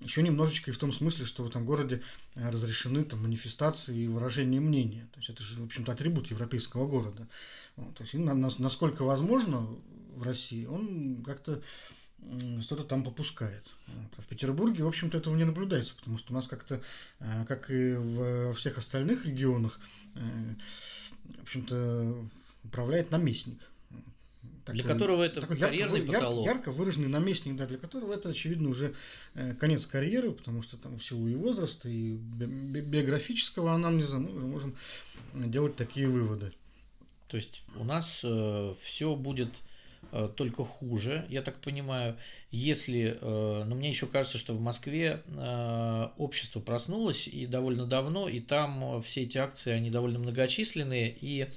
еще 0.01 0.21
немножечко 0.21 0.71
и 0.71 0.73
в 0.73 0.77
том 0.77 0.93
смысле, 0.93 1.25
что 1.25 1.43
в 1.43 1.49
этом 1.49 1.65
городе 1.65 2.01
э, 2.35 2.49
разрешены 2.49 3.03
там 3.03 3.23
манифестации 3.23 3.97
и 3.97 4.07
выражение 4.07 4.59
мнения. 4.59 5.07
То 5.13 5.19
есть 5.19 5.29
это 5.29 5.43
же, 5.43 5.61
в 5.61 5.65
общем-то, 5.65 5.91
атрибут 5.91 6.29
европейского 6.29 6.87
города. 6.87 7.27
Вот, 7.75 7.95
то 7.95 8.03
есть, 8.03 8.13
на, 8.13 8.33
на, 8.33 8.49
насколько 8.57 9.03
возможно 9.03 9.67
в 10.15 10.23
России, 10.23 10.65
он 10.65 11.23
как-то 11.23 11.61
что-то 12.61 12.83
там 12.83 13.03
попускает. 13.03 13.73
Вот. 13.87 14.11
А 14.17 14.21
в 14.21 14.25
Петербурге, 14.25 14.83
в 14.83 14.87
общем-то, 14.87 15.17
этого 15.17 15.35
не 15.35 15.43
наблюдается, 15.43 15.95
потому 15.95 16.17
что 16.17 16.33
у 16.33 16.35
нас 16.35 16.47
как-то, 16.47 16.81
э, 17.19 17.45
как 17.45 17.69
и 17.69 17.93
в 17.93 18.53
всех 18.53 18.77
остальных 18.77 19.25
регионах, 19.25 19.79
э, 20.15 20.55
в 21.39 21.41
общем-то, 21.43 22.27
управляет 22.63 23.11
наместник. 23.11 23.59
Для 24.65 24.83
которого 24.83 25.23
это 25.23 25.41
такой 25.41 25.57
карьерный 25.57 25.99
ярко, 25.99 26.13
потолок. 26.13 26.45
Ярко, 26.45 26.57
ярко 26.57 26.71
выраженный 26.71 27.07
наместник, 27.07 27.55
да, 27.55 27.65
для 27.65 27.77
которого 27.77 28.13
это, 28.13 28.29
очевидно, 28.29 28.69
уже 28.69 28.93
э, 29.33 29.53
конец 29.53 29.85
карьеры, 29.85 30.31
потому 30.31 30.61
что 30.61 30.77
там 30.77 30.99
в 30.99 31.03
силу 31.03 31.27
и 31.27 31.35
возраста, 31.35 31.87
и 31.87 32.13
би- 32.15 32.45
би- 32.45 32.81
биографического 32.81 33.71
анамнеза 33.73 34.17
мы 34.17 34.31
уже 34.31 34.45
можем 34.45 34.75
делать 35.33 35.75
такие 35.75 36.07
выводы. 36.07 36.51
То 37.29 37.37
есть 37.37 37.63
у 37.75 37.83
нас 37.83 38.23
все 38.81 39.15
будет 39.15 39.49
э, 40.11 40.29
только 40.35 40.63
хуже, 40.63 41.25
я 41.29 41.41
так 41.41 41.59
понимаю, 41.59 42.17
если, 42.51 43.17
э, 43.19 43.63
но 43.65 43.75
мне 43.75 43.89
еще 43.89 44.07
кажется, 44.07 44.37
что 44.37 44.53
в 44.53 44.61
Москве 44.61 45.23
э, 45.27 46.07
общество 46.17 46.59
проснулось 46.59 47.27
и 47.27 47.45
довольно 47.45 47.85
давно, 47.85 48.29
и 48.29 48.39
там 48.39 48.97
э, 48.97 49.01
все 49.01 49.23
эти 49.23 49.37
акции, 49.37 49.71
они 49.71 49.89
довольно 49.89 50.19
многочисленные, 50.19 51.15
и 51.19 51.43
э, 51.43 51.47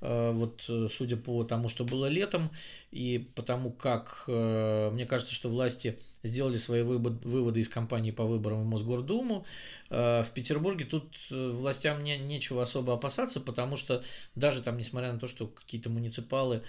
вот 0.00 0.64
э, 0.68 0.88
судя 0.90 1.16
по 1.16 1.42
тому, 1.44 1.68
что 1.68 1.84
было 1.84 2.06
летом, 2.06 2.50
и 2.92 3.28
потому 3.34 3.72
как, 3.72 4.24
э, 4.28 4.90
мне 4.92 5.06
кажется, 5.06 5.34
что 5.34 5.48
власти 5.48 5.98
сделали 6.22 6.56
свои 6.56 6.82
выводы 6.82 7.60
из 7.60 7.68
кампании 7.68 8.10
по 8.10 8.24
выборам 8.24 8.62
в 8.62 8.66
Мосгордуму, 8.66 9.44
э, 9.90 10.22
в 10.22 10.28
Петербурге 10.34 10.84
тут 10.84 11.04
э, 11.30 11.50
властям 11.50 12.04
не, 12.04 12.16
нечего 12.18 12.62
особо 12.62 12.94
опасаться, 12.94 13.40
потому 13.40 13.76
что 13.76 14.04
даже 14.34 14.62
там, 14.62 14.76
несмотря 14.78 15.12
на 15.12 15.18
то, 15.18 15.26
что 15.26 15.46
какие-то 15.46 15.90
муниципалы 15.90 16.56
э, 16.56 16.62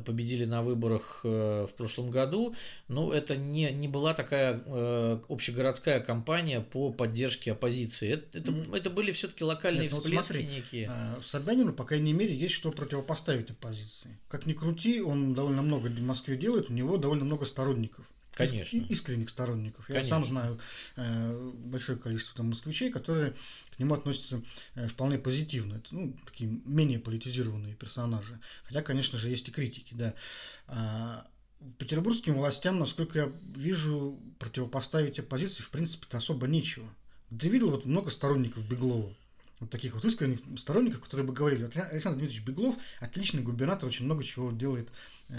победили 0.00 0.44
на 0.44 0.62
выборах 0.62 1.20
э, 1.24 1.66
в 1.68 1.74
прошлом 1.76 2.10
году, 2.10 2.54
ну, 2.88 3.12
это 3.12 3.36
не, 3.36 3.70
не 3.72 3.88
была 3.88 4.14
такая 4.14 4.62
э, 4.64 5.20
общегородская 5.28 6.00
кампания 6.00 6.60
по 6.60 6.90
поддержке 6.92 7.52
оппозиции. 7.52 8.12
Это, 8.12 8.38
это, 8.38 8.50
Мгм. 8.50 8.74
это 8.74 8.90
были 8.90 9.12
все-таки 9.12 9.44
локальные 9.44 9.84
Нет, 9.84 9.92
ну 9.92 9.96
вот 9.98 10.04
всплески 10.04 10.32
смотри, 10.32 10.46
некие. 10.46 10.88
А, 10.90 11.20
Собянину, 11.24 11.72
по 11.72 11.84
крайней 11.84 12.12
мере, 12.12 12.34
есть 12.34 12.54
что 12.54 12.70
противопоставить 12.70 13.50
оппозиции. 13.50 14.18
Как 14.28 14.46
ни 14.46 14.52
крути, 14.52 15.00
он 15.00 15.34
довольно 15.34 15.62
много 15.62 15.88
в 15.88 16.02
Москве 16.02 16.36
делает, 16.36 16.70
у 16.70 16.72
него 16.72 16.96
довольно 16.96 17.24
много 17.24 17.46
сторонников. 17.46 18.04
Конечно. 18.34 18.76
Иск- 18.76 18.88
искренних 18.88 19.30
сторонников. 19.30 19.88
Я 19.88 19.96
Конечно. 19.96 20.16
сам 20.16 20.26
знаю 20.26 20.58
э, 20.96 21.52
большое 21.64 21.98
количество 21.98 22.34
там 22.36 22.48
москвичей, 22.48 22.90
которые 22.90 23.34
к 23.76 23.78
нему 23.78 23.94
относятся 23.94 24.42
э, 24.74 24.88
вполне 24.88 25.18
позитивно. 25.18 25.76
Это 25.76 25.94
ну, 25.94 26.16
такие 26.24 26.50
менее 26.64 26.98
политизированные 26.98 27.74
персонажи. 27.74 28.40
Хотя, 28.64 28.82
конечно 28.82 29.18
же, 29.18 29.28
есть 29.28 29.48
и 29.48 29.50
критики, 29.50 29.94
да. 29.94 30.14
А, 30.66 31.26
петербургским 31.78 32.34
властям, 32.34 32.78
насколько 32.78 33.18
я 33.18 33.32
вижу, 33.54 34.18
противопоставить 34.38 35.18
оппозиции, 35.18 35.62
в 35.62 35.70
принципе-то 35.70 36.16
особо 36.16 36.46
нечего. 36.46 36.88
Ты 37.28 37.48
видел 37.48 37.70
вот 37.70 37.84
много 37.84 38.10
сторонников 38.10 38.66
Беглова? 38.68 39.14
Вот 39.60 39.70
таких 39.70 39.94
вот 39.94 40.04
искренних 40.04 40.40
сторонников, 40.58 41.02
которые 41.02 41.24
бы 41.24 41.32
говорили, 41.32 41.62
«Вот 41.62 41.76
Александр 41.76 42.18
Дмитриевич 42.18 42.44
Беглов 42.44 42.74
отличный 42.98 43.42
губернатор, 43.42 43.88
очень 43.88 44.06
много 44.06 44.24
чего 44.24 44.50
делает 44.50 44.88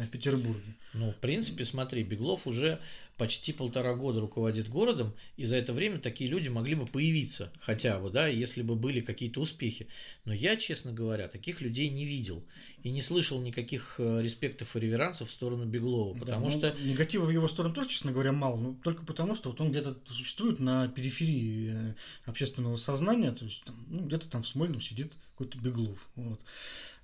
в 0.01 0.07
Петербурге. 0.09 0.75
Ну, 0.93 1.11
в 1.11 1.15
принципе, 1.15 1.65
смотри, 1.65 2.03
Беглов 2.03 2.47
уже 2.47 2.79
почти 3.17 3.53
полтора 3.53 3.93
года 3.93 4.21
руководит 4.21 4.67
городом, 4.67 5.13
и 5.37 5.45
за 5.45 5.55
это 5.57 5.73
время 5.73 5.99
такие 5.99 6.29
люди 6.29 6.49
могли 6.49 6.75
бы 6.75 6.85
появиться 6.85 7.51
хотя 7.61 7.99
бы, 7.99 8.09
да, 8.09 8.27
если 8.27 8.63
бы 8.63 8.75
были 8.75 9.01
какие-то 9.01 9.39
успехи. 9.39 9.87
Но 10.25 10.33
я, 10.33 10.55
честно 10.55 10.91
говоря, 10.91 11.27
таких 11.27 11.61
людей 11.61 11.89
не 11.89 12.05
видел 12.05 12.43
и 12.81 12.89
не 12.89 13.01
слышал 13.01 13.39
никаких 13.39 13.95
э, 13.99 14.21
респектов 14.21 14.75
и 14.75 14.79
реверансов 14.79 15.29
в 15.29 15.31
сторону 15.31 15.65
Беглова, 15.65 16.17
потому 16.17 16.49
Да, 16.49 16.69
ну, 16.69 16.73
что 16.73 16.83
негатива 16.83 17.25
в 17.25 17.29
его 17.29 17.47
сторону 17.47 17.73
тоже, 17.73 17.89
честно 17.89 18.11
говоря, 18.11 18.31
мало. 18.31 18.59
Но 18.59 18.75
только 18.83 19.05
потому, 19.05 19.35
что 19.35 19.49
вот 19.49 19.61
он 19.61 19.69
где-то 19.69 19.97
существует 20.07 20.59
на 20.59 20.87
периферии 20.87 21.71
э, 21.73 21.93
общественного 22.25 22.77
сознания, 22.77 23.31
то 23.31 23.45
есть 23.45 23.63
там, 23.63 23.75
ну, 23.89 24.05
где-то 24.05 24.27
там 24.27 24.43
в 24.43 24.47
Смольном 24.47 24.81
сидит 24.81 25.13
какой-то 25.31 25.57
Беглов. 25.57 25.97
Вот. 26.15 26.39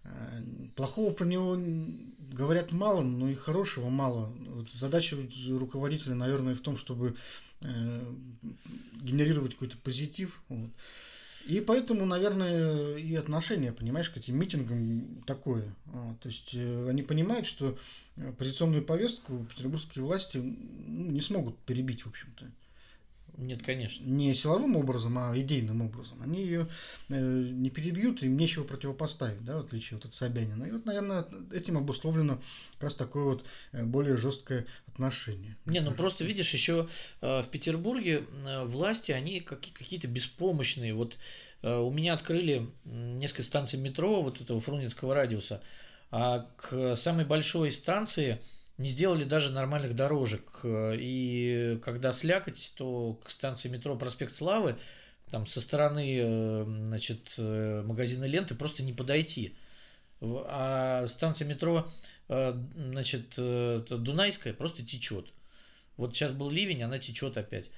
Э, 0.10 0.42
Плохого 0.76 1.12
про 1.12 1.26
него 1.26 1.58
говорят 2.32 2.72
мало, 2.72 3.02
но 3.02 3.30
и 3.30 3.36
хорошего 3.36 3.90
мало. 3.90 4.34
Вот 4.48 4.70
задача 4.74 5.18
руководителя, 5.50 6.16
наверное, 6.16 6.56
в 6.56 6.60
том, 6.60 6.78
чтобы 6.78 7.16
э, 7.62 8.14
генерировать 9.02 9.54
какой-то 9.54 9.78
позитив. 9.78 10.42
Вот. 10.48 10.70
И 11.48 11.62
поэтому, 11.62 12.06
наверное, 12.06 12.96
и 12.98 13.16
отношение, 13.16 13.72
понимаешь, 13.72 14.10
к 14.10 14.18
этим 14.18 14.38
митингам 14.38 15.24
такое. 15.26 15.76
Вот. 15.86 16.20
То 16.20 16.30
есть 16.30 16.52
э, 16.54 16.90
они 16.90 17.02
понимают, 17.02 17.48
что 17.48 17.78
оппозиционную 18.16 18.84
повестку 18.84 19.46
петербургские 19.46 20.04
власти 20.06 20.38
не 20.38 21.22
смогут 21.22 21.58
перебить, 21.60 22.06
в 22.06 22.10
общем-то. 22.10 22.52
Нет, 23.40 23.64
конечно. 23.64 24.06
Не 24.06 24.34
силовым 24.36 24.76
образом, 24.76 25.18
а 25.18 25.34
идейным 25.36 25.82
образом. 25.82 26.22
Они 26.22 26.44
ее 26.44 26.68
э, 27.08 27.20
не 27.20 27.70
перебьют, 27.70 28.22
им 28.22 28.38
нечего 28.38 28.64
противопоставить, 28.64 29.44
да, 29.44 29.58
в 29.58 29.66
отличие 29.66 29.98
вот 29.98 30.06
от 30.06 30.14
Собянина. 30.14 30.66
И 30.66 30.72
вот, 30.72 30.86
наверное, 30.86 31.26
этим 31.52 31.78
обусловлено 31.78 32.42
как 32.74 32.84
раз 32.84 32.96
такое 32.96 33.24
вот 33.24 33.46
э, 33.72 33.84
более 33.84 34.18
жесткое 34.18 34.66
отношение. 34.88 35.56
Не, 35.66 35.80
ну 35.80 35.92
просто 35.92 36.26
видишь, 36.26 36.54
еще 36.54 36.88
в 37.22 37.48
Петербурге 37.50 38.26
э, 38.46 38.66
власти, 38.66 39.12
они 39.12 39.40
каки- 39.40 39.72
какие-то 39.72 40.08
беспомощные. 40.08 40.94
Вот 40.94 41.18
э, 41.62 41.74
у 41.78 41.92
меня 41.92 42.14
открыли 42.14 42.70
несколько 42.86 43.44
станций 43.44 43.80
метро, 43.80 44.22
вот 44.22 44.42
этого 44.42 44.60
Фрунзенского 44.60 45.16
радиуса, 45.16 45.62
а 46.12 46.48
к 46.58 46.96
самой 46.96 47.26
большой 47.26 47.72
станции 47.72 48.42
не 48.80 48.88
сделали 48.88 49.26
даже 49.26 49.52
нормальных 49.52 49.94
дорожек. 49.94 50.62
Э, 50.64 50.96
И 50.98 51.80
когда 51.84 52.12
слякоть, 52.12 52.74
то 52.76 53.20
к 53.24 53.30
станции 53.30 53.70
метро 53.70 53.96
Проспект 53.96 54.34
Славы, 54.34 54.78
там 55.30 55.46
со 55.46 55.62
стороны 55.62 56.18
э, 56.18 56.64
значит, 56.66 57.34
э, 57.38 57.84
магазина 57.86 58.24
ленты 58.24 58.56
просто 58.56 58.82
не 58.82 58.94
подойти. 58.94 59.56
А 60.22 61.06
станция 61.08 61.48
метро 61.48 61.90
значит, 62.28 63.36
Дунайская 63.38 64.54
просто 64.54 64.84
течет. 64.84 65.28
Вот 65.96 66.14
сейчас 66.14 66.34
был 66.34 66.50
ливень, 66.50 66.84
она 66.84 67.00
течет 67.00 67.38
опять. 67.38 67.72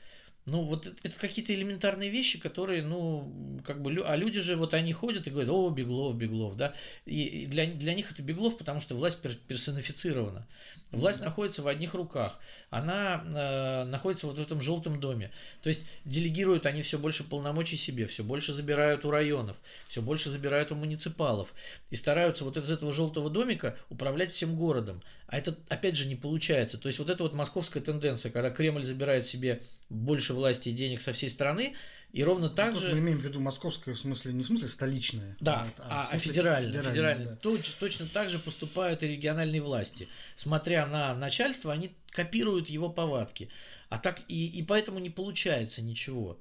Ну, 0.52 0.64
вот 0.64 0.86
это, 0.86 0.98
это 1.04 1.18
какие-то 1.18 1.56
элементарные 1.56 2.10
вещи, 2.10 2.38
которые, 2.38 2.84
ну, 2.84 3.62
как 3.66 3.82
бы, 3.82 4.04
а 4.06 4.18
люди 4.18 4.42
же, 4.42 4.58
вот 4.58 4.74
они 4.74 4.92
ходят 4.92 5.26
и 5.26 5.30
говорят, 5.30 5.50
о, 5.50 5.70
Беглов, 5.70 6.18
Беглов, 6.18 6.58
да, 6.58 6.74
и, 7.06 7.46
для, 7.46 7.68
для 7.68 7.94
них 7.94 8.12
это 8.12 8.22
Беглов, 8.22 8.58
потому 8.58 8.82
что 8.82 8.96
власть 8.96 9.20
пер- 9.24 9.40
персонифицирована. 9.48 10.46
Власть 10.92 11.22
находится 11.22 11.62
в 11.62 11.70
одних 11.70 11.94
руках, 11.94 12.38
она 12.70 13.24
э, 13.24 13.86
находится 13.86 14.28
вот 14.28 14.38
в 14.38 14.42
этом 14.42 14.62
желтом 14.62 15.00
доме. 15.00 15.32
То 15.64 15.70
есть 15.70 15.84
делегируют 16.04 16.66
они 16.66 16.82
все 16.82 17.00
больше 17.00 17.24
полномочий 17.24 17.78
себе, 17.78 18.08
все 18.08 18.26
больше 18.26 18.52
забирают 18.52 19.06
у 19.06 19.12
районов, 19.12 19.56
все 19.88 20.02
больше 20.02 20.30
забирают 20.30 20.70
у 20.74 20.76
муниципалов 20.76 21.54
и 21.92 21.96
стараются 21.96 22.44
вот 22.44 22.58
из 22.58 22.70
этого 22.70 22.92
желтого 22.92 23.30
домика 23.30 23.78
управлять 23.90 24.34
всем 24.34 24.58
городом. 24.58 25.02
А 25.28 25.38
это, 25.38 25.56
опять 25.70 25.96
же, 25.96 26.08
не 26.08 26.18
получается. 26.18 26.78
То 26.78 26.88
есть 26.88 27.00
вот 27.00 27.10
эта 27.10 27.24
вот 27.24 27.34
московская 27.34 27.80
тенденция, 27.80 28.30
когда 28.30 28.50
Кремль 28.50 28.84
забирает 28.84 29.26
себе 29.26 29.62
больше 29.92 30.34
власти 30.34 30.70
и 30.70 30.72
денег 30.72 31.02
со 31.02 31.14
всей 31.14 31.30
страны, 31.30 31.76
и 32.14 32.24
ровно 32.24 32.50
так 32.50 32.70
Ну, 32.70 32.74
тут 32.74 32.84
же... 32.84 32.94
Мы 32.94 33.00
имеем 33.00 33.20
в 33.20 33.24
виду 33.24 33.40
московское, 33.40 33.96
в 33.96 34.00
смысле, 34.00 34.34
не 34.34 34.44
в 34.44 34.48
смысле 34.48 34.68
столичное. 34.68 35.38
Да, 35.40 35.68
а, 35.78 36.08
а 36.08 36.12
смысле 36.12 36.32
федеральные, 36.32 36.68
федеральное, 36.72 36.92
федеральные. 36.92 37.28
да. 37.28 37.38
Точ- 37.42 37.80
точно 37.80 38.06
так 38.08 38.30
же 38.30 38.40
поступают 38.40 39.04
и 39.04 39.08
региональные 39.08 39.62
власти. 39.62 40.08
Смотря 40.36 40.86
на 40.88 41.16
начальство, 41.16 41.72
они 41.72 41.96
копируют 42.10 42.70
его 42.70 42.90
повадки. 42.90 43.50
А 43.90 43.98
так 43.98 44.22
и, 44.28 44.48
и 44.48 44.64
поэтому 44.64 45.00
не 45.00 45.10
получается 45.10 45.82
ничего. 45.82 46.38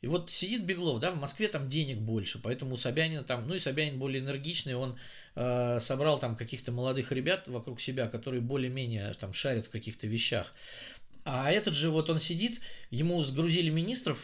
И 0.00 0.06
вот 0.06 0.30
сидит 0.30 0.64
Беглов, 0.64 0.98
да, 0.98 1.10
в 1.10 1.20
Москве 1.20 1.48
там 1.48 1.68
денег 1.68 1.98
больше, 1.98 2.40
поэтому 2.42 2.74
у 2.74 2.76
Собянина 2.78 3.22
там, 3.22 3.46
ну 3.46 3.54
и 3.54 3.58
Собянин 3.58 3.98
более 3.98 4.22
энергичный, 4.22 4.74
он 4.74 4.96
э, 5.34 5.78
собрал 5.80 6.18
там 6.18 6.36
каких-то 6.36 6.72
молодых 6.72 7.12
ребят 7.12 7.46
вокруг 7.48 7.82
себя, 7.82 8.08
которые 8.08 8.40
более-менее 8.40 9.12
там 9.20 9.34
шарят 9.34 9.66
в 9.66 9.70
каких-то 9.70 10.06
вещах. 10.06 10.54
А 11.24 11.50
этот 11.50 11.74
же 11.74 11.90
вот 11.90 12.10
он 12.10 12.18
сидит, 12.18 12.60
ему 12.90 13.22
сгрузили 13.22 13.70
министров, 13.70 14.18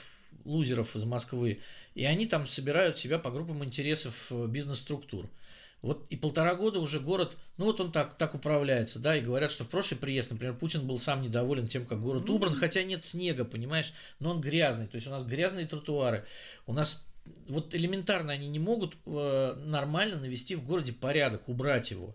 лузеров 0.44 0.94
из 0.96 1.04
Москвы, 1.04 1.60
и 1.94 2.04
они 2.04 2.26
там 2.26 2.46
собирают 2.46 2.96
себя 2.96 3.18
по 3.18 3.30
группам 3.30 3.64
интересов 3.64 4.14
э, 4.30 4.46
бизнес-структур. 4.46 5.28
Вот 5.82 6.06
и 6.08 6.16
полтора 6.16 6.54
года 6.54 6.80
уже 6.80 7.00
город, 7.00 7.36
ну 7.58 7.66
вот 7.66 7.80
он 7.80 7.92
так, 7.92 8.16
так 8.16 8.34
управляется, 8.34 8.98
да, 8.98 9.16
и 9.16 9.20
говорят, 9.20 9.52
что 9.52 9.64
в 9.64 9.68
прошлый 9.68 10.00
приезд, 10.00 10.30
например, 10.30 10.54
Путин 10.54 10.86
был 10.86 10.98
сам 10.98 11.22
недоволен 11.22 11.68
тем, 11.68 11.86
как 11.86 12.00
город 12.00 12.28
убран, 12.30 12.54
хотя 12.54 12.82
нет 12.82 13.04
снега, 13.04 13.44
понимаешь, 13.44 13.92
но 14.18 14.30
он 14.30 14.40
грязный, 14.40 14.86
то 14.86 14.96
есть 14.96 15.06
у 15.06 15.10
нас 15.10 15.24
грязные 15.24 15.66
тротуары, 15.66 16.24
у 16.66 16.72
нас 16.72 17.04
вот 17.48 17.74
элементарно 17.74 18.32
они 18.32 18.48
не 18.48 18.58
могут 18.58 18.96
э, 19.04 19.54
нормально 19.66 20.18
навести 20.18 20.54
в 20.54 20.64
городе 20.64 20.92
порядок, 20.92 21.48
убрать 21.48 21.90
его. 21.90 22.14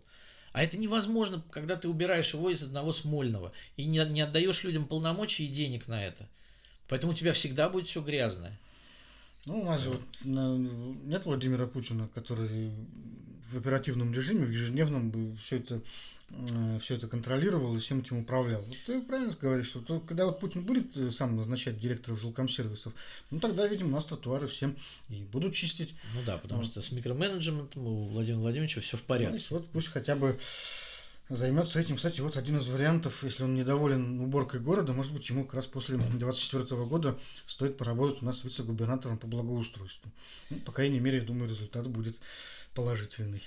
А 0.52 0.64
это 0.64 0.78
невозможно, 0.78 1.42
когда 1.50 1.78
ты 1.78 1.88
убираешь 1.88 2.34
его 2.34 2.50
из 2.50 2.62
одного 2.62 2.92
Смольного 2.92 3.54
и 3.78 3.86
не, 3.86 4.04
не 4.06 4.22
отдаешь 4.22 4.64
людям 4.64 4.86
полномочий 4.86 5.46
и 5.46 5.52
денег 5.52 5.88
на 5.88 6.06
это. 6.06 6.28
Поэтому 6.88 7.14
у 7.14 7.16
тебя 7.16 7.32
всегда 7.32 7.70
будет 7.70 7.88
все 7.88 8.02
грязное. 8.02 8.60
Ну, 9.46 9.62
у 9.62 9.66
нас 9.66 9.82
же 9.82 9.90
вот 9.90 10.02
нет 10.24 11.26
Владимира 11.26 11.66
Путина, 11.66 12.08
который 12.14 12.72
в 13.52 13.58
оперативном 13.58 14.14
режиме, 14.14 14.46
в 14.46 14.52
ежедневном 14.52 15.10
бы 15.10 15.36
все 15.44 15.58
это, 15.58 15.82
все 16.82 16.96
это 16.96 17.08
контролировал 17.08 17.76
и 17.76 17.80
всем 17.80 18.00
этим 18.00 18.20
управлял. 18.20 18.62
Вот 18.62 18.78
ты 18.86 19.02
правильно 19.02 19.36
говоришь, 19.40 19.68
что 19.68 19.82
то, 19.82 20.00
когда 20.00 20.26
вот 20.26 20.40
Путин 20.40 20.64
будет 20.64 20.96
э, 20.96 21.12
сам 21.12 21.36
назначать 21.36 21.78
директоров 21.78 22.22
жилкомсервисов, 22.22 22.94
ну 23.30 23.40
тогда, 23.40 23.68
видимо, 23.68 23.90
у 23.90 23.92
нас 23.94 24.06
тротуары 24.06 24.48
всем 24.48 24.78
и 25.10 25.24
будут 25.26 25.54
чистить. 25.56 25.94
Ну 26.14 26.22
да, 26.26 26.38
потому 26.38 26.62
Вот. 26.62 26.72
что 26.72 26.82
с 26.82 26.92
микроменеджментом 26.92 27.86
у 27.86 28.08
Владимира 28.08 28.40
Владимировича 28.42 28.80
все 28.80 28.96
в 28.96 29.02
порядке. 29.02 29.40
Знаешь, 29.40 29.52
вот 29.52 29.68
пусть 29.72 29.90
хотя 29.90 30.16
бы 30.16 30.40
займется 31.36 31.80
этим. 31.80 31.96
Кстати, 31.96 32.22
вот 32.22 32.38
один 32.38 32.58
из 32.58 32.68
вариантов, 32.68 33.24
если 33.24 33.44
он 33.44 33.56
недоволен 33.56 34.20
уборкой 34.22 34.60
города, 34.60 34.94
может 34.94 35.14
быть, 35.14 35.28
ему 35.30 35.46
как 35.46 35.56
раз 35.56 35.66
после 35.66 35.98
2024 35.98 36.84
года 36.86 37.18
стоит 37.48 37.78
поработать 37.78 38.22
у 38.22 38.26
нас 38.26 38.44
вице-губернатором 38.44 39.18
по 39.18 39.28
благоустройству. 39.28 40.12
Ну, 40.50 40.58
по 40.58 40.72
крайней 40.72 41.00
мере, 41.00 41.20
я 41.20 41.24
думаю, 41.24 41.50
результат 41.50 41.88
будет 41.88 42.18
положительный. 42.74 43.44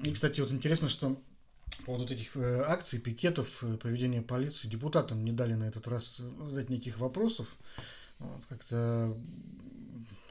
И, 0.00 0.12
кстати, 0.12 0.40
вот 0.40 0.50
интересно, 0.50 0.88
что 0.88 1.16
по 1.86 1.96
вот 1.96 2.10
этих 2.10 2.36
э, 2.36 2.62
акций, 2.66 2.98
пикетов, 2.98 3.62
э, 3.62 3.76
поведения 3.76 4.22
полиции, 4.22 4.68
депутатам 4.68 5.24
не 5.24 5.32
дали 5.32 5.54
на 5.54 5.64
этот 5.64 5.88
раз 5.88 6.16
задать 6.16 6.68
никаких 6.68 6.98
вопросов. 6.98 7.48
Вот, 8.18 8.44
как-то, 8.48 9.16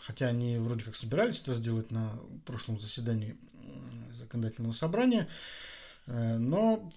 хотя 0.01 0.27
они 0.27 0.57
вроде 0.57 0.83
как 0.83 0.95
собирались 0.95 1.41
это 1.41 1.55
сделать 1.55 1.89
на 1.89 2.19
прошлом 2.45 2.79
заседании 2.79 3.35
законодательного 4.13 4.73
собрания, 4.73 5.23
э, 5.23 5.78
но 6.09 6.91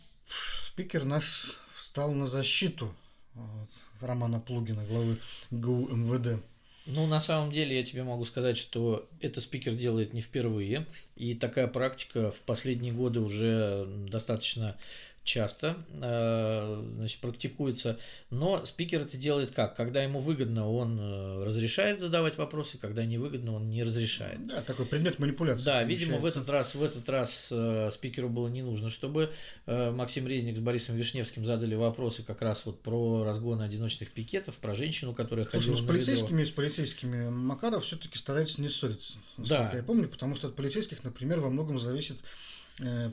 спикер 0.66 1.04
наш 1.04 1.56
встал 1.78 2.12
на 2.12 2.26
защиту 2.26 2.94
вот, 3.34 3.68
Романа 4.00 4.40
Плугина, 4.40 4.84
главы 4.86 5.18
ГУ 5.50 5.88
МВД. 5.88 6.42
Ну, 6.86 7.06
на 7.06 7.20
самом 7.20 7.52
деле, 7.52 7.76
я 7.76 7.84
тебе 7.84 8.02
могу 8.02 8.24
сказать, 8.24 8.58
что 8.58 9.08
это 9.20 9.40
спикер 9.40 9.74
делает 9.74 10.14
не 10.14 10.20
впервые, 10.20 10.86
и 11.14 11.34
такая 11.34 11.68
практика 11.68 12.32
в 12.32 12.40
последние 12.40 12.92
годы 12.92 13.20
уже 13.20 13.86
достаточно 14.08 14.76
часто 15.24 15.76
э, 15.88 16.84
значит, 16.96 17.20
практикуется, 17.20 17.98
но 18.30 18.64
спикер 18.64 19.02
это 19.02 19.16
делает 19.16 19.52
как? 19.52 19.76
Когда 19.76 20.02
ему 20.02 20.20
выгодно, 20.20 20.68
он 20.68 20.98
э, 21.00 21.44
разрешает 21.44 22.00
задавать 22.00 22.38
вопросы, 22.38 22.76
когда 22.76 23.04
не 23.04 23.18
выгодно, 23.18 23.54
он 23.54 23.70
не 23.70 23.84
разрешает. 23.84 24.44
Да, 24.46 24.62
такой 24.62 24.86
предмет 24.86 25.20
манипуляции. 25.20 25.64
Да, 25.64 25.82
видимо, 25.84 26.18
в 26.18 26.26
этот 26.26 26.48
раз, 26.48 26.74
в 26.74 26.82
этот 26.82 27.08
раз 27.08 27.48
э, 27.52 27.90
спикеру 27.92 28.28
было 28.28 28.48
не 28.48 28.62
нужно, 28.62 28.90
чтобы 28.90 29.32
Максим 29.66 30.26
Резник 30.26 30.56
с 30.56 30.60
Борисом 30.60 30.96
Вишневским 30.96 31.44
задали 31.44 31.74
вопросы 31.74 32.22
как 32.22 32.42
раз 32.42 32.66
вот 32.66 32.80
про 32.80 33.24
разгон 33.24 33.60
одиночных 33.60 34.10
пикетов, 34.10 34.56
про 34.56 34.74
женщину, 34.74 35.14
которая 35.14 35.44
Слушай, 35.44 35.60
ходила 35.60 35.72
ну, 35.72 35.78
с 35.78 35.82
на 35.82 35.88
полицейскими, 35.88 36.44
с 36.44 36.50
полицейскими 36.50 37.30
Макаров 37.30 37.84
все-таки 37.84 38.18
старается 38.18 38.60
не 38.60 38.68
ссориться, 38.68 39.14
Да. 39.36 39.70
я 39.72 39.82
помню, 39.82 40.08
потому 40.08 40.34
что 40.34 40.48
от 40.48 40.56
полицейских, 40.56 41.04
например, 41.04 41.40
во 41.40 41.48
многом 41.48 41.78
зависит 41.78 42.16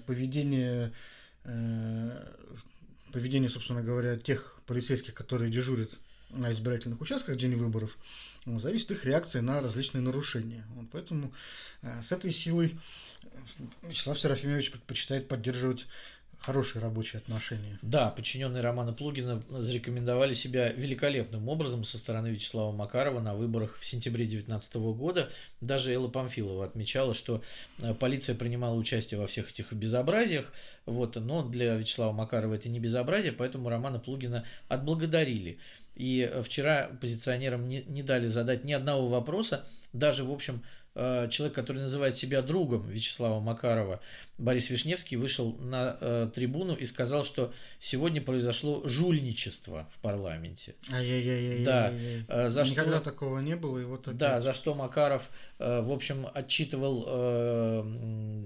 поведение 0.05 0.91
поведение, 1.43 3.49
собственно 3.49 3.81
говоря, 3.81 4.17
тех 4.17 4.59
полицейских, 4.65 5.13
которые 5.13 5.51
дежурят 5.51 5.91
на 6.29 6.53
избирательных 6.53 7.01
участках 7.01 7.35
в 7.35 7.39
день 7.39 7.55
выборов, 7.55 7.97
ну, 8.45 8.59
зависит 8.59 8.91
их 8.91 9.05
реакция 9.05 9.41
на 9.41 9.61
различные 9.61 10.01
нарушения. 10.01 10.65
Вот 10.75 10.87
поэтому 10.91 11.33
э, 11.81 12.01
с 12.03 12.11
этой 12.11 12.31
силой 12.31 12.77
э, 13.23 13.27
Вячеслав 13.83 14.19
Серафимович 14.19 14.71
предпочитает 14.71 15.27
поддерживать 15.27 15.87
хорошие 16.39 16.81
рабочие 16.81 17.19
отношения. 17.19 17.77
Да, 17.81 18.09
подчиненные 18.09 18.63
Романа 18.63 18.93
Плугина 18.93 19.43
зарекомендовали 19.49 20.33
себя 20.33 20.71
великолепным 20.71 21.47
образом 21.49 21.83
со 21.83 21.97
стороны 21.97 22.27
Вячеслава 22.27 22.71
Макарова 22.71 23.19
на 23.19 23.35
выборах 23.35 23.77
в 23.79 23.85
сентябре 23.85 24.25
2019 24.25 24.75
года. 24.97 25.29
Даже 25.61 25.93
Элла 25.93 26.07
Памфилова 26.07 26.65
отмечала, 26.65 27.13
что 27.13 27.41
э, 27.79 27.93
полиция 27.93 28.35
принимала 28.35 28.75
участие 28.75 29.19
во 29.19 29.27
всех 29.27 29.51
этих 29.51 29.73
безобразиях, 29.73 30.53
вот, 30.85 31.15
но 31.15 31.47
для 31.47 31.75
Вячеслава 31.75 32.13
Макарова 32.13 32.55
это 32.55 32.69
не 32.69 32.79
безобразие, 32.79 33.33
поэтому 33.33 33.69
Романа 33.69 33.99
Плугина 33.99 34.45
отблагодарили. 34.67 35.59
И 35.95 36.21
э, 36.21 36.41
вчера 36.43 36.85
оппозиционерам 36.85 37.67
не, 37.67 37.83
не 37.83 38.03
дали 38.03 38.27
задать 38.27 38.63
ни 38.63 38.71
одного 38.71 39.09
вопроса, 39.09 39.67
даже, 39.91 40.23
в 40.23 40.31
общем, 40.31 40.63
э, 40.95 41.27
человек, 41.29 41.55
который 41.55 41.81
называет 41.81 42.15
себя 42.15 42.41
другом 42.41 42.87
Вячеслава 42.89 43.39
Макарова, 43.41 43.99
Борис 44.39 44.69
Вишневский, 44.69 45.17
вышел 45.17 45.53
на 45.59 45.97
э, 45.99 46.29
трибуну 46.33 46.73
и 46.73 46.85
сказал, 46.85 47.25
что 47.25 47.53
сегодня 47.81 48.21
произошло 48.21 48.81
жульничество 48.87 49.89
в 49.93 49.99
парламенте. 49.99 50.75
Ай-яй-яй-яй-яй. 50.91 51.65
Да, 51.65 51.91
э, 51.91 52.49
за 52.49 52.63
Никогда 52.63 52.95
что- 52.95 53.11
такого 53.11 53.39
не 53.39 53.55
было, 53.57 53.79
и 53.79 53.83
вот 53.83 54.07
опять. 54.07 54.17
Да, 54.17 54.39
за 54.39 54.53
что 54.53 54.73
Макаров, 54.73 55.29
э, 55.59 55.81
в 55.81 55.91
общем, 55.91 56.25
отчитывал 56.33 57.03
э, 57.05 57.83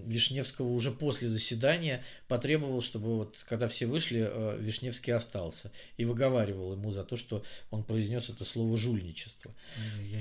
Вишневского 0.07 0.69
уже 0.69 0.91
после 0.91 1.29
заседания, 1.29 2.03
потребовал, 2.27 2.81
чтобы 2.81 3.15
вот, 3.17 3.45
когда 3.47 3.67
все 3.67 3.85
вышли, 3.85 4.27
э, 4.27 4.57
Вишневский 4.59 5.13
остался 5.13 5.71
и 5.97 6.05
выговаривал 6.05 6.73
ему 6.73 6.89
за 6.89 7.03
то, 7.03 7.17
что 7.17 7.43
он 7.69 7.83
произнес 7.83 8.29
это 8.29 8.45
слово 8.45 8.77
жульничество. 8.77 9.53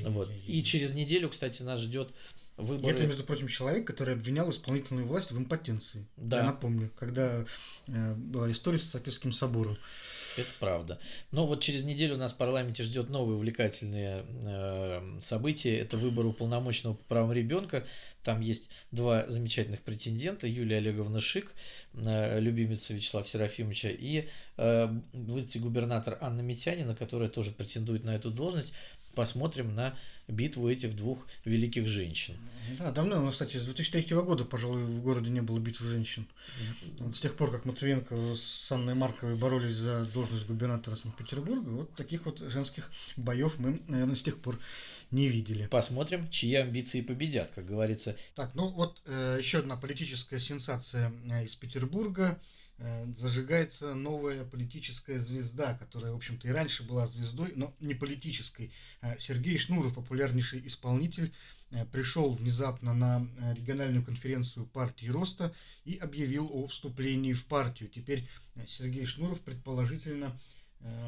Вот. 0.05 0.31
И 0.47 0.63
через 0.63 0.93
неделю, 0.93 1.31
кстати, 1.31 1.63
нас 1.63 1.81
ждет 1.81 2.11
выборы. 2.57 2.95
Это, 2.95 3.07
между 3.07 3.25
прочим, 3.25 3.49
человек, 3.49 3.87
который 3.87 4.15
обвинял 4.15 4.51
исполнительную 4.51 5.07
власть 5.07 5.31
в 5.31 5.39
импотенции. 5.39 6.07
Да. 6.17 6.39
Я 6.39 6.43
напомню, 6.45 6.91
когда 6.99 7.45
э, 7.89 8.15
была 8.15 8.51
история 8.51 8.79
с 8.79 8.91
Софийским 8.91 9.33
собором. 9.33 9.77
Это 10.37 10.49
правда. 10.59 10.99
Но 11.31 11.47
вот 11.47 11.61
через 11.61 11.85
неделю 11.85 12.17
нас 12.17 12.33
в 12.33 12.37
парламенте 12.37 12.83
ждет 12.83 13.11
новые 13.11 13.37
увлекательные 13.37 14.25
э, 14.27 15.19
события. 15.21 15.77
Это 15.77 15.97
выбор 15.99 16.27
уполномоченного 16.27 16.95
по 16.95 17.05
правам 17.05 17.33
ребенка. 17.33 17.85
Там 18.23 18.41
есть 18.41 18.71
два 18.93 19.29
замечательных 19.29 19.83
претендента. 19.83 20.47
Юлия 20.47 20.79
Олеговна 20.79 21.21
Шик, 21.21 21.53
э, 21.95 22.41
любимица 22.41 22.95
Вячеслава 22.95 23.27
Серафимовича, 23.27 23.91
и 23.91 24.29
э, 24.57 24.89
вице-губернатор 25.13 26.17
Анна 26.21 26.41
Митянина, 26.41 26.95
которая 26.95 27.29
тоже 27.29 27.51
претендует 27.51 28.05
на 28.05 28.15
эту 28.15 28.31
должность. 28.31 28.73
Посмотрим 29.15 29.75
на 29.75 29.97
битву 30.29 30.69
этих 30.69 30.97
двух 30.97 31.27
великих 31.45 31.89
женщин. 31.89 32.37
Да, 32.79 32.93
давно, 32.93 33.21
но, 33.21 33.33
кстати, 33.33 33.59
с 33.59 33.65
2003 33.65 34.17
года, 34.17 34.45
пожалуй, 34.45 34.85
в 34.85 35.03
городе 35.03 35.31
не 35.31 35.43
было 35.43 35.59
битвы 35.59 35.89
женщин. 35.89 36.27
Вот 36.99 37.15
с 37.15 37.21
тех 37.21 37.37
пор, 37.37 37.51
как 37.51 37.65
Матвиенко 37.65 38.35
с 38.37 38.71
Анной 38.73 38.95
Марковой 38.95 39.37
боролись 39.37 39.75
за 39.75 40.05
должность 40.07 40.47
губернатора 40.47 40.95
Санкт-Петербурга, 40.95 41.69
вот 41.69 41.95
таких 41.95 42.25
вот 42.27 42.39
женских 42.39 42.91
боев 43.17 43.59
мы, 43.59 43.81
наверное, 43.89 44.17
с 44.17 44.23
тех 44.23 44.41
пор 44.41 44.59
не 45.11 45.29
видели. 45.29 45.67
Посмотрим, 45.67 46.29
чьи 46.31 46.55
амбиции 46.55 47.03
победят, 47.03 47.53
как 47.55 47.67
говорится. 47.67 48.17
Так, 48.35 48.55
ну 48.55 48.69
вот 48.69 49.01
э, 49.07 49.37
еще 49.39 49.59
одна 49.59 49.77
политическая 49.77 50.41
сенсация 50.41 51.13
э, 51.31 51.45
из 51.45 51.55
Петербурга. 51.55 52.41
Э, 52.79 53.07
зажигается 53.15 53.95
новая 53.95 54.45
политическая 54.45 55.19
звезда, 55.19 55.75
которая, 55.75 56.13
в 56.13 56.17
общем-то, 56.17 56.49
и 56.49 56.51
раньше 56.51 56.83
была 56.83 57.07
звездой, 57.07 57.53
но 57.55 57.73
не 57.81 57.95
политической. 57.95 58.73
Э, 59.03 59.19
Сергей 59.19 59.59
Шнуров, 59.59 59.95
популярнейший 59.95 60.67
исполнитель, 60.67 61.33
э, 61.71 61.85
пришел 61.87 62.33
внезапно 62.35 62.93
на 62.95 63.27
региональную 63.55 64.05
конференцию 64.05 64.67
партии 64.67 65.07
Роста 65.07 65.55
и 65.85 65.97
объявил 65.97 66.51
о 66.53 66.67
вступлении 66.67 67.35
в 67.35 67.45
партию. 67.47 67.89
Теперь 67.89 68.27
Сергей 68.67 69.07
Шнуров 69.07 69.41
предположительно 69.41 70.39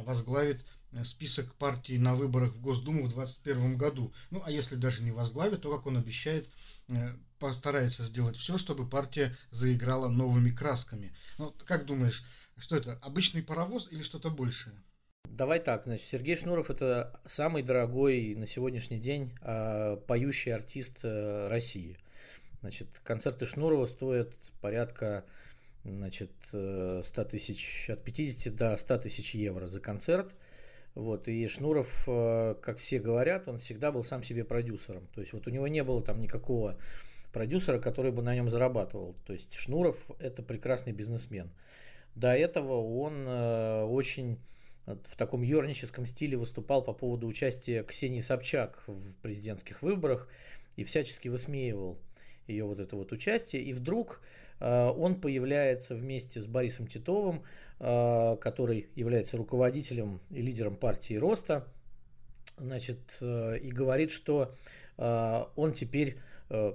возглавит 0.04 0.64
список 1.02 1.52
партий 1.56 1.98
на 1.98 2.14
выборах 2.14 2.52
в 2.52 2.60
Госдуму 2.60 3.06
в 3.06 3.14
2021 3.14 3.76
году. 3.76 4.12
Ну, 4.30 4.40
а 4.44 4.52
если 4.52 4.76
даже 4.76 5.02
не 5.02 5.10
возглавит, 5.10 5.62
то, 5.62 5.76
как 5.76 5.86
он 5.86 5.96
обещает, 5.96 6.48
постарается 7.38 8.04
сделать 8.04 8.36
все, 8.36 8.58
чтобы 8.58 8.88
партия 8.88 9.36
заиграла 9.50 10.08
новыми 10.08 10.50
красками. 10.50 11.14
Ну, 11.38 11.54
как 11.66 11.86
думаешь, 11.86 12.24
что 12.58 12.76
это, 12.76 12.98
обычный 13.02 13.42
паровоз 13.42 13.88
или 13.90 14.02
что-то 14.02 14.30
большее? 14.30 14.76
Давай 15.28 15.58
так, 15.58 15.84
значит, 15.84 16.06
Сергей 16.06 16.36
Шнуров 16.36 16.70
это 16.70 17.20
самый 17.24 17.62
дорогой 17.62 18.34
на 18.36 18.46
сегодняшний 18.46 18.98
день 18.98 19.32
э, 19.40 19.96
поющий 20.06 20.54
артист 20.54 21.00
э, 21.02 21.48
России. 21.48 21.98
Значит, 22.60 23.00
концерты 23.02 23.44
Шнурова 23.44 23.86
стоят 23.86 24.32
порядка 24.60 25.24
значит, 25.84 26.32
э, 26.52 27.02
100 27.04 27.24
тысяч, 27.24 27.90
от 27.90 28.04
50 28.04 28.54
до 28.54 28.76
100 28.76 28.98
тысяч 28.98 29.34
евро 29.34 29.66
за 29.66 29.80
концерт. 29.80 30.34
Вот, 30.94 31.26
и 31.26 31.46
Шнуров, 31.48 32.04
э, 32.06 32.54
как 32.62 32.78
все 32.78 33.00
говорят, 33.00 33.48
он 33.48 33.58
всегда 33.58 33.90
был 33.90 34.04
сам 34.04 34.22
себе 34.22 34.44
продюсером. 34.44 35.08
То 35.14 35.20
есть 35.20 35.32
вот 35.32 35.46
у 35.46 35.50
него 35.50 35.66
не 35.66 35.82
было 35.82 36.02
там 36.02 36.20
никакого 36.20 36.78
продюсера, 37.32 37.80
который 37.80 38.12
бы 38.12 38.22
на 38.22 38.34
нем 38.34 38.48
зарабатывал. 38.48 39.16
То 39.26 39.32
есть 39.32 39.52
Шнуров 39.54 40.08
это 40.20 40.42
прекрасный 40.42 40.92
бизнесмен. 40.92 41.50
До 42.14 42.32
этого 42.32 42.80
он 42.80 43.26
э, 43.26 43.82
очень 43.82 44.38
в 44.86 45.16
таком 45.16 45.42
юрническом 45.42 46.06
стиле 46.06 46.36
выступал 46.36 46.82
по 46.82 46.92
поводу 46.92 47.26
участия 47.26 47.82
Ксении 47.82 48.20
Собчак 48.20 48.82
в 48.86 49.16
президентских 49.22 49.82
выборах 49.82 50.28
и 50.76 50.84
всячески 50.84 51.28
высмеивал 51.28 51.98
ее 52.46 52.64
вот 52.64 52.78
это 52.78 52.94
вот 52.94 53.10
участие. 53.10 53.62
И 53.62 53.72
вдруг 53.72 54.20
он 54.60 55.20
появляется 55.20 55.94
вместе 55.94 56.40
с 56.40 56.46
Борисом 56.46 56.86
Титовым, 56.86 57.42
э, 57.80 58.36
который 58.40 58.88
является 58.94 59.36
руководителем 59.36 60.20
и 60.30 60.40
лидером 60.42 60.76
партии 60.76 61.14
Роста, 61.14 61.66
значит, 62.56 63.18
э, 63.20 63.58
и 63.58 63.70
говорит, 63.70 64.10
что 64.10 64.54
э, 64.96 65.44
он 65.56 65.72
теперь 65.72 66.18
э, 66.50 66.72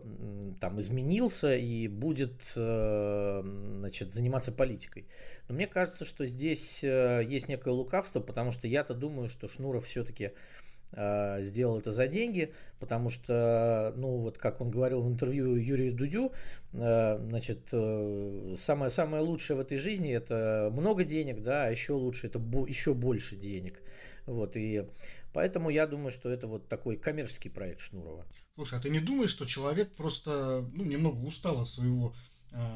там 0.59 0.79
изменился 0.79 1.55
и 1.55 1.87
будет 1.87 2.53
э, 2.55 3.41
значит, 3.79 4.11
заниматься 4.11 4.51
политикой. 4.51 5.07
Но 5.47 5.55
мне 5.55 5.67
кажется, 5.67 6.05
что 6.05 6.25
здесь 6.25 6.83
э, 6.83 7.23
есть 7.25 7.47
некое 7.47 7.71
лукавство, 7.71 8.19
потому 8.19 8.51
что 8.51 8.67
я-то 8.67 8.93
думаю, 8.93 9.29
что 9.29 9.47
Шнуров 9.47 9.85
все-таки 9.85 10.25
э, 10.25 10.31
сделал 10.91 11.79
это 11.79 11.91
за 11.91 12.07
деньги, 12.07 12.53
потому 12.79 13.09
что, 13.09 13.93
ну, 13.95 14.17
вот 14.17 14.37
как 14.37 14.61
он 14.61 14.71
говорил 14.71 15.01
в 15.03 15.09
интервью 15.09 15.55
Юрию 15.55 15.93
Дудю, 15.93 16.31
э, 16.73 17.17
значит, 17.29 17.69
э, 17.71 18.55
самое, 18.57 18.89
самое 18.89 19.23
лучшее 19.23 19.57
в 19.57 19.59
этой 19.59 19.77
жизни 19.77 20.11
это 20.11 20.69
много 20.73 21.03
денег, 21.03 21.41
да, 21.41 21.65
а 21.65 21.69
еще 21.69 21.93
лучше 21.93 22.27
это 22.27 22.39
бо- 22.39 22.67
еще 22.67 22.93
больше 22.93 23.35
денег. 23.35 23.81
Вот, 24.25 24.55
и 24.55 24.85
поэтому 25.33 25.69
я 25.69 25.87
думаю, 25.87 26.11
что 26.11 26.29
это 26.29 26.47
вот 26.47 26.67
такой 26.67 26.97
коммерческий 26.97 27.49
проект 27.49 27.81
Шнурова. 27.81 28.25
Слушай, 28.55 28.79
а 28.79 28.81
ты 28.81 28.89
не 28.89 28.99
думаешь, 28.99 29.29
что 29.31 29.45
человек 29.45 29.91
просто 29.95 30.67
ну, 30.73 30.83
немного 30.83 31.25
устал 31.25 31.61
от 31.61 31.67
своего 31.67 32.13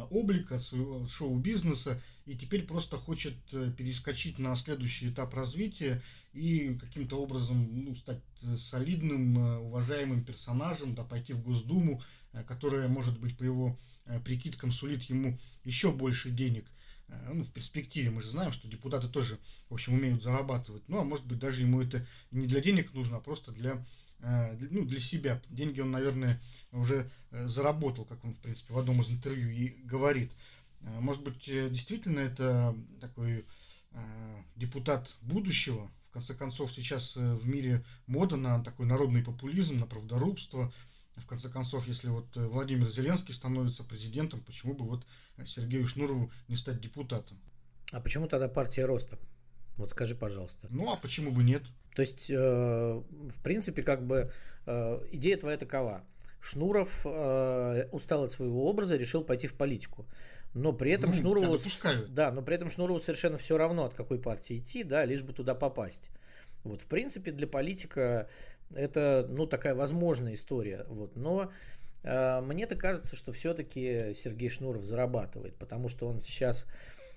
облика, 0.10 0.56
от 0.56 0.62
своего 0.62 1.08
шоу-бизнеса, 1.08 2.00
и 2.26 2.36
теперь 2.36 2.64
просто 2.64 2.98
хочет 2.98 3.36
э, 3.52 3.72
перескочить 3.78 4.40
на 4.40 4.56
следующий 4.56 5.10
этап 5.10 5.34
развития 5.34 6.02
и 6.34 6.76
каким-то 6.80 7.22
образом 7.22 7.86
ну, 7.86 7.96
стать 7.96 8.22
э, 8.44 8.56
солидным, 8.56 9.38
э, 9.38 9.58
уважаемым 9.58 10.24
персонажем, 10.24 10.96
да, 10.96 11.04
пойти 11.04 11.34
в 11.34 11.42
Госдуму, 11.42 12.02
э, 12.32 12.44
которая, 12.44 12.88
может 12.88 13.20
быть, 13.20 13.38
по 13.38 13.44
его 13.44 13.78
э, 14.06 14.22
прикидкам 14.22 14.72
сулит 14.72 15.04
ему 15.04 15.38
еще 15.66 15.92
больше 15.92 16.30
денег 16.30 16.66
э, 17.10 17.34
ну, 17.34 17.44
в 17.44 17.52
перспективе 17.52 18.10
мы 18.10 18.22
же 18.22 18.30
знаем, 18.30 18.54
что 18.54 18.70
депутаты 18.70 19.10
тоже, 19.10 19.38
в 19.70 19.74
общем, 19.74 19.94
умеют 19.94 20.24
зарабатывать. 20.24 20.88
Ну, 20.88 21.00
а 21.00 21.04
может 21.04 21.26
быть, 21.26 21.40
даже 21.40 21.62
ему 21.62 21.82
это 21.82 22.06
не 22.32 22.48
для 22.48 22.62
денег 22.62 22.94
нужно, 22.94 23.18
а 23.18 23.22
просто 23.22 23.52
для 23.52 23.74
Э, 23.74 24.03
ну, 24.72 24.86
для 24.86 25.00
себя. 25.00 25.42
Деньги 25.50 25.82
он, 25.82 25.92
наверное, 25.92 26.42
уже 26.72 27.10
э, 27.32 27.48
заработал, 27.48 28.06
как 28.06 28.24
он, 28.24 28.34
в 28.34 28.40
принципе, 28.40 28.74
в 28.74 28.78
одном 28.78 29.02
из 29.02 29.10
интервью 29.10 29.50
и 29.50 29.70
говорит. 29.84 30.32
Э, 30.82 31.00
может 31.00 31.24
быть, 31.24 31.44
действительно 31.46 32.20
это 32.20 32.76
такой 33.02 33.46
депутат 34.56 35.16
будущего. 35.22 35.92
В 36.10 36.14
конце 36.14 36.34
концов, 36.34 36.74
сейчас 36.74 37.16
в 37.16 37.48
мире 37.48 37.86
мода 38.08 38.38
на 38.38 38.64
такой 38.64 38.88
народный 38.88 39.24
популизм, 39.24 39.80
на 39.80 39.86
правдорубство. 39.86 40.74
В 41.16 41.28
конце 41.28 41.48
концов, 41.48 41.88
если 41.88 42.08
вот 42.08 42.26
Владимир 42.36 42.90
Зеленский 42.90 43.36
становится 43.36 43.84
президентом, 43.84 44.42
почему 44.42 44.74
бы 44.74 44.84
вот 44.84 45.06
Сергею 45.46 45.88
Шнурову 45.88 46.32
не 46.48 46.56
стать 46.56 46.82
депутатом? 46.82 47.38
А 47.92 48.00
почему 48.00 48.28
тогда 48.28 48.48
партия 48.48 48.86
роста? 48.86 49.20
Вот 49.78 49.92
скажи, 49.92 50.16
пожалуйста. 50.16 50.68
Ну, 50.70 50.92
а 50.92 50.98
почему 50.98 51.32
бы 51.32 51.44
нет? 51.44 51.64
То 51.96 52.02
есть, 52.02 52.30
э, 52.30 52.36
в 52.36 53.44
принципе, 53.44 53.84
как 53.84 54.06
бы 54.06 54.32
э, 54.66 55.00
идея 55.12 55.38
твоя 55.38 55.58
такова. 55.58 56.04
Шнуров 56.40 57.06
э, 57.06 57.88
устал 57.92 58.26
от 58.26 58.32
своего 58.32 58.70
образа, 58.70 58.98
решил 58.98 59.24
пойти 59.24 59.48
в 59.48 59.56
политику. 59.56 60.06
Но 60.54 60.74
при 60.74 60.92
этом 60.92 61.10
ну, 61.10 61.16
Шнурову, 61.16 61.58
да, 62.10 62.32
но 62.32 62.42
при 62.42 62.56
этом 62.56 62.70
Шнурову 62.70 63.00
совершенно 63.00 63.38
все 63.38 63.58
равно, 63.58 63.86
от 63.86 63.94
какой 63.94 64.20
партии 64.20 64.58
идти, 64.60 64.84
да, 64.84 65.04
лишь 65.06 65.24
бы 65.24 65.34
туда 65.34 65.56
попасть. 65.56 66.12
Вот, 66.64 66.82
в 66.82 66.86
принципе, 66.86 67.32
для 67.32 67.48
политика 67.48 68.30
это, 68.76 69.26
ну, 69.30 69.48
такая 69.48 69.74
возможная 69.74 70.36
история. 70.36 70.86
Вот, 70.90 71.16
но 71.16 71.52
э, 72.04 72.42
мне-то 72.42 72.76
кажется, 72.76 73.16
что 73.16 73.32
все-таки 73.32 74.14
Сергей 74.14 74.50
Шнуров 74.50 74.84
зарабатывает, 74.84 75.56
потому 75.56 75.90
что 75.90 76.08
он 76.08 76.20
сейчас 76.20 76.68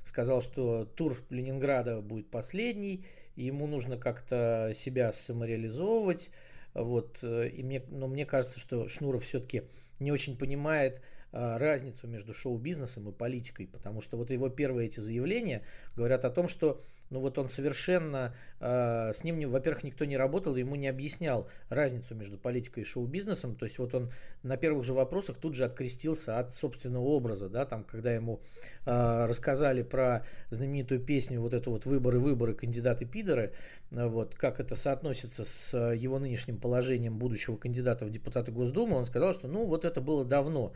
сказал, 0.07 0.41
что 0.41 0.85
тур 0.85 1.17
Ленинграда 1.31 2.01
будет 2.01 2.31
последний, 2.31 3.05
ему 3.35 3.67
нужно 3.67 3.97
как-то 3.97 4.73
себя 4.75 5.13
самореализовывать. 5.13 6.31
Вот, 6.75 7.19
э, 7.23 7.49
и 7.49 7.63
мне, 7.63 7.83
но 7.89 8.07
мне 8.07 8.25
кажется, 8.25 8.61
что 8.61 8.87
Шнуров 8.87 9.25
все-таки 9.25 9.65
не 9.99 10.13
очень 10.13 10.37
понимает 10.39 11.03
а, 11.33 11.59
разницу 11.59 12.07
между 12.07 12.33
шоу-бизнесом 12.33 13.09
и 13.09 13.13
политикой, 13.13 13.67
потому 13.67 14.01
что 14.01 14.17
вот 14.17 14.31
его 14.31 14.49
первые 14.49 14.87
эти 14.87 15.01
заявления 15.01 15.65
говорят 15.95 16.25
о 16.25 16.31
том, 16.31 16.49
что 16.49 16.83
ну 17.11 17.21
вот 17.21 17.39
он 17.39 17.49
совершенно, 17.49 18.35
э, 18.61 19.13
с 19.15 19.23
ним, 19.25 19.51
во-первых, 19.51 19.85
никто 19.85 20.05
не 20.05 20.17
работал, 20.17 20.57
ему 20.57 20.77
не 20.77 20.89
объяснял 20.89 21.49
разницу 21.69 22.15
между 22.15 22.39
политикой 22.39 22.81
и 22.81 22.85
шоу-бизнесом, 22.85 23.55
то 23.55 23.65
есть 23.65 23.79
вот 23.79 23.95
он 23.95 24.11
на 24.43 24.57
первых 24.57 24.85
же 24.85 24.93
вопросах 24.93 25.37
тут 25.37 25.55
же 25.55 25.65
открестился 25.65 26.39
от 26.39 26.55
собственного 26.55 27.05
образа, 27.05 27.49
да, 27.49 27.65
там, 27.65 27.85
когда 27.85 28.13
ему 28.13 28.41
э, 28.87 29.27
рассказали 29.27 29.83
про 29.83 30.25
знаменитую 30.51 31.01
песню 31.01 31.41
вот 31.41 31.55
эту 31.55 31.71
вот 31.71 31.87
«Выборы-выборы, 31.87 32.55
кандидаты-пидоры», 32.55 33.53
э, 33.93 34.07
вот, 34.07 34.35
как 34.35 34.59
это 34.61 34.75
соотносится 34.75 35.45
с 35.45 35.77
его 35.95 36.19
нынешним 36.19 36.59
положением 36.59 37.19
будущего 37.19 37.57
кандидата 37.57 38.05
в 38.05 38.11
депутаты 38.11 38.53
Госдумы, 38.53 38.97
он 38.97 39.05
сказал, 39.05 39.33
что 39.33 39.49
ну 39.49 39.65
вот 39.67 39.85
это 39.85 40.01
было 40.01 40.25
давно, 40.25 40.73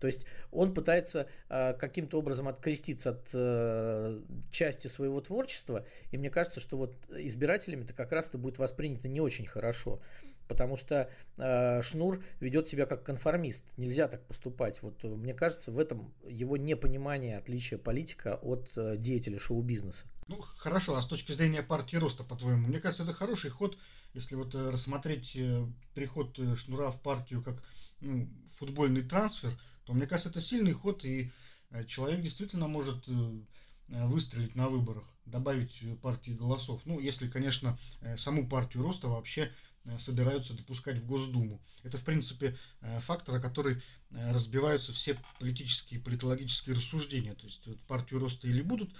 то 0.00 0.06
есть 0.06 0.26
он 0.50 0.72
пытается 0.72 1.26
э, 1.48 1.74
каким-то 1.74 2.18
образом 2.18 2.48
откреститься 2.48 3.10
от 3.10 3.30
э, 3.34 4.20
части 4.50 4.88
своего 4.88 5.20
творчества, 5.20 5.73
общества. 5.74 5.86
И 6.10 6.18
мне 6.18 6.30
кажется, 6.30 6.60
что 6.60 6.76
вот 6.76 6.94
избирателями 7.10 7.84
это 7.84 7.92
как 7.92 8.12
раз-то 8.12 8.38
будет 8.38 8.58
воспринято 8.58 9.08
не 9.08 9.20
очень 9.20 9.46
хорошо. 9.46 10.00
Потому 10.46 10.76
что 10.76 11.10
э, 11.38 11.82
Шнур 11.82 12.22
ведет 12.40 12.68
себя 12.68 12.84
как 12.84 13.02
конформист. 13.02 13.64
Нельзя 13.78 14.08
так 14.08 14.26
поступать. 14.26 14.82
Вот 14.82 15.02
мне 15.04 15.32
кажется, 15.32 15.72
в 15.72 15.78
этом 15.78 16.12
его 16.28 16.56
непонимание 16.56 17.38
отличия 17.38 17.78
политика 17.78 18.36
от 18.42 18.68
э, 18.76 18.96
деятеля 18.98 19.38
шоу-бизнеса. 19.38 20.06
Ну, 20.28 20.38
хорошо, 20.40 20.96
а 20.96 21.02
с 21.02 21.06
точки 21.06 21.32
зрения 21.32 21.62
партии 21.62 21.96
роста, 21.96 22.24
по-твоему, 22.24 22.68
мне 22.68 22.78
кажется, 22.78 23.04
это 23.04 23.12
хороший 23.12 23.50
ход, 23.50 23.78
если 24.12 24.34
вот 24.36 24.54
э, 24.54 24.70
рассмотреть 24.70 25.32
э, 25.34 25.66
приход 25.94 26.38
э, 26.38 26.54
Шнура 26.56 26.90
в 26.90 27.00
партию 27.00 27.42
как 27.42 27.62
ну, 28.00 28.28
футбольный 28.58 29.02
трансфер, 29.02 29.50
то 29.84 29.94
мне 29.94 30.06
кажется, 30.06 30.28
это 30.28 30.40
сильный 30.42 30.72
ход, 30.72 31.04
и 31.06 31.30
э, 31.70 31.84
человек 31.86 32.20
действительно 32.20 32.68
может 32.68 33.08
э, 33.08 33.12
Э, 33.12 33.63
выстрелить 33.88 34.54
на 34.54 34.68
выборах, 34.68 35.04
добавить 35.26 35.82
партии 36.00 36.32
голосов. 36.32 36.80
Ну, 36.84 37.00
если, 37.00 37.28
конечно, 37.28 37.78
э, 38.00 38.16
саму 38.16 38.48
партию 38.48 38.82
роста 38.82 39.08
вообще 39.08 39.52
э, 39.84 39.98
собираются 39.98 40.54
допускать 40.54 40.98
в 40.98 41.06
Госдуму. 41.06 41.60
Это, 41.82 41.98
в 41.98 42.02
принципе, 42.02 42.56
фактор, 43.00 43.34
о 43.36 43.40
который 43.40 43.82
разбиваются 44.10 44.92
все 44.92 45.18
политические 45.38 46.00
и 46.00 46.02
политологические 46.02 46.76
рассуждения. 46.76 47.34
То 47.34 47.46
есть 47.46 47.68
партию 47.86 48.20
роста 48.20 48.48
или 48.48 48.62
будут 48.62 48.90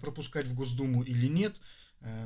пропускать 0.00 0.46
в 0.46 0.54
Госдуму, 0.54 1.02
или 1.02 1.26
нет. 1.26 1.56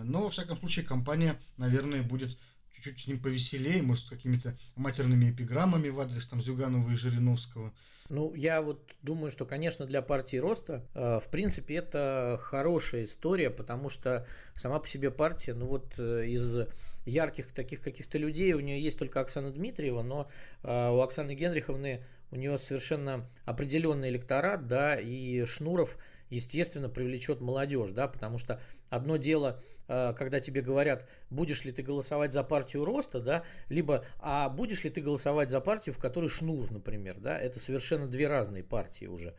Но, 0.05 0.23
во 0.23 0.31
всяком 0.31 0.59
случае, 0.59 0.85
компания, 0.85 1.41
наверное, 1.57 2.03
будет 2.03 2.39
чуть-чуть 2.85 3.05
с 3.05 3.07
ним 3.07 3.21
повеселее, 3.21 3.83
может, 3.83 4.07
с 4.07 4.09
какими-то 4.09 4.57
матерными 4.77 5.31
эпиграммами 5.31 5.89
в 5.89 6.01
адрес 6.01 6.27
там 6.27 6.43
Зюганова 6.43 6.91
и 6.91 6.97
Жириновского. 6.97 7.73
Ну, 8.11 8.35
я 8.35 8.61
вот 8.61 8.93
думаю, 9.03 9.31
что, 9.31 9.47
конечно, 9.47 9.87
для 9.87 10.03
партии 10.03 10.37
роста, 10.37 10.87
э, 10.95 11.21
в 11.21 11.31
принципе, 11.31 11.77
это 11.77 12.39
хорошая 12.43 13.05
история, 13.05 13.49
потому 13.49 13.89
что 13.89 14.27
сама 14.55 14.79
по 14.79 14.87
себе 14.87 15.11
партия, 15.11 15.55
ну 15.55 15.67
вот 15.67 15.95
э, 15.99 16.27
из 16.27 16.59
ярких 17.07 17.53
таких 17.53 17.81
каких-то 17.81 18.19
людей 18.19 18.53
у 18.53 18.61
нее 18.61 18.79
есть 18.79 18.99
только 18.99 19.21
Оксана 19.21 19.51
Дмитриева, 19.51 20.03
но 20.03 20.29
э, 20.63 20.91
у 20.91 21.01
Оксаны 21.01 21.35
Генриховны 21.35 22.05
у 22.31 22.37
нее 22.37 22.59
совершенно 22.59 23.27
определенный 23.47 24.11
электорат, 24.11 24.67
да, 24.67 24.97
и 24.97 25.47
Шнуров– 25.47 25.97
естественно, 26.31 26.89
привлечет 26.89 27.41
молодежь, 27.41 27.91
да, 27.91 28.09
потому 28.09 28.39
что 28.39 28.61
одно 28.91 29.17
дело, 29.17 29.63
когда 29.87 30.41
тебе 30.41 30.63
говорят, 30.63 31.07
будешь 31.31 31.65
ли 31.65 31.73
ты 31.73 31.83
голосовать 31.83 32.33
за 32.33 32.43
партию 32.43 32.85
роста, 32.85 33.21
да, 33.21 33.45
либо, 33.69 34.05
а 34.19 34.49
будешь 34.49 34.85
ли 34.85 34.91
ты 34.91 35.01
голосовать 35.01 35.51
за 35.51 35.61
партию, 35.61 35.95
в 35.95 35.99
которой 35.99 36.29
шнур, 36.29 36.71
например, 36.71 37.19
да, 37.19 37.39
это 37.39 37.61
совершенно 37.61 38.07
две 38.07 38.29
разные 38.29 38.65
партии 38.65 39.07
уже. 39.07 39.35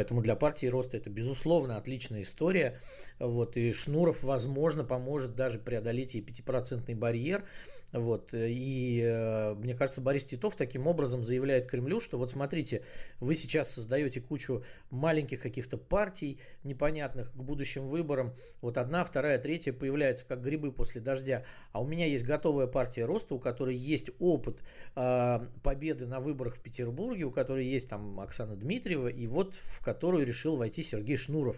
Поэтому 0.00 0.22
для 0.22 0.34
партии 0.34 0.64
роста 0.64 0.96
это, 0.96 1.10
безусловно, 1.10 1.76
отличная 1.76 2.22
история, 2.22 2.80
вот, 3.18 3.58
и 3.58 3.74
Шнуров, 3.74 4.22
возможно, 4.22 4.82
поможет 4.82 5.34
даже 5.34 5.58
преодолеть 5.58 6.14
и 6.14 6.22
5% 6.22 6.94
барьер, 6.94 7.44
вот. 7.92 8.30
И 8.32 9.02
э, 9.04 9.54
мне 9.54 9.74
кажется, 9.74 10.00
Борис 10.00 10.24
Титов 10.24 10.54
таким 10.54 10.86
образом 10.86 11.24
заявляет 11.24 11.66
Кремлю, 11.66 12.00
что 12.00 12.18
вот 12.18 12.30
смотрите, 12.30 12.82
вы 13.18 13.34
сейчас 13.34 13.70
создаете 13.70 14.20
кучу 14.20 14.62
маленьких 14.90 15.40
каких-то 15.40 15.76
партий 15.76 16.38
непонятных 16.62 17.32
к 17.32 17.36
будущим 17.36 17.88
выборам. 17.88 18.32
Вот 18.60 18.78
одна, 18.78 19.04
вторая, 19.04 19.38
третья 19.38 19.72
появляется 19.72 20.24
как 20.24 20.40
грибы 20.40 20.72
после 20.72 21.00
дождя. 21.00 21.44
А 21.72 21.80
у 21.80 21.86
меня 21.86 22.06
есть 22.06 22.24
готовая 22.24 22.68
партия 22.68 23.06
роста, 23.06 23.34
у 23.34 23.40
которой 23.40 23.76
есть 23.76 24.10
опыт 24.20 24.60
э, 24.94 25.40
победы 25.62 26.06
на 26.06 26.20
выборах 26.20 26.56
в 26.56 26.60
Петербурге, 26.60 27.24
у 27.24 27.30
которой 27.30 27.66
есть 27.66 27.88
там 27.88 28.20
Оксана 28.20 28.54
Дмитриева, 28.54 29.08
и 29.08 29.26
вот 29.26 29.54
в 29.54 29.80
которую 29.90 30.24
решил 30.24 30.54
войти 30.54 30.84
Сергей 30.84 31.16
Шнуров 31.16 31.56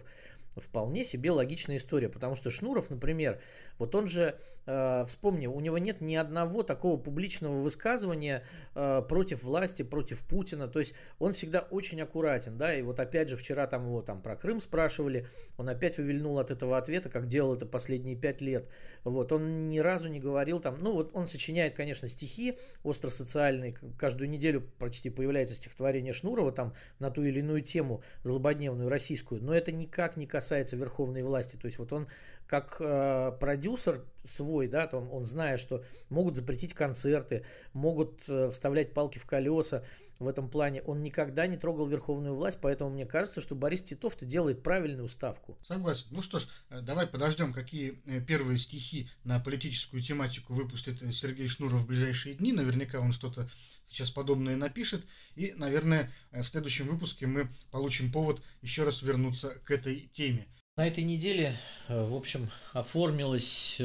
вполне 0.61 1.03
себе 1.03 1.31
логичная 1.31 1.77
история, 1.77 2.09
потому 2.09 2.35
что 2.35 2.49
Шнуров, 2.49 2.89
например, 2.89 3.41
вот 3.79 3.95
он 3.95 4.07
же, 4.07 4.37
э, 4.65 5.03
вспомни, 5.07 5.47
у 5.47 5.59
него 5.59 5.77
нет 5.77 6.01
ни 6.01 6.15
одного 6.15 6.63
такого 6.63 6.97
публичного 6.97 7.59
высказывания 7.59 8.43
э, 8.75 9.01
против 9.07 9.43
власти, 9.43 9.81
против 9.81 10.25
Путина, 10.27 10.67
то 10.67 10.79
есть 10.79 10.93
он 11.19 11.31
всегда 11.31 11.61
очень 11.61 11.99
аккуратен, 12.01 12.57
да, 12.57 12.73
и 12.73 12.81
вот 12.81 12.99
опять 12.99 13.29
же 13.29 13.35
вчера 13.35 13.65
там 13.65 13.85
его 13.85 14.01
там 14.01 14.21
про 14.21 14.35
Крым 14.35 14.59
спрашивали, 14.59 15.27
он 15.57 15.69
опять 15.69 15.97
увильнул 15.97 16.37
от 16.37 16.51
этого 16.51 16.77
ответа, 16.77 17.09
как 17.09 17.27
делал 17.27 17.55
это 17.55 17.65
последние 17.65 18.15
пять 18.15 18.41
лет, 18.41 18.69
вот, 19.03 19.31
он 19.31 19.69
ни 19.69 19.79
разу 19.79 20.09
не 20.09 20.19
говорил 20.19 20.59
там, 20.59 20.75
ну 20.79 20.93
вот 20.93 21.11
он 21.13 21.25
сочиняет, 21.25 21.75
конечно, 21.75 22.07
стихи 22.07 22.57
остросоциальные, 22.83 23.75
каждую 23.97 24.29
неделю 24.29 24.61
почти 24.77 25.09
появляется 25.09 25.55
стихотворение 25.55 26.13
Шнурова 26.13 26.51
там 26.51 26.73
на 26.99 27.09
ту 27.09 27.23
или 27.23 27.39
иную 27.39 27.61
тему 27.61 28.03
злободневную 28.21 28.89
российскую, 28.89 29.43
но 29.43 29.55
это 29.55 29.71
никак 29.71 30.15
не 30.15 30.27
касается 30.27 30.42
касается 30.43 30.75
верховной 30.75 31.23
власти. 31.23 31.55
То 31.55 31.67
есть 31.67 31.79
вот 31.79 31.93
он 31.93 32.07
как 32.47 32.75
э, 32.79 33.31
продюсер 33.39 34.03
свой, 34.25 34.67
да, 34.67 34.89
он, 34.91 35.07
он 35.11 35.25
знает, 35.25 35.59
что 35.59 35.83
могут 36.09 36.35
запретить 36.35 36.73
концерты, 36.73 37.45
могут 37.71 38.21
э, 38.27 38.49
вставлять 38.51 38.93
палки 38.93 39.19
в 39.19 39.25
колеса. 39.25 39.83
В 40.23 40.27
этом 40.27 40.49
плане 40.49 40.81
он 40.83 41.03
никогда 41.03 41.47
не 41.47 41.57
трогал 41.57 41.85
верховную 41.85 42.33
власть, 42.33 42.59
поэтому 42.61 42.89
мне 42.89 43.05
кажется, 43.05 43.41
что 43.41 43.55
Борис 43.55 43.83
Титов-то 43.83 44.25
делает 44.25 44.63
правильную 44.63 45.09
ставку. 45.09 45.57
Согласен. 45.63 46.07
Ну 46.11 46.21
что 46.21 46.39
ж, 46.39 46.47
э, 46.69 46.81
давай 46.81 47.07
подождем, 47.07 47.53
какие 47.53 48.01
э, 48.05 48.21
первые 48.21 48.57
стихи 48.57 49.09
на 49.25 49.39
политическую 49.39 50.01
тематику 50.01 50.53
выпустит 50.53 51.01
э, 51.01 51.11
Сергей 51.11 51.49
Шнуров 51.49 51.81
в 51.81 51.87
ближайшие 51.87 52.35
дни. 52.35 52.53
Наверняка 52.53 52.99
он 52.99 53.11
что-то 53.11 53.49
сейчас 53.85 54.09
подобное 54.09 54.55
напишет. 54.55 55.05
И, 55.35 55.53
наверное, 55.57 56.09
в 56.31 56.43
следующем 56.43 56.87
выпуске 56.87 57.27
мы 57.27 57.49
получим 57.69 58.11
повод 58.11 58.41
еще 58.61 58.83
раз 58.83 59.01
вернуться 59.01 59.49
к 59.65 59.71
этой 59.71 60.09
теме. 60.13 60.47
На 60.77 60.87
этой 60.87 61.03
неделе, 61.03 61.59
в 61.87 62.15
общем, 62.15 62.49
оформилась 62.71 63.79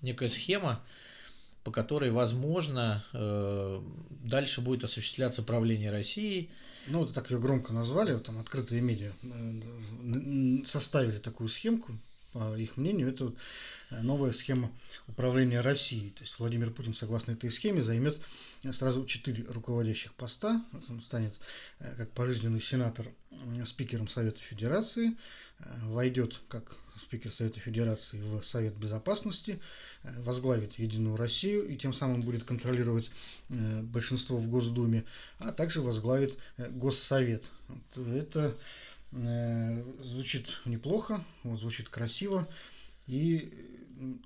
некая 0.00 0.28
схема, 0.28 0.82
по 1.70 1.72
которой, 1.72 2.10
возможно, 2.10 3.04
э, 3.12 3.80
дальше 4.24 4.60
будет 4.60 4.82
осуществляться 4.82 5.44
правление 5.44 5.92
Россией. 5.92 6.50
Ну, 6.88 6.98
вот 7.00 7.14
так 7.14 7.30
ее 7.30 7.38
громко 7.38 7.72
назвали, 7.72 8.12
вот 8.12 8.24
там 8.24 8.40
открытые 8.40 8.80
медиа 8.80 9.12
составили 10.66 11.18
такую 11.18 11.48
схемку, 11.48 11.92
по 12.32 12.58
их 12.58 12.76
мнению, 12.76 13.10
это 13.10 13.32
новая 14.02 14.32
схема 14.32 14.72
управления 15.06 15.60
Россией. 15.60 16.10
То 16.10 16.22
есть 16.22 16.36
Владимир 16.40 16.72
Путин, 16.72 16.92
согласно 16.92 17.32
этой 17.32 17.52
схеме, 17.52 17.84
займет 17.84 18.18
сразу 18.72 19.06
четыре 19.06 19.44
руководящих 19.44 20.12
поста. 20.14 20.64
Он 20.88 21.00
станет 21.02 21.34
как 21.78 22.10
пожизненный 22.10 22.60
сенатор 22.60 23.06
спикером 23.64 24.08
Совета 24.08 24.40
Федерации, 24.40 25.16
войдет 25.84 26.40
как 26.48 26.76
спикер 27.00 27.32
Совета 27.32 27.60
Федерации 27.60 28.20
в 28.20 28.42
Совет 28.42 28.74
Безопасности, 28.76 29.60
возглавит 30.02 30.78
Единую 30.78 31.16
Россию 31.16 31.68
и 31.68 31.76
тем 31.76 31.92
самым 31.92 32.22
будет 32.22 32.44
контролировать 32.44 33.10
э, 33.48 33.82
большинство 33.82 34.36
в 34.36 34.48
Госдуме, 34.48 35.04
а 35.38 35.52
также 35.52 35.80
возглавит 35.80 36.38
э, 36.56 36.68
Госсовет. 36.70 37.44
Это 37.96 38.56
э, 39.12 39.82
звучит 40.02 40.48
неплохо, 40.64 41.24
звучит 41.44 41.88
красиво. 41.88 42.48
И 43.06 43.52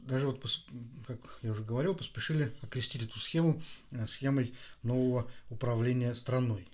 даже 0.01 0.27
вот, 0.27 0.41
как 1.07 1.19
я 1.43 1.53
уже 1.53 1.63
говорил, 1.63 1.95
поспешили 1.95 2.53
окрестить 2.61 3.03
эту 3.03 3.19
схему 3.19 3.63
схемой 4.07 4.55
нового 4.83 5.31
управления 5.51 6.15
страной. 6.15 6.69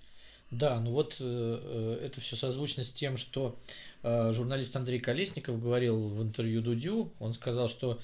Да, 0.51 0.79
ну 0.81 0.91
вот 0.91 1.15
э, 1.19 1.99
это 2.03 2.19
все 2.19 2.35
созвучно 2.35 2.83
с 2.83 2.91
тем, 2.91 3.15
что 3.15 3.57
э, 4.03 4.31
журналист 4.33 4.75
Андрей 4.75 4.99
Колесников 4.99 5.61
говорил 5.61 6.09
в 6.09 6.21
интервью 6.21 6.61
Дудю. 6.61 7.13
Он 7.19 7.33
сказал, 7.33 7.69
что 7.69 8.01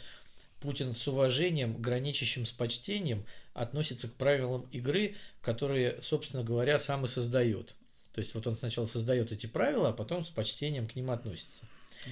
Путин 0.62 0.96
с 0.96 1.08
уважением, 1.08 1.82
граничащим 1.82 2.46
с 2.46 2.52
почтением, 2.52 3.26
относится 3.54 4.08
к 4.08 4.14
правилам 4.14 4.66
игры, 4.72 5.16
которые, 5.42 6.00
собственно 6.02 6.44
говоря, 6.44 6.80
сам 6.80 7.06
и 7.06 7.08
создает. 7.10 7.76
То 8.14 8.22
есть 8.22 8.34
вот 8.34 8.48
он 8.48 8.56
сначала 8.56 8.86
создает 8.86 9.32
эти 9.32 9.46
правила, 9.46 9.90
а 9.90 9.94
потом 9.94 10.24
с 10.24 10.30
почтением 10.30 10.88
к 10.88 10.96
ним 10.96 11.12
относится. 11.12 11.66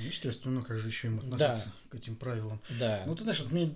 Естественно, 0.04 0.64
как 0.64 0.80
же 0.80 0.88
еще 0.88 1.08
им 1.08 1.20
относиться 1.20 1.66
да. 1.66 1.90
к 1.90 1.96
этим 1.96 2.16
правилам. 2.16 2.60
Да. 2.80 3.04
Ну, 3.08 3.16
ты 3.16 3.24
знаешь, 3.24 3.40
вот 3.40 3.52
мне 3.52 3.72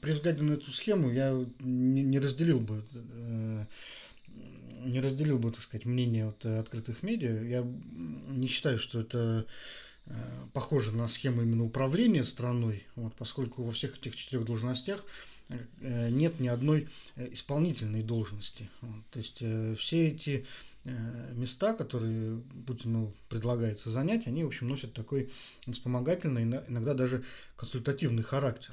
при 0.00 0.12
взгляде 0.12 0.42
на 0.42 0.54
эту 0.54 0.70
схему 0.70 1.10
я 1.10 1.32
не, 1.60 2.02
не 2.02 2.18
разделил 2.18 2.60
бы 2.60 2.84
э, 2.94 3.64
не 4.84 5.00
разделил 5.00 5.38
бы, 5.38 5.50
так 5.50 5.62
сказать, 5.62 5.86
мнение 5.86 6.26
вот 6.26 6.44
открытых 6.44 7.02
медиа. 7.02 7.42
Я 7.42 7.62
не 7.62 8.48
считаю, 8.48 8.78
что 8.78 9.00
это 9.00 9.46
э, 10.06 10.12
похоже 10.52 10.92
на 10.92 11.08
схему 11.08 11.42
именно 11.42 11.64
управления 11.64 12.24
страной, 12.24 12.84
вот, 12.94 13.14
поскольку 13.14 13.62
во 13.62 13.72
всех 13.72 13.98
этих 13.98 14.16
четырех 14.16 14.44
должностях 14.44 15.04
э, 15.48 16.10
нет 16.10 16.40
ни 16.40 16.48
одной 16.48 16.88
э, 17.16 17.32
исполнительной 17.32 18.02
должности. 18.02 18.68
Вот, 18.80 19.04
то 19.10 19.18
есть 19.18 19.42
все 19.78 20.08
эти 20.08 20.46
Э, 20.88 21.32
места, 21.34 21.74
которые 21.74 22.40
Путину 22.64 23.12
предлагается 23.28 23.90
занять, 23.90 24.28
они, 24.28 24.44
в 24.44 24.46
общем, 24.46 24.68
носят 24.68 24.92
такой 24.92 25.32
вспомогательный, 25.68 26.44
иногда 26.44 26.94
даже 26.94 27.24
консультативный 27.56 28.22
характер. 28.22 28.72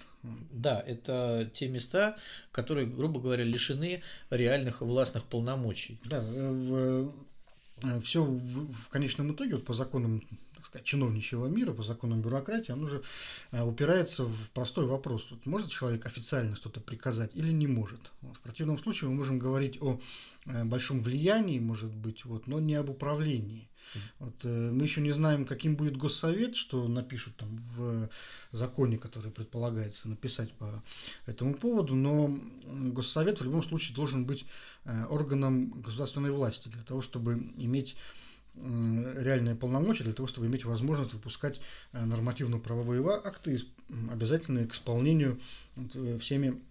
Да, 0.51 0.81
это 0.85 1.49
те 1.53 1.67
места, 1.67 2.17
которые, 2.51 2.87
грубо 2.87 3.19
говоря, 3.19 3.43
лишены 3.43 4.01
реальных 4.29 4.81
властных 4.81 5.25
полномочий. 5.25 5.99
Да, 6.05 6.23
э, 6.23 6.51
в, 6.51 7.13
э, 7.83 8.01
все 8.01 8.23
в, 8.23 8.71
в 8.71 8.89
конечном 8.89 9.33
итоге, 9.33 9.55
вот 9.55 9.65
по 9.65 9.73
законам 9.73 10.23
сказать, 10.63 10.85
чиновничьего 10.85 11.47
мира, 11.47 11.73
по 11.73 11.83
законам 11.83 12.21
бюрократии, 12.21 12.71
он 12.71 12.85
уже 12.85 13.03
э, 13.51 13.61
упирается 13.63 14.23
в 14.23 14.49
простой 14.51 14.85
вопрос. 14.85 15.27
Вот 15.29 15.45
может 15.45 15.71
человек 15.71 16.05
официально 16.05 16.55
что-то 16.55 16.79
приказать 16.79 17.31
или 17.35 17.51
не 17.51 17.67
может? 17.67 17.99
Вот. 18.21 18.37
В 18.37 18.41
противном 18.41 18.79
случае 18.79 19.09
мы 19.09 19.17
можем 19.17 19.39
говорить 19.39 19.81
о 19.81 19.99
большом 20.45 21.01
влиянии, 21.01 21.59
может 21.59 21.93
быть, 21.93 22.25
вот, 22.25 22.47
но 22.47 22.59
не 22.59 22.75
об 22.75 22.89
управлении. 22.89 23.67
Вот, 24.19 24.33
э, 24.43 24.71
мы 24.71 24.83
еще 24.83 25.01
не 25.01 25.11
знаем, 25.11 25.45
каким 25.45 25.75
будет 25.75 25.97
госсовет, 25.97 26.55
что 26.55 26.87
напишут 26.87 27.35
там 27.37 27.55
в 27.75 28.09
законе, 28.51 28.97
который 28.97 29.31
предполагается 29.31 30.09
написать 30.09 30.51
по 30.53 30.83
этому 31.25 31.55
поводу, 31.55 31.95
но 31.95 32.37
госсовет 32.65 33.39
в 33.39 33.43
любом 33.43 33.63
случае 33.63 33.95
должен 33.95 34.25
быть 34.25 34.45
органом 35.09 35.81
государственной 35.81 36.31
власти 36.31 36.67
для 36.67 36.81
того, 36.83 37.01
чтобы 37.01 37.35
иметь 37.57 37.95
реальные 38.55 39.55
полномочия 39.55 40.03
для 40.03 40.13
того, 40.13 40.27
чтобы 40.27 40.47
иметь 40.47 40.65
возможность 40.65 41.13
выпускать 41.13 41.59
э, 41.91 42.05
нормативно-правовые 42.05 43.03
акты, 43.23 43.61
обязательные 44.11 44.67
к 44.67 44.73
исполнению 44.73 45.39
э, 45.75 46.17
всеми 46.19 46.61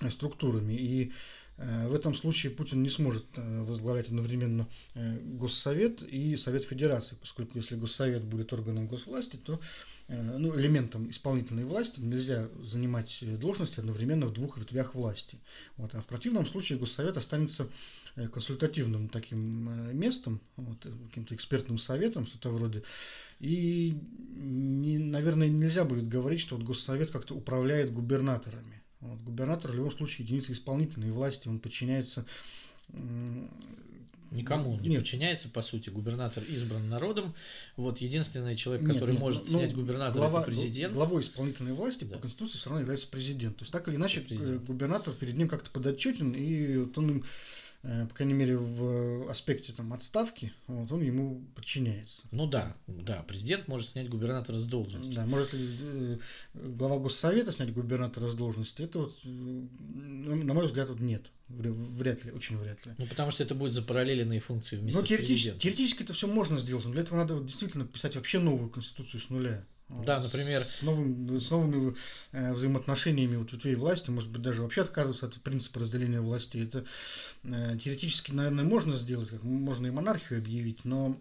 э, 0.00 0.10
структурами. 0.10 0.74
И 0.74 1.12
в 1.58 1.94
этом 1.94 2.14
случае 2.14 2.50
Путин 2.50 2.82
не 2.82 2.90
сможет 2.90 3.24
возглавлять 3.36 4.08
одновременно 4.08 4.68
Госсовет 4.94 6.02
и 6.02 6.36
Совет 6.36 6.64
Федерации, 6.64 7.16
поскольку 7.20 7.58
если 7.58 7.76
Госсовет 7.76 8.24
будет 8.24 8.52
органом 8.52 8.88
госвласти, 8.88 9.36
то 9.36 9.60
ну, 10.08 10.58
элементом 10.58 11.10
исполнительной 11.10 11.64
власти 11.64 12.00
нельзя 12.00 12.48
занимать 12.64 13.22
должности 13.38 13.80
одновременно 13.80 14.26
в 14.26 14.32
двух 14.32 14.58
ветвях 14.58 14.94
власти. 14.94 15.38
Вот. 15.76 15.94
А 15.94 16.02
в 16.02 16.06
противном 16.06 16.46
случае 16.46 16.78
Госсовет 16.78 17.16
останется 17.16 17.68
Э, 18.14 18.28
консультативным 18.28 19.08
таким 19.08 19.68
э, 19.68 19.92
местом, 19.94 20.40
вот, 20.56 20.84
э, 20.84 20.90
каким-то 21.08 21.34
экспертным 21.34 21.78
советом, 21.78 22.26
что-то 22.26 22.50
вроде. 22.50 22.82
И, 23.40 23.96
не, 24.36 24.98
наверное, 24.98 25.48
нельзя 25.48 25.84
будет 25.84 26.08
говорить, 26.08 26.40
что 26.40 26.56
вот 26.56 26.64
Госсовет 26.64 27.10
как-то 27.10 27.34
управляет 27.34 27.90
губернаторами. 27.90 28.81
Вот, 29.02 29.20
губернатор 29.20 29.72
в 29.72 29.74
любом 29.74 29.92
случае 29.92 30.24
единица 30.24 30.52
исполнительной 30.52 31.10
власти, 31.10 31.48
он 31.48 31.58
подчиняется 31.58 32.24
Никому 34.30 34.78
не 34.80 34.90
нет. 34.90 35.00
подчиняется, 35.00 35.48
по 35.48 35.60
сути. 35.60 35.90
Губернатор 35.90 36.42
избран 36.44 36.88
народом. 36.88 37.34
Вот 37.76 37.98
единственный 37.98 38.56
человек, 38.56 38.86
который 38.86 39.12
нет, 39.12 39.20
может 39.20 39.42
ну, 39.50 39.58
снять 39.58 39.74
губернатора, 39.74 40.20
глава, 40.20 40.40
это 40.40 40.50
президент. 40.50 40.94
Главой 40.94 41.22
исполнительной 41.22 41.74
власти 41.74 42.04
да. 42.04 42.14
по 42.14 42.22
Конституции 42.22 42.56
все 42.56 42.70
равно 42.70 42.80
является 42.80 43.08
президент. 43.08 43.58
То 43.58 43.62
есть 43.62 43.72
так 43.72 43.88
или 43.88 43.96
иначе 43.96 44.20
губернатор 44.66 45.12
перед 45.12 45.36
ним 45.36 45.48
как-то 45.48 45.70
подотчетен, 45.70 46.32
и 46.32 46.78
вот 46.78 46.96
он 46.96 47.10
им 47.10 47.24
Э, 47.24 47.71
по 47.82 48.14
крайней 48.14 48.34
мере, 48.34 48.56
в 48.56 49.28
аспекте 49.28 49.72
там, 49.72 49.92
отставки, 49.92 50.52
вот, 50.68 50.92
он 50.92 51.02
ему 51.02 51.44
подчиняется. 51.56 52.22
Ну 52.30 52.46
да, 52.46 52.76
да, 52.86 53.24
президент 53.26 53.66
может 53.66 53.88
снять 53.88 54.08
губернатора 54.08 54.58
с 54.58 54.64
должности. 54.64 55.12
Да, 55.12 55.26
может 55.26 55.52
ли 55.52 55.68
э, 55.80 56.18
глава 56.54 57.00
Госсовета 57.00 57.50
снять 57.50 57.72
губернатора 57.72 58.28
с 58.28 58.34
должности? 58.34 58.82
Это 58.82 59.00
вот, 59.00 59.18
на 59.24 60.54
мой 60.54 60.66
взгляд, 60.66 60.90
вот 60.90 61.00
нет. 61.00 61.24
Вряд 61.48 62.24
ли, 62.24 62.30
очень 62.30 62.56
вряд 62.56 62.86
ли. 62.86 62.92
Ну, 62.98 63.06
потому 63.06 63.32
что 63.32 63.42
это 63.42 63.54
будет 63.54 63.74
запараллеленные 63.74 64.40
функции 64.40 64.76
вместе 64.76 64.98
но 64.98 65.04
теоретически, 65.04 65.58
теоретически 65.58 66.04
это 66.04 66.12
все 66.14 66.28
можно 66.28 66.58
сделать, 66.58 66.84
но 66.84 66.92
для 66.92 67.02
этого 67.02 67.18
надо 67.18 67.40
действительно 67.40 67.84
писать 67.84 68.14
вообще 68.14 68.38
новую 68.38 68.70
конституцию 68.70 69.20
с 69.20 69.28
нуля. 69.28 69.66
Да, 70.04 70.20
например. 70.20 70.64
С, 70.64 70.82
новым, 70.82 71.40
с 71.40 71.50
новыми 71.50 71.94
э, 72.32 72.52
взаимоотношениями 72.52 73.36
вот 73.36 73.52
ветвей 73.52 73.74
власти, 73.74 74.10
может 74.10 74.30
быть, 74.30 74.42
даже 74.42 74.62
вообще 74.62 74.82
отказываться 74.82 75.26
от 75.26 75.34
принципа 75.42 75.80
разделения 75.80 76.20
власти. 76.20 76.58
Это 76.64 76.84
э, 77.44 77.78
теоретически, 77.78 78.32
наверное, 78.32 78.64
можно 78.64 78.96
сделать, 78.96 79.28
как 79.28 79.42
можно 79.42 79.86
и 79.86 79.90
монархию 79.90 80.38
объявить, 80.38 80.84
но 80.84 81.16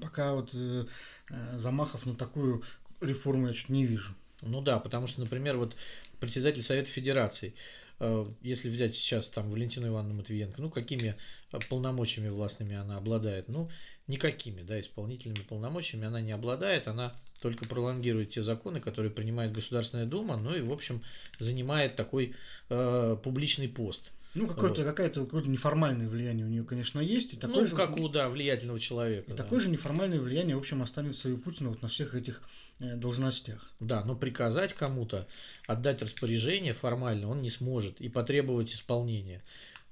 пока 0.00 0.34
вот 0.34 0.50
э, 0.54 0.86
э 1.30 1.58
замахов 1.58 2.06
на 2.06 2.14
такую 2.14 2.62
реформу 3.00 3.48
я 3.48 3.54
чуть 3.54 3.68
не 3.68 3.84
вижу. 3.84 4.14
Ну 4.42 4.60
да, 4.60 4.78
потому 4.78 5.06
что, 5.06 5.20
например, 5.20 5.56
вот 5.56 5.76
председатель 6.20 6.62
Совета 6.62 6.90
Федерации, 6.90 7.54
э, 8.00 8.26
если 8.42 8.70
взять 8.70 8.94
сейчас 8.94 9.28
там 9.28 9.50
Валентину 9.50 9.88
Ивановну 9.88 10.14
Матвиенко, 10.14 10.60
ну 10.60 10.70
какими 10.70 11.16
э, 11.52 11.58
полномочиями 11.68 12.28
властными 12.28 12.76
она 12.76 12.96
обладает? 12.96 13.48
Ну 13.48 13.70
никакими, 14.08 14.62
да, 14.62 14.80
исполнительными 14.80 15.42
полномочиями 15.48 16.06
она 16.06 16.20
не 16.20 16.32
обладает, 16.32 16.88
она 16.88 17.14
только 17.40 17.66
пролонгирует 17.66 18.30
те 18.30 18.42
законы, 18.42 18.80
которые 18.80 19.12
принимает 19.12 19.52
Государственная 19.52 20.06
Дума, 20.06 20.36
ну 20.36 20.56
и, 20.56 20.60
в 20.60 20.72
общем, 20.72 21.02
занимает 21.38 21.94
такой 21.94 22.34
э, 22.68 23.16
публичный 23.22 23.68
пост. 23.68 24.10
Ну, 24.34 24.46
какое-то, 24.46 24.82
вот. 24.82 24.90
какое-то, 24.90 25.24
какое-то 25.24 25.48
неформальное 25.48 26.08
влияние 26.08 26.44
у 26.44 26.48
нее, 26.48 26.62
конечно, 26.62 27.00
есть. 27.00 27.32
И 27.32 27.36
такое 27.36 27.62
ну, 27.62 27.66
же, 27.66 27.74
как 27.74 27.98
у, 27.98 28.08
да, 28.08 28.28
влиятельного 28.28 28.78
человека. 28.78 29.32
И 29.32 29.34
да. 29.34 29.42
такое 29.42 29.60
же 29.60 29.68
неформальное 29.68 30.20
влияние, 30.20 30.56
в 30.56 30.60
общем, 30.60 30.82
останется 30.82 31.28
и 31.28 31.32
у 31.32 31.38
Путина 31.38 31.70
вот 31.70 31.82
на 31.82 31.88
всех 31.88 32.14
этих 32.14 32.42
э, 32.78 32.94
должностях. 32.96 33.70
Да, 33.80 34.04
но 34.04 34.14
приказать 34.14 34.74
кому-то, 34.74 35.26
отдать 35.66 36.02
распоряжение 36.02 36.74
формально 36.74 37.28
он 37.28 37.40
не 37.40 37.50
сможет 37.50 38.00
и 38.00 38.08
потребовать 38.08 38.72
исполнения. 38.72 39.42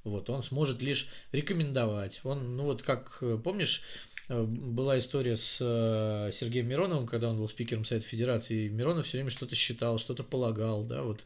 Вот, 0.07 0.31
он 0.31 0.45
сможет 0.45 0.83
лишь 0.83 1.09
рекомендовать. 1.33 2.21
Он, 2.23 2.57
ну 2.57 2.63
вот 2.63 2.83
как, 2.83 3.19
э, 3.23 3.39
помнишь, 3.43 3.83
Э, 4.29 4.43
была 4.43 4.99
история 4.99 5.37
с 5.37 5.59
э, 5.61 6.33
Сергеем 6.33 6.69
Мироновым, 6.69 7.07
когда 7.07 7.31
он 7.31 7.37
был 7.37 7.49
спикером 7.49 7.85
Совета 7.85 8.07
Федерации, 8.07 8.67
и 8.67 8.69
Миронов 8.69 9.07
все 9.07 9.19
время 9.19 9.31
что-то 9.31 9.55
считал, 9.55 9.99
что-то 9.99 10.25
полагал, 10.25 10.85
да, 10.85 11.03
вот, 11.03 11.25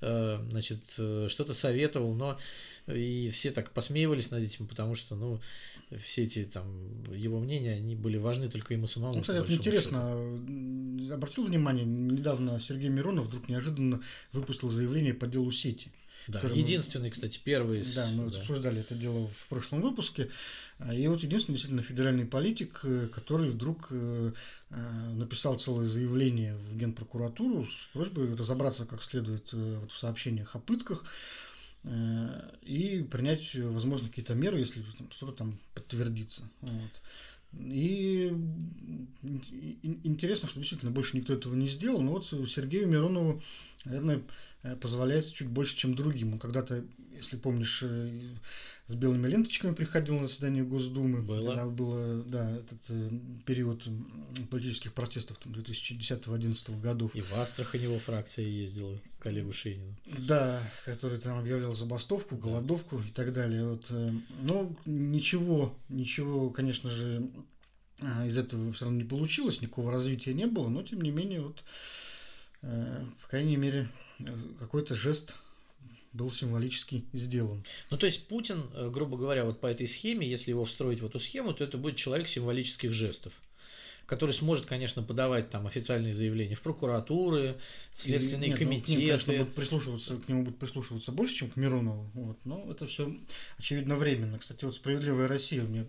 значит, 0.00 0.80
что-то 0.92 1.54
советовал, 1.54 2.14
но 2.14 2.38
и 2.86 3.30
все 3.30 3.50
так 3.50 3.72
посмеивались 3.72 4.30
над 4.30 4.44
этим, 4.44 4.68
потому 4.68 4.94
что, 4.94 5.16
ну, 5.16 5.40
все 6.04 6.22
эти 6.22 6.44
там 6.44 7.02
его 7.12 7.40
мнения, 7.40 7.72
они 7.72 7.96
были 7.96 8.16
важны 8.16 8.48
только 8.48 8.74
ему 8.74 8.86
самому. 8.86 9.16
Ну, 9.16 9.20
кстати, 9.22 9.40
вот 9.40 9.50
интересно, 9.50 10.14
счету. 11.00 11.14
обратил 11.14 11.44
внимание, 11.44 11.84
недавно 11.84 12.60
Сергей 12.60 12.90
Миронов 12.90 13.26
вдруг 13.26 13.48
неожиданно 13.48 14.00
выпустил 14.32 14.68
заявление 14.68 15.14
по 15.14 15.26
делу 15.26 15.50
сети. 15.50 15.90
Да, 16.28 16.40
единственный, 16.40 17.10
кстати, 17.10 17.40
первый. 17.42 17.82
Да, 17.94 18.06
мы 18.10 18.30
да. 18.30 18.40
обсуждали 18.40 18.80
это 18.80 18.94
дело 18.94 19.28
в 19.28 19.46
прошлом 19.48 19.80
выпуске. 19.80 20.28
И 20.92 21.08
вот 21.08 21.22
единственный 21.22 21.54
действительно 21.54 21.82
федеральный 21.82 22.26
политик, 22.26 22.80
э, 22.82 23.08
который 23.12 23.48
вдруг 23.48 23.88
э, 23.90 24.32
э, 24.70 25.10
написал 25.14 25.58
целое 25.58 25.86
заявление 25.86 26.56
в 26.56 26.76
Генпрокуратуру 26.76 27.66
с 27.66 27.92
просьбой 27.92 28.34
разобраться 28.34 28.84
как 28.84 29.02
следует 29.02 29.52
в 29.52 29.90
сообщениях 29.98 30.54
о 30.54 30.60
пытках 30.60 31.04
и 32.62 33.06
принять, 33.10 33.54
возможно, 33.54 34.08
какие-то 34.08 34.34
меры, 34.34 34.58
если 34.58 34.84
что-то 35.10 35.32
там 35.32 35.58
подтвердится. 35.74 36.42
Вот. 36.60 36.90
И 37.54 38.30
интересно, 40.02 40.48
что 40.48 40.58
действительно 40.58 40.90
больше 40.90 41.16
никто 41.16 41.32
этого 41.32 41.54
не 41.54 41.68
сделал, 41.68 42.02
но 42.02 42.12
вот 42.12 42.26
Сергею 42.26 42.88
Миронову, 42.88 43.42
наверное, 43.84 44.22
позволяется 44.76 45.34
чуть 45.34 45.48
больше, 45.48 45.76
чем 45.76 45.94
другим. 45.94 46.34
Он 46.34 46.38
когда-то 46.38 46.84
если 47.18 47.36
помнишь, 47.36 47.80
э, 47.82 48.20
с 48.86 48.94
белыми 48.94 49.26
ленточками 49.28 49.74
приходил 49.74 50.18
на 50.18 50.26
заседание 50.26 50.64
Госдумы. 50.64 51.22
Было. 51.22 51.48
Когда 51.48 51.66
было, 51.66 52.22
да, 52.22 52.50
этот 52.56 52.78
э, 52.88 53.10
период 53.44 53.86
политических 54.50 54.94
протестов 54.94 55.38
2010-2011 55.44 56.80
годов. 56.80 57.14
И 57.14 57.20
в 57.20 57.32
Астрахань 57.34 57.82
его 57.82 57.98
фракция 57.98 58.46
ездила, 58.46 58.98
коллегу 59.18 59.52
Шейнину. 59.52 59.94
Да, 60.18 60.62
который 60.84 61.18
там 61.18 61.38
объявлял 61.38 61.74
забастовку, 61.74 62.36
голодовку 62.36 62.98
и 63.00 63.10
так 63.10 63.32
далее. 63.32 63.68
Вот, 63.68 63.86
э, 63.90 64.12
но 64.42 64.74
ничего, 64.86 65.76
ничего, 65.88 66.50
конечно 66.50 66.90
же, 66.90 67.28
из 68.24 68.38
этого 68.38 68.72
все 68.72 68.84
равно 68.84 68.98
не 68.98 69.08
получилось, 69.08 69.60
никакого 69.60 69.90
развития 69.90 70.32
не 70.32 70.46
было, 70.46 70.68
но 70.68 70.84
тем 70.84 71.00
не 71.00 71.10
менее, 71.10 71.40
вот, 71.40 71.64
по 72.60 73.28
крайней 73.28 73.56
мере, 73.56 73.88
какой-то 74.58 74.94
жест 74.94 75.34
был 76.12 76.30
символически 76.30 77.04
сделан. 77.12 77.64
Ну, 77.90 77.96
то 77.96 78.06
есть 78.06 78.26
Путин, 78.28 78.64
э, 78.74 78.90
грубо 78.90 79.16
говоря, 79.16 79.44
вот 79.44 79.60
по 79.60 79.66
этой 79.66 79.86
схеме, 79.86 80.28
если 80.28 80.50
его 80.50 80.64
встроить 80.64 81.00
в 81.00 81.06
эту 81.06 81.20
схему, 81.20 81.52
то 81.52 81.62
это 81.62 81.78
будет 81.78 81.96
человек 81.96 82.28
символических 82.28 82.92
жестов 82.92 83.32
который 84.08 84.32
сможет, 84.32 84.64
конечно, 84.64 85.02
подавать 85.02 85.50
там 85.50 85.66
официальные 85.66 86.14
заявления 86.14 86.54
в 86.54 86.62
прокуратуры, 86.62 87.58
в 87.94 88.02
следственные 88.02 88.48
Нет, 88.48 88.58
комитеты. 88.58 88.92
Ну, 88.92 88.96
к 88.96 89.00
ним, 89.00 89.08
конечно, 89.08 89.32
будут 89.34 89.54
прислушиваться, 89.54 90.16
к 90.16 90.28
нему 90.30 90.44
будут 90.44 90.58
прислушиваться 90.58 91.12
больше, 91.12 91.34
чем 91.34 91.50
к 91.50 91.56
Миронову. 91.56 92.10
Вот. 92.14 92.38
Но 92.46 92.66
это 92.70 92.86
все 92.86 93.14
очевидно 93.58 93.96
временно. 93.96 94.38
Кстати, 94.38 94.64
вот 94.64 94.74
«Справедливая 94.74 95.28
Россия» 95.28 95.62
мне 95.62 95.84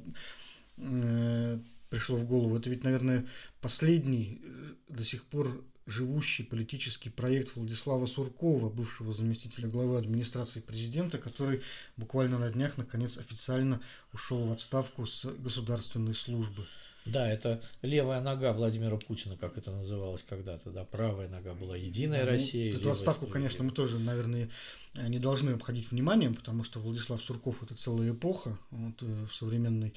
э, 0.76 1.60
пришло 1.90 2.18
в 2.18 2.26
голову. 2.26 2.58
Это 2.58 2.70
ведь, 2.70 2.84
наверное, 2.84 3.26
последний 3.62 4.42
э, 4.44 4.74
до 4.90 5.06
сих 5.06 5.24
пор 5.24 5.64
живущий 5.90 6.44
политический 6.44 7.10
проект 7.10 7.56
Владислава 7.56 8.06
Суркова, 8.06 8.70
бывшего 8.70 9.14
заместителя 9.14 9.68
главы 9.68 9.98
администрации 9.98 10.60
президента, 10.60 11.18
который 11.18 11.62
буквально 11.98 12.38
на 12.38 12.50
днях, 12.50 12.78
наконец, 12.78 13.18
официально 13.18 13.82
ушел 14.14 14.46
в 14.46 14.52
отставку 14.52 15.06
с 15.06 15.26
государственной 15.26 16.14
службы. 16.14 16.68
Да, 17.06 17.32
это 17.32 17.62
левая 17.82 18.22
нога 18.22 18.54
Владимира 18.54 18.98
Путина, 18.98 19.36
как 19.38 19.58
это 19.58 19.72
называлось 19.72 20.24
когда-то, 20.24 20.70
да, 20.72 20.84
правая 20.84 21.28
нога 21.30 21.54
была 21.54 21.76
Единая 21.76 22.26
да, 22.26 22.32
Россия. 22.32 22.74
Ну, 22.74 22.80
эту 22.80 22.92
отставку, 22.92 23.26
конечно, 23.28 23.64
мы 23.64 23.72
тоже, 23.72 24.00
наверное, 24.00 24.50
не 24.96 25.20
должны 25.20 25.52
обходить 25.52 25.92
вниманием, 25.92 26.36
потому 26.36 26.64
что 26.64 26.80
Владислав 26.80 27.24
Сурков 27.24 27.62
это 27.64 27.76
целая 27.76 28.12
эпоха 28.12 28.58
вот, 28.72 29.02
э, 29.02 29.26
в 29.30 29.34
современной 29.34 29.94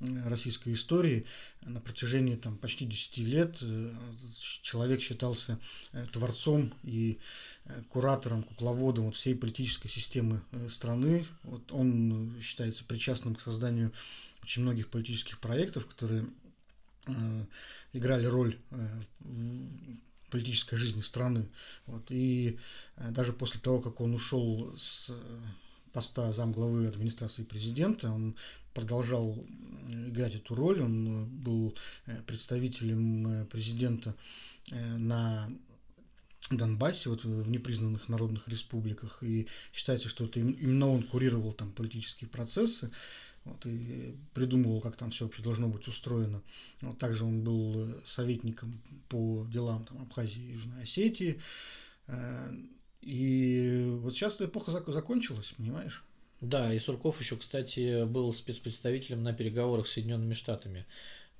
российской 0.00 0.72
истории. 0.72 1.26
На 1.60 1.80
протяжении 1.80 2.34
там, 2.36 2.56
почти 2.56 2.86
10 2.86 3.18
лет 3.18 3.58
э, 3.60 3.92
человек 4.62 5.02
считался 5.02 5.58
э, 5.92 6.06
творцом 6.12 6.72
и 6.82 7.18
куратором, 7.90 8.42
кукловодом 8.42 9.04
вот 9.06 9.14
всей 9.14 9.34
политической 9.34 9.88
системы 9.88 10.40
страны. 10.70 11.26
Вот 11.44 11.70
он 11.70 12.34
считается 12.42 12.82
причастным 12.84 13.36
к 13.36 13.42
созданию 13.42 13.92
очень 14.42 14.62
многих 14.62 14.88
политических 14.88 15.38
проектов, 15.38 15.86
которые 15.86 16.26
Э, 17.06 17.44
играли 17.92 18.26
роль 18.26 18.58
э, 18.70 19.00
в 19.20 20.30
политической 20.30 20.76
жизни 20.76 21.00
страны. 21.00 21.48
Вот. 21.86 22.04
И 22.10 22.58
э, 22.96 23.10
даже 23.10 23.32
после 23.32 23.58
того, 23.60 23.80
как 23.80 24.00
он 24.00 24.14
ушел 24.14 24.72
с 24.78 25.10
поста 25.92 26.32
замглавы 26.32 26.86
администрации 26.86 27.42
президента, 27.42 28.12
он 28.12 28.36
продолжал 28.74 29.36
играть 29.88 30.36
эту 30.36 30.54
роль, 30.54 30.80
он 30.80 31.26
был 31.26 31.76
представителем 32.26 33.46
президента 33.48 34.14
на 34.70 35.50
Донбассе, 36.48 37.10
вот 37.10 37.24
в 37.24 37.48
непризнанных 37.50 38.08
народных 38.08 38.46
республиках, 38.46 39.20
и 39.24 39.48
считается, 39.72 40.08
что 40.08 40.26
это 40.26 40.38
именно 40.38 40.88
он 40.88 41.02
курировал 41.02 41.52
там 41.52 41.72
политические 41.72 42.30
процессы, 42.30 42.92
вот, 43.44 43.64
и 43.66 44.14
придумывал, 44.34 44.80
как 44.80 44.96
там 44.96 45.10
все 45.10 45.24
вообще 45.24 45.42
должно 45.42 45.68
быть 45.68 45.86
устроено. 45.88 46.42
Вот, 46.80 46.98
также 46.98 47.24
он 47.24 47.42
был 47.42 47.94
советником 48.04 48.80
по 49.08 49.46
делам 49.50 49.84
там, 49.84 50.02
Абхазии 50.02 50.42
и 50.42 50.52
Южной 50.52 50.82
Осетии. 50.82 51.40
Э, 52.06 52.52
и 53.00 53.86
вот 54.00 54.14
сейчас 54.14 54.40
эпоха 54.40 54.70
закончилась, 54.70 55.54
понимаешь? 55.56 56.04
Да, 56.40 56.72
и 56.72 56.78
Сурков 56.78 57.20
еще, 57.20 57.36
кстати, 57.36 58.04
был 58.04 58.32
спецпредставителем 58.32 59.22
на 59.22 59.32
переговорах 59.32 59.86
с 59.86 59.92
Соединенными 59.92 60.34
Штатами 60.34 60.86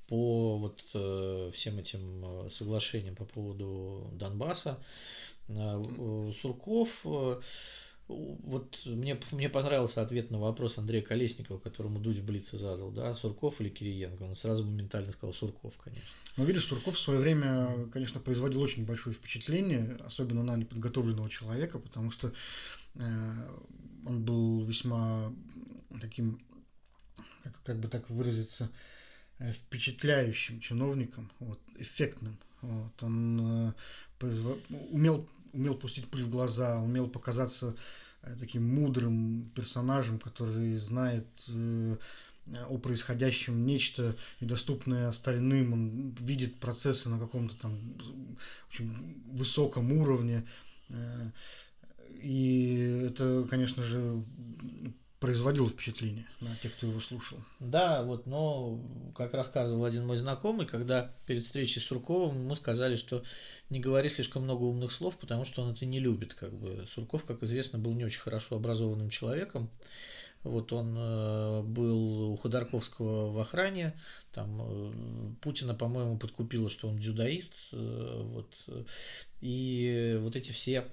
по 0.09 0.59
вот 0.59 0.82
э, 0.92 1.51
всем 1.55 1.78
этим 1.78 2.46
э, 2.46 2.51
соглашениям 2.51 3.14
по 3.14 3.24
поводу 3.24 4.11
Донбасса. 4.12 4.78
Э, 5.48 6.32
Сурков 6.40 7.01
э, 7.05 7.40
вот 8.11 8.81
мне, 8.85 9.19
мне 9.31 9.49
понравился 9.49 10.03
ответ 10.03 10.31
на 10.31 10.39
вопрос 10.39 10.79
Андрея 10.79 11.03
Колесникова, 11.03 11.59
которому 11.59 12.01
Дудь 12.01 12.19
в 12.19 12.25
Блице 12.25 12.59
задал, 12.59 12.91
да, 12.91 13.15
Сурков 13.15 13.61
или 13.61 13.69
Кириенко. 13.69 14.23
Он 14.23 14.37
сразу 14.37 14.65
моментально 14.65 15.13
сказал 15.13 15.33
Сурков, 15.33 15.75
конечно. 15.77 16.09
Ну, 16.37 16.45
видишь, 16.45 16.67
Сурков 16.67 16.97
в 16.97 17.01
свое 17.01 17.21
время, 17.21 17.89
конечно, 17.93 18.21
производил 18.21 18.61
очень 18.61 18.85
большое 18.85 19.15
впечатление, 19.15 19.97
особенно 20.05 20.43
на 20.43 20.57
неподготовленного 20.57 21.31
человека, 21.31 21.79
потому 21.79 22.11
что 22.11 22.33
э, 22.95 23.01
он 24.07 24.25
был 24.25 24.65
весьма 24.65 25.33
таким, 26.01 26.41
как, 27.43 27.63
как 27.63 27.79
бы 27.79 27.89
так 27.89 28.11
выразиться, 28.11 28.71
э, 29.39 29.53
впечатляющим 29.53 30.61
чиновником, 30.61 31.31
вот, 31.39 31.61
эффектным. 31.79 32.39
Вот, 32.63 33.03
он 33.03 33.73
э, 34.21 34.33
умел 34.91 35.29
умел 35.53 35.74
пустить 35.74 36.09
пыль 36.09 36.24
в 36.24 36.30
глаза, 36.30 36.80
умел 36.80 37.09
показаться 37.09 37.76
э, 38.22 38.36
таким 38.38 38.68
мудрым 38.74 39.51
персонажем, 39.55 40.18
который 40.18 40.76
знает 40.76 41.26
э, 41.48 41.96
о 42.68 42.78
происходящем 42.78 43.64
нечто 43.64 44.16
недоступное 44.40 45.09
остальным, 45.09 45.72
он 45.72 46.11
видит 46.20 46.59
процессы 46.59 47.09
на 47.09 47.18
каком-то 47.18 47.57
там 47.57 47.78
очень 48.70 49.22
высоком 49.32 49.92
уровне. 49.92 50.46
Э, 50.88 51.30
и 52.22 53.07
это, 53.09 53.46
конечно 53.48 53.82
же, 53.82 54.22
производил 55.21 55.68
впечатление 55.68 56.27
на 56.41 56.57
тех, 56.57 56.75
кто 56.75 56.87
его 56.87 56.99
слушал. 56.99 57.39
Да, 57.61 58.03
вот, 58.03 58.27
но, 58.27 58.81
как 59.14 59.35
рассказывал 59.35 59.85
один 59.85 60.07
мой 60.07 60.16
знакомый, 60.16 60.66
когда 60.66 61.14
перед 61.27 61.45
встречей 61.45 61.81
с 61.81 61.85
Сурковым 61.85 62.41
ему 62.41 62.55
сказали, 62.55 62.97
что 62.97 63.23
не 63.68 63.81
говори 63.81 64.09
слишком 64.09 64.45
много 64.45 64.62
умных 64.62 64.93
слов, 64.93 65.18
потому 65.18 65.45
что 65.45 65.62
он 65.62 65.73
это 65.73 65.85
не 65.85 66.01
любит. 66.01 66.33
Как 66.33 66.53
бы. 66.55 66.87
Сурков, 66.95 67.27
как 67.27 67.43
известно, 67.43 67.79
был 67.79 67.93
не 67.93 68.05
очень 68.05 68.21
хорошо 68.21 68.57
образованным 68.57 69.11
человеком. 69.11 69.71
Вот 70.43 70.73
он 70.73 70.97
э, 70.97 71.62
был 71.64 72.33
у 72.33 72.37
Ходорковского 72.37 73.31
в 73.31 73.39
охране, 73.39 73.93
там 74.33 74.61
э, 74.62 74.93
Путина, 75.43 75.75
по-моему, 75.75 76.16
подкупило, 76.16 76.71
что 76.71 76.89
он 76.89 76.99
дзюдоист, 76.99 77.53
э, 77.73 78.23
вот, 78.25 78.55
и 79.43 80.18
вот 80.21 80.37
эти 80.37 80.53
все 80.53 80.87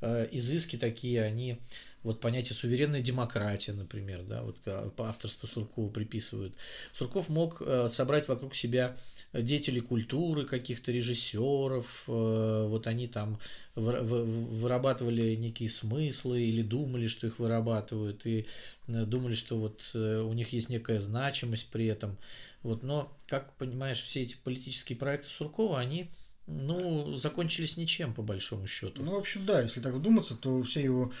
изыски 0.00 0.76
такие, 0.76 1.22
они 1.22 1.58
вот 2.02 2.20
понятие 2.20 2.54
суверенная 2.54 3.00
демократия, 3.00 3.72
например, 3.72 4.22
да, 4.22 4.42
вот 4.42 4.56
по 4.94 5.08
авторству 5.08 5.46
Суркова 5.46 5.88
приписывают. 5.88 6.54
Сурков 6.92 7.28
мог 7.28 7.60
э, 7.60 7.88
собрать 7.88 8.28
вокруг 8.28 8.56
себя 8.56 8.96
деятелей 9.32 9.80
культуры, 9.80 10.44
каких-то 10.44 10.90
режиссеров, 10.90 12.04
э, 12.08 12.66
вот 12.68 12.86
они 12.86 13.06
там 13.06 13.38
вырабатывали 13.74 15.34
некие 15.36 15.70
смыслы 15.70 16.42
или 16.42 16.62
думали, 16.62 17.06
что 17.06 17.26
их 17.26 17.38
вырабатывают, 17.38 18.26
и 18.26 18.46
э, 18.88 19.04
думали, 19.04 19.34
что 19.34 19.58
вот 19.58 19.82
у 19.94 20.32
них 20.32 20.52
есть 20.52 20.68
некая 20.68 21.00
значимость 21.00 21.68
при 21.70 21.86
этом. 21.86 22.16
Вот, 22.62 22.82
но, 22.82 23.12
как 23.26 23.54
понимаешь, 23.54 24.02
все 24.02 24.22
эти 24.22 24.36
политические 24.42 24.98
проекты 24.98 25.28
Суркова, 25.30 25.78
они 25.80 26.08
ну, 26.46 27.14
закончились 27.16 27.76
ничем, 27.76 28.14
по 28.14 28.22
большому 28.22 28.66
счету. 28.66 29.02
Ну, 29.02 29.12
в 29.12 29.18
общем, 29.18 29.46
да, 29.46 29.62
если 29.62 29.80
так 29.80 29.94
вдуматься, 29.94 30.34
то 30.34 30.62
все 30.62 30.80
его 30.82 31.12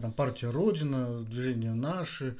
там, 0.00 0.12
партия 0.12 0.50
Родина, 0.50 1.22
движение 1.22 1.74
Наши, 1.74 2.36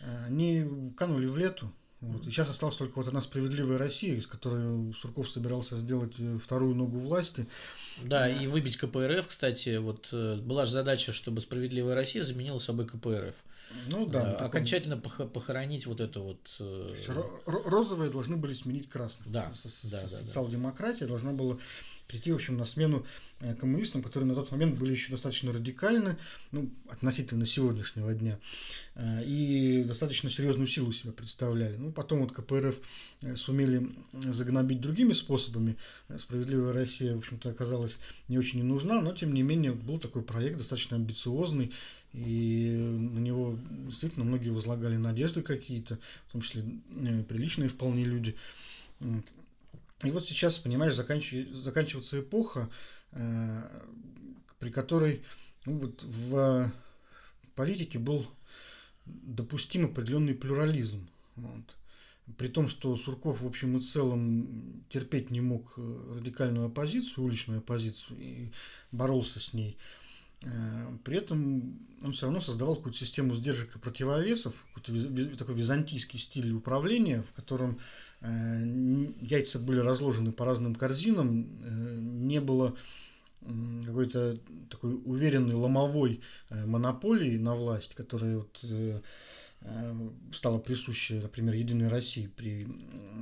э, 0.00 0.26
они 0.26 0.92
канули 0.96 1.26
в 1.26 1.36
лету. 1.36 1.70
Вот. 2.00 2.26
И 2.26 2.30
сейчас 2.30 2.50
осталась 2.50 2.76
только 2.76 2.98
вот 2.98 3.08
одна 3.08 3.22
справедливая 3.22 3.78
Россия, 3.78 4.14
из 4.14 4.26
которой 4.26 4.92
Сурков 4.94 5.30
собирался 5.30 5.76
сделать 5.76 6.14
э, 6.18 6.38
вторую 6.42 6.74
ногу 6.74 6.98
власти. 6.98 7.46
Да, 8.02 8.28
и 8.28 8.46
выбить 8.46 8.76
КПРФ, 8.76 9.26
кстати, 9.26 9.76
вот 9.76 10.12
была 10.12 10.66
же 10.66 10.72
задача, 10.72 11.12
чтобы 11.12 11.40
справедливая 11.40 11.94
Россия 11.94 12.22
заменила 12.22 12.58
собой 12.58 12.86
КПРФ. 12.86 13.34
Ну 13.88 14.06
да. 14.06 14.32
Таком... 14.32 14.46
Окончательно 14.46 14.96
похоронить 14.98 15.86
вот 15.86 16.00
это 16.00 16.20
вот. 16.20 16.60
Розовые 17.46 18.10
должны 18.10 18.36
были 18.36 18.54
сменить 18.54 18.88
красных. 18.88 19.30
Да. 19.30 19.52
да, 19.84 20.02
да 20.02 20.08
социал-демократия 20.08 21.06
должна 21.06 21.32
была 21.32 21.58
прийти, 22.06 22.32
в 22.32 22.36
общем, 22.36 22.56
на 22.56 22.64
смену 22.64 23.04
э, 23.40 23.54
коммунистам, 23.54 24.02
которые 24.02 24.28
на 24.28 24.34
тот 24.34 24.50
момент 24.50 24.78
были 24.78 24.92
еще 24.92 25.10
достаточно 25.10 25.52
радикальны, 25.52 26.16
ну, 26.52 26.70
относительно 26.88 27.46
сегодняшнего 27.46 28.12
дня, 28.12 28.38
э, 28.94 29.24
и 29.24 29.84
достаточно 29.84 30.30
серьезную 30.30 30.68
силу 30.68 30.92
себя 30.92 31.12
представляли. 31.12 31.76
Ну, 31.76 31.92
потом 31.92 32.20
вот 32.20 32.32
КПРФ 32.32 32.76
э, 33.22 33.36
сумели 33.36 33.90
загнобить 34.12 34.80
другими 34.80 35.12
способами. 35.12 35.76
Справедливая 36.18 36.72
Россия, 36.72 37.14
в 37.14 37.18
общем-то, 37.18 37.50
оказалась 37.50 37.96
не 38.28 38.38
очень 38.38 38.58
не 38.58 38.64
нужна, 38.64 39.00
но, 39.00 39.12
тем 39.12 39.32
не 39.32 39.42
менее, 39.42 39.72
был 39.72 39.98
такой 39.98 40.22
проект 40.22 40.58
достаточно 40.58 40.96
амбициозный, 40.96 41.72
и 42.14 42.70
на 42.70 43.18
него 43.18 43.58
действительно 43.70 44.24
многие 44.24 44.50
возлагали 44.50 44.96
надежды 44.96 45.42
какие-то, 45.42 45.98
в 46.28 46.32
том 46.32 46.42
числе 46.42 46.62
приличные 47.28 47.68
вполне 47.68 48.04
люди. 48.04 48.36
И 50.04 50.10
вот 50.10 50.24
сейчас, 50.24 50.58
понимаешь, 50.58 50.94
заканчивается 50.94 52.20
эпоха, 52.20 52.70
э, 53.12 53.82
при 54.60 54.70
которой 54.70 55.22
ну, 55.66 55.78
вот 55.78 56.02
в 56.04 56.70
политике 57.56 57.98
был 57.98 58.26
допустим 59.06 59.86
определенный 59.86 60.34
плюрализм. 60.34 61.08
Вот. 61.36 61.76
При 62.38 62.48
том, 62.48 62.68
что 62.68 62.96
Сурков 62.96 63.40
в 63.40 63.46
общем 63.46 63.76
и 63.76 63.82
целом 63.82 64.84
терпеть 64.88 65.30
не 65.30 65.40
мог 65.40 65.74
э, 65.76 66.14
радикальную 66.16 66.66
оппозицию, 66.66 67.24
уличную 67.24 67.58
оппозицию 67.58 68.18
и 68.18 68.52
боролся 68.92 69.40
с 69.40 69.52
ней. 69.52 69.76
Э, 70.44 70.96
при 71.04 71.18
этом 71.18 71.78
он 72.02 72.12
все 72.12 72.26
равно 72.26 72.40
создавал 72.40 72.76
какую-то 72.76 72.98
систему 72.98 73.34
сдержек 73.34 73.74
и 73.74 73.78
противовесов, 73.78 74.54
какой-то 74.74 75.36
такой 75.36 75.54
византийский 75.54 76.18
стиль 76.18 76.52
управления, 76.52 77.22
в 77.22 77.32
котором 77.34 77.78
Э, 78.24 78.62
яйца 79.20 79.58
были 79.58 79.80
разложены 79.80 80.32
по 80.32 80.46
разным 80.46 80.74
корзинам, 80.74 81.46
э, 81.62 81.96
не 81.98 82.40
было 82.40 82.74
какой-то 83.84 84.38
такой 84.70 84.94
уверенной 85.04 85.52
ломовой 85.52 86.22
монополии 86.48 87.36
на 87.36 87.54
власть, 87.54 87.94
которая 87.94 88.38
вот 88.38 88.64
стала 90.34 90.58
присуща, 90.58 91.14
например, 91.14 91.54
Единой 91.54 91.88
России 91.88 92.26
при 92.26 92.66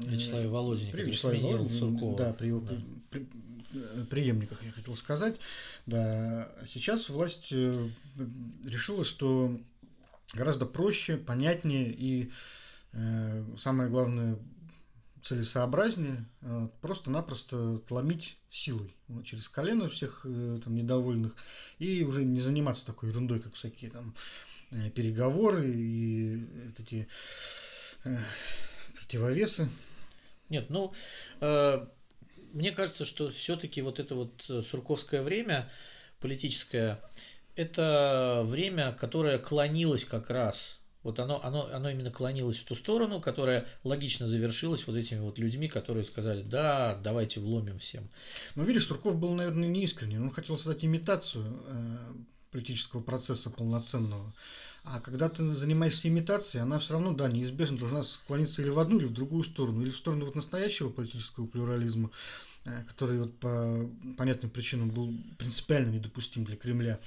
Вячеславе 0.07 0.49
Володине, 0.49 0.91
при 0.91 1.03
Вячеславе 1.03 1.41
Володине, 1.41 2.17
да, 2.17 2.33
при 2.33 2.49
его 2.49 2.61
да. 2.61 2.75
При, 3.11 3.27
при, 3.71 4.05
преемниках, 4.11 4.63
я 4.65 4.71
хотел 4.73 4.97
сказать. 4.97 5.39
Да, 5.87 6.51
сейчас 6.67 7.09
власть 7.09 7.53
решила, 7.53 9.05
что 9.05 9.59
гораздо 10.35 10.67
проще, 10.67 11.17
понятнее 11.17 11.91
и 11.91 12.31
самое 13.59 13.89
главное 13.89 14.37
целесообразнее 15.23 16.29
э, 16.41 16.69
просто-напросто 16.81 17.77
отломить 17.77 18.39
силой 18.51 18.95
вот, 19.09 19.25
через 19.25 19.49
колено 19.49 19.89
всех 19.89 20.23
э, 20.25 20.61
там 20.63 20.75
недовольных 20.75 21.35
и 21.79 22.03
уже 22.03 22.25
не 22.25 22.41
заниматься 22.41 22.85
такой 22.85 23.11
ерундой, 23.11 23.41
как 23.41 23.55
всякие 23.55 23.91
там 23.91 24.15
э, 24.17 24.52
переговоры 24.95 25.71
и 25.71 26.47
эти 26.79 27.09
противовесы. 28.95 29.69
Нет, 30.49 30.71
ну, 30.71 30.93
э, 31.41 31.87
мне 32.53 32.73
кажется, 32.73 33.05
что 33.05 33.31
все-таки 33.31 33.81
вот 33.81 34.01
это 34.01 34.15
вот 34.15 34.43
сурковское 34.67 35.23
время 35.23 35.71
политическое, 36.21 37.01
это 37.57 38.43
время, 38.47 38.93
которое 38.93 39.39
клонилось 39.39 40.05
как 40.05 40.31
раз 40.31 40.79
вот 41.03 41.19
оно, 41.19 41.43
оно, 41.43 41.69
оно 41.73 41.91
именно 41.91 42.11
клонилось 42.11 42.59
в 42.59 42.65
ту 42.65 42.75
сторону, 42.75 43.21
которая 43.21 43.67
логично 43.83 44.29
завершилась 44.29 44.87
вот 44.87 44.97
этими 44.97 45.19
вот 45.19 45.39
людьми, 45.39 45.69
которые 45.69 46.05
сказали, 46.05 46.43
да, 46.43 46.97
давайте 47.03 47.41
вломим 47.41 47.79
всем. 47.81 48.09
Ну, 48.55 48.65
видишь, 48.65 48.87
Сурков 48.87 49.17
был, 49.17 49.35
наверное, 49.35 49.69
не. 49.69 49.83
Он 50.17 50.31
хотел 50.31 50.57
создать 50.57 50.85
имитацию 50.85 51.61
э, 51.67 51.97
политического 52.53 53.01
процесса 53.01 53.51
полноценного. 53.51 54.33
А 54.85 55.01
когда 55.01 55.29
ты 55.29 55.45
занимаешься 55.55 56.09
имитацией, 56.09 56.63
она 56.63 56.79
все 56.79 56.95
равно, 56.95 57.13
да, 57.13 57.29
неизбежно 57.29 57.79
должна 57.79 58.03
склониться 58.03 58.63
или 58.63 58.69
в 58.69 58.79
одну, 58.79 58.99
или 58.99 59.07
в 59.07 59.13
другую 59.13 59.45
сторону, 59.45 59.83
или 59.83 59.91
в 59.91 59.97
сторону 59.97 60.27
вот 60.27 60.35
настоящего 60.35 60.89
политического 60.89 61.47
плюрализма, 61.47 62.11
э, 62.65 62.83
который 62.89 63.21
вот 63.21 63.37
по 63.39 63.89
понятным 64.19 64.51
причинам 64.51 64.91
был 64.91 65.15
принципиально 65.39 65.93
недопустим 65.93 66.45
для 66.45 66.57
Кремля, 66.57 66.99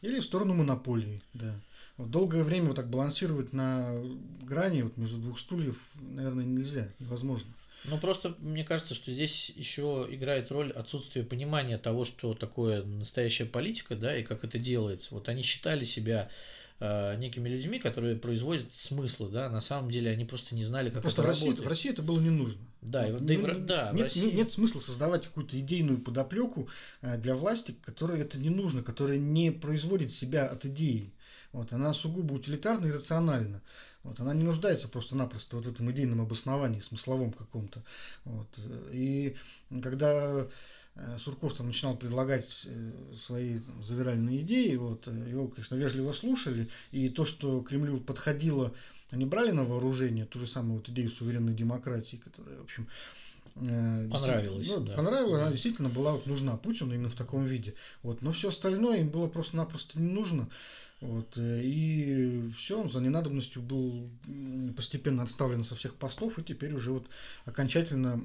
или 0.00 0.20
в 0.20 0.24
сторону 0.24 0.54
монополии, 0.54 1.22
да. 1.32 1.54
Вот 1.96 2.10
долгое 2.10 2.42
время 2.42 2.68
вот 2.68 2.76
так 2.76 2.88
балансировать 2.88 3.52
на 3.52 3.92
грани 4.42 4.82
вот 4.82 4.96
между 4.96 5.18
двух 5.18 5.38
стульев, 5.38 5.76
наверное, 6.00 6.44
нельзя, 6.44 6.88
невозможно. 6.98 7.50
Ну, 7.84 7.98
просто 7.98 8.34
мне 8.38 8.64
кажется, 8.64 8.94
что 8.94 9.12
здесь 9.12 9.50
еще 9.54 10.06
играет 10.10 10.50
роль 10.50 10.72
отсутствие 10.72 11.24
понимания 11.24 11.78
того, 11.78 12.04
что 12.04 12.34
такое 12.34 12.82
настоящая 12.82 13.44
политика, 13.44 13.94
да, 13.94 14.16
и 14.16 14.22
как 14.22 14.44
это 14.44 14.58
делается. 14.58 15.08
Вот 15.10 15.28
они 15.28 15.42
считали 15.42 15.84
себя 15.84 16.30
э, 16.80 17.16
некими 17.16 17.48
людьми, 17.48 17.78
которые 17.78 18.16
производят 18.16 18.72
смыслы, 18.78 19.30
да, 19.30 19.50
на 19.50 19.60
самом 19.60 19.90
деле 19.90 20.10
они 20.10 20.24
просто 20.24 20.54
не 20.54 20.64
знали, 20.64 20.88
как 20.88 21.02
просто 21.02 21.20
это 21.20 21.26
в 21.26 21.30
России, 21.30 21.44
работает. 21.44 21.66
в 21.66 21.68
России 21.68 21.90
это 21.90 22.02
было 22.02 22.20
не 22.20 22.30
нужно. 22.30 22.62
Да, 22.80 23.06
и, 23.06 23.12
вот, 23.12 23.24
да, 23.24 23.34
и, 23.34 23.60
да, 23.60 23.90
нет, 23.92 24.02
России... 24.04 24.30
нет 24.30 24.50
смысла 24.50 24.80
создавать 24.80 25.24
какую-то 25.24 25.58
идейную 25.58 25.98
подоплеку 25.98 26.68
э, 27.02 27.18
для 27.18 27.34
власти, 27.34 27.74
которой 27.84 28.20
это 28.20 28.38
не 28.38 28.50
нужно, 28.50 28.82
которая 28.82 29.18
не 29.18 29.50
производит 29.50 30.10
себя 30.10 30.46
от 30.46 30.64
идеи. 30.64 31.12
Вот, 31.52 31.72
она 31.72 31.94
сугубо 31.94 32.32
утилитарна 32.32 32.86
и 32.86 32.92
рациональна. 32.92 33.62
Вот, 34.04 34.20
она 34.20 34.34
не 34.34 34.44
нуждается 34.44 34.86
просто-напросто 34.86 35.56
вот 35.56 35.64
в 35.64 35.70
этом 35.70 35.90
идейном 35.90 36.20
обосновании, 36.20 36.80
смысловом 36.80 37.32
каком-то. 37.32 37.82
Вот. 38.24 38.48
И 38.92 39.34
когда 39.82 40.46
э, 40.94 41.18
Сурков 41.18 41.56
там 41.56 41.68
начинал 41.68 41.96
предлагать 41.96 42.66
э, 42.66 42.92
свои 43.26 43.58
завиральные 43.82 44.42
идеи, 44.42 44.76
вот, 44.76 45.06
его, 45.06 45.48
конечно, 45.48 45.74
вежливо 45.74 46.12
слушали, 46.12 46.68
и 46.92 47.08
то, 47.08 47.24
что 47.24 47.62
Кремлю 47.62 47.98
подходило, 47.98 48.74
они 49.10 49.24
брали 49.24 49.52
на 49.52 49.64
вооружение 49.64 50.26
ту 50.26 50.38
же 50.38 50.46
самую 50.46 50.78
вот 50.78 50.88
идею 50.90 51.08
суверенной 51.08 51.54
демократии, 51.54 52.16
которая, 52.16 52.58
в 52.58 52.64
общем, 52.64 52.88
э, 53.56 54.08
понравилась. 54.10 54.68
Ну, 54.68 54.80
да. 54.80 54.96
Понравилась, 54.96 55.38
да. 55.38 55.42
она 55.44 55.52
действительно 55.52 55.88
была 55.88 56.12
вот 56.12 56.26
нужна 56.26 56.58
Путину 56.58 56.92
именно 56.92 57.08
в 57.08 57.16
таком 57.16 57.46
виде. 57.46 57.74
Вот. 58.02 58.20
Но 58.20 58.32
все 58.32 58.50
остальное 58.50 59.00
им 59.00 59.08
было 59.08 59.28
просто-напросто 59.28 59.98
не 59.98 60.12
нужно. 60.12 60.50
Вот, 61.00 61.36
э, 61.36 61.60
и 61.62 62.50
все, 62.56 62.80
он 62.80 62.90
за 62.90 63.00
ненадобностью 63.00 63.60
был 63.60 64.08
постепенно 64.76 65.22
отставлен 65.22 65.64
со 65.64 65.74
всех 65.74 65.96
постов, 65.96 66.38
и 66.38 66.42
теперь 66.42 66.72
уже 66.72 66.92
вот 66.92 67.06
окончательно 67.44 68.24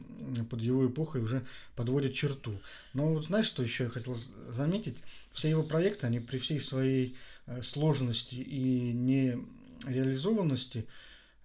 под 0.50 0.62
его 0.62 0.88
эпохой 0.88 1.22
уже 1.22 1.46
подводит 1.76 2.14
черту. 2.14 2.60
Но 2.94 3.14
вот 3.14 3.26
знаешь, 3.26 3.48
что 3.48 3.64
еще 3.64 3.86
я 3.86 3.90
хотел 3.90 4.18
заметить? 4.50 4.98
Все 5.34 5.50
его 5.50 5.64
проекты, 5.64 6.08
они 6.08 6.20
при 6.20 6.38
всей 6.38 6.60
своей 6.60 7.18
э, 7.48 7.62
сложности 7.64 8.36
и 8.36 8.94
нереализованности 8.94 10.86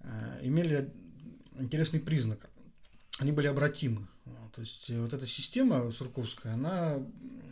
э, 0.01 0.41
имели 0.43 0.93
интересный 1.59 2.01
признак. 2.01 2.49
Они 3.19 3.33
были 3.33 3.47
обратимы. 3.47 4.07
То 4.55 4.61
есть 4.61 4.89
вот 4.89 5.13
эта 5.13 5.27
система 5.27 5.91
сурковская, 5.91 6.55
она 6.55 6.99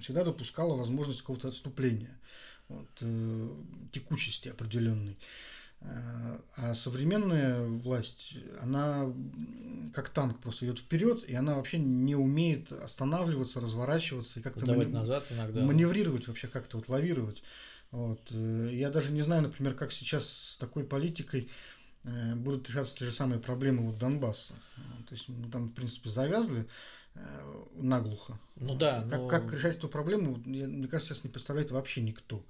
всегда 0.01 0.25
допускала 0.25 0.77
возможность 0.77 1.21
какого-то 1.21 1.49
отступления 1.49 2.17
вот, 2.73 2.89
э, 3.01 3.49
текучести 3.93 4.49
определенной. 4.49 5.19
Э, 5.85 6.39
а 6.57 6.75
современная 6.75 7.67
власть, 7.67 8.35
она 8.61 9.13
как 9.95 10.11
танк 10.11 10.39
просто 10.41 10.67
идет 10.67 10.79
вперед, 10.79 11.25
и 11.25 11.35
она 11.35 11.57
вообще 11.57 11.79
не 11.79 12.15
умеет 12.15 12.73
останавливаться, 12.73 13.61
разворачиваться 13.61 14.41
и 14.41 14.43
как-то 14.43 14.67
мани... 14.67 14.87
назад 14.87 15.25
иногда. 15.31 15.63
маневрировать 15.63 16.29
вообще 16.29 16.49
как-то 16.49 16.79
вот 16.79 16.89
лавировать. 16.89 17.43
Вот. 17.91 18.21
Э, 18.31 18.71
я 18.73 18.91
даже 18.91 19.13
не 19.13 19.23
знаю, 19.23 19.43
например, 19.43 19.75
как 19.75 19.93
сейчас 19.93 20.29
с 20.29 20.57
такой 20.57 20.85
политикой 20.85 21.49
э, 22.05 22.35
будут 22.37 22.69
решаться 22.69 22.97
те 22.97 23.05
же 23.05 23.13
самые 23.13 23.41
проблемы 23.41 23.87
вот 23.87 23.99
Донбасса. 23.99 24.55
То 25.09 25.15
есть 25.15 25.29
мы 25.29 25.51
там, 25.51 25.69
в 25.69 25.75
принципе, 25.75 26.09
завязли 26.09 26.67
наглухо. 27.75 28.39
Ну 28.57 28.75
да. 28.75 29.03
Как, 29.11 29.21
но... 29.21 29.29
как 29.29 29.53
решать 29.53 29.77
эту 29.77 29.89
проблему, 29.89 30.41
мне 30.45 30.89
кажется, 30.89 31.15
сейчас 31.15 31.25
не 31.25 31.31
представляет 31.31 31.71
вообще 31.71 32.01
никто. 32.01 32.45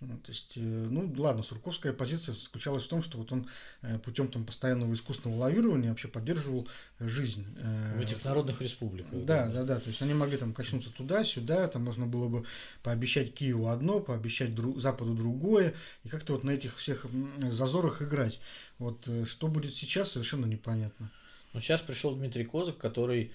Ну, 0.00 0.18
то 0.18 0.30
есть, 0.30 0.52
э, 0.56 0.60
ну 0.60 1.10
ладно, 1.16 1.42
Сурковская 1.42 1.94
позиция 1.94 2.34
заключалась 2.34 2.84
в 2.84 2.88
том, 2.88 3.02
что 3.02 3.16
вот 3.16 3.32
он 3.32 3.48
э, 3.80 3.98
путем 3.98 4.28
там 4.28 4.44
постоянного 4.44 4.92
искусственного 4.92 5.40
лавирования 5.40 5.88
вообще 5.88 6.08
поддерживал 6.08 6.68
жизнь. 7.00 7.46
Э, 7.56 7.98
в 7.98 8.02
этих 8.02 8.22
народных 8.22 8.60
республиках. 8.60 9.24
Да, 9.24 9.46
да, 9.46 9.52
да, 9.52 9.64
да. 9.64 9.80
То 9.80 9.88
есть 9.88 10.02
они 10.02 10.12
могли 10.12 10.36
там 10.36 10.52
качнуться 10.52 10.90
туда-сюда, 10.90 11.68
там 11.68 11.82
можно 11.84 12.06
было 12.06 12.28
бы 12.28 12.44
пообещать 12.82 13.32
Киеву 13.32 13.68
одно, 13.68 14.00
пообещать 14.00 14.54
друг, 14.54 14.78
Западу 14.82 15.14
другое, 15.14 15.72
и 16.04 16.08
как-то 16.08 16.34
вот 16.34 16.44
на 16.44 16.50
этих 16.50 16.76
всех 16.76 17.06
зазорах 17.48 18.02
играть. 18.02 18.38
Вот 18.78 19.08
что 19.24 19.48
будет 19.48 19.74
сейчас, 19.74 20.10
совершенно 20.10 20.44
непонятно. 20.44 21.10
Ну, 21.54 21.62
сейчас 21.62 21.80
пришел 21.80 22.14
Дмитрий 22.14 22.44
Козак, 22.44 22.76
который, 22.76 23.32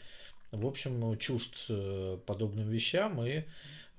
в 0.51 0.65
общем, 0.65 1.17
чужд 1.17 1.67
подобным 2.25 2.69
вещам 2.69 3.25
и 3.25 3.43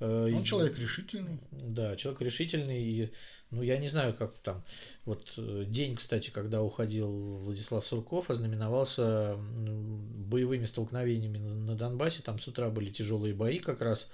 Э, 0.03 0.33
Он 0.35 0.43
человек 0.43 0.79
решительный. 0.79 1.39
Да, 1.53 1.95
человек 1.97 2.21
решительный. 2.23 2.83
И, 2.83 3.13
ну, 3.53 3.63
я 3.63 3.79
не 3.79 3.89
знаю, 3.89 4.15
как 4.15 4.37
там. 4.39 4.65
Вот 5.05 5.33
э, 5.37 5.65
день, 5.67 5.95
кстати, 5.95 6.31
когда 6.31 6.61
уходил 6.61 7.39
Владислав 7.39 7.87
Сурков, 7.87 8.29
ознаменовался 8.29 9.37
боевыми 9.39 10.67
столкновениями 10.67 11.39
на 11.39 11.77
Донбассе. 11.77 12.23
Там 12.23 12.41
с 12.41 12.49
утра 12.49 12.69
были 12.69 12.91
тяжелые 12.91 13.33
бои 13.33 13.61
как 13.61 13.81
раз. 13.81 14.11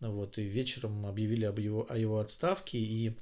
Вот, 0.00 0.38
и 0.38 0.44
вечером 0.44 1.04
объявили 1.04 1.44
об 1.44 1.58
его, 1.58 1.86
о 1.90 1.98
его 1.98 2.20
отставке. 2.20 2.78
И 2.78 3.14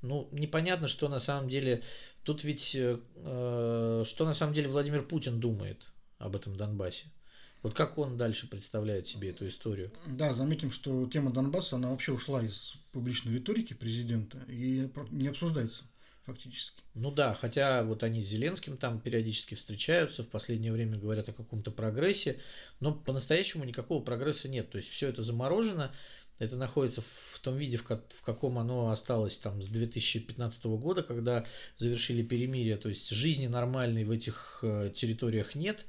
ну, 0.00 0.28
непонятно, 0.30 0.86
что 0.86 1.08
на 1.08 1.18
самом 1.18 1.48
деле. 1.48 1.82
Тут 2.22 2.44
ведь 2.44 2.76
э, 2.76 2.98
что 4.06 4.24
на 4.24 4.34
самом 4.34 4.54
деле 4.54 4.68
Владимир 4.68 5.02
Путин 5.02 5.40
думает 5.40 5.78
об 6.18 6.36
этом 6.36 6.56
Донбассе. 6.56 7.06
Вот 7.62 7.74
как 7.74 7.96
он 7.98 8.16
дальше 8.16 8.48
представляет 8.48 9.06
себе 9.06 9.30
эту 9.30 9.46
историю? 9.46 9.92
Да, 10.06 10.34
заметим, 10.34 10.72
что 10.72 11.06
тема 11.06 11.32
Донбасса, 11.32 11.76
она 11.76 11.90
вообще 11.90 12.12
ушла 12.12 12.42
из 12.42 12.74
публичной 12.90 13.34
риторики 13.34 13.72
президента 13.72 14.38
и 14.48 14.88
не 15.10 15.28
обсуждается 15.28 15.84
фактически. 16.24 16.82
Ну 16.94 17.10
да, 17.10 17.34
хотя 17.34 17.82
вот 17.84 18.02
они 18.02 18.20
с 18.22 18.26
Зеленским 18.26 18.76
там 18.76 19.00
периодически 19.00 19.54
встречаются, 19.54 20.22
в 20.22 20.28
последнее 20.28 20.72
время 20.72 20.98
говорят 20.98 21.28
о 21.28 21.32
каком-то 21.32 21.70
прогрессе, 21.70 22.40
но 22.80 22.92
по-настоящему 22.94 23.64
никакого 23.64 24.02
прогресса 24.02 24.48
нет. 24.48 24.70
То 24.70 24.78
есть 24.78 24.88
все 24.88 25.08
это 25.08 25.22
заморожено, 25.22 25.92
это 26.38 26.56
находится 26.56 27.02
в 27.02 27.38
том 27.40 27.56
виде, 27.56 27.76
в, 27.76 27.84
в 27.84 28.22
каком 28.24 28.58
оно 28.58 28.90
осталось 28.90 29.36
там 29.38 29.62
с 29.62 29.68
2015 29.68 30.64
года, 30.64 31.02
когда 31.02 31.44
завершили 31.76 32.22
перемирие. 32.22 32.76
То 32.76 32.88
есть 32.88 33.10
жизни 33.10 33.46
нормальной 33.46 34.04
в 34.04 34.10
этих 34.10 34.58
э, 34.62 34.92
территориях 34.94 35.54
нет. 35.54 35.84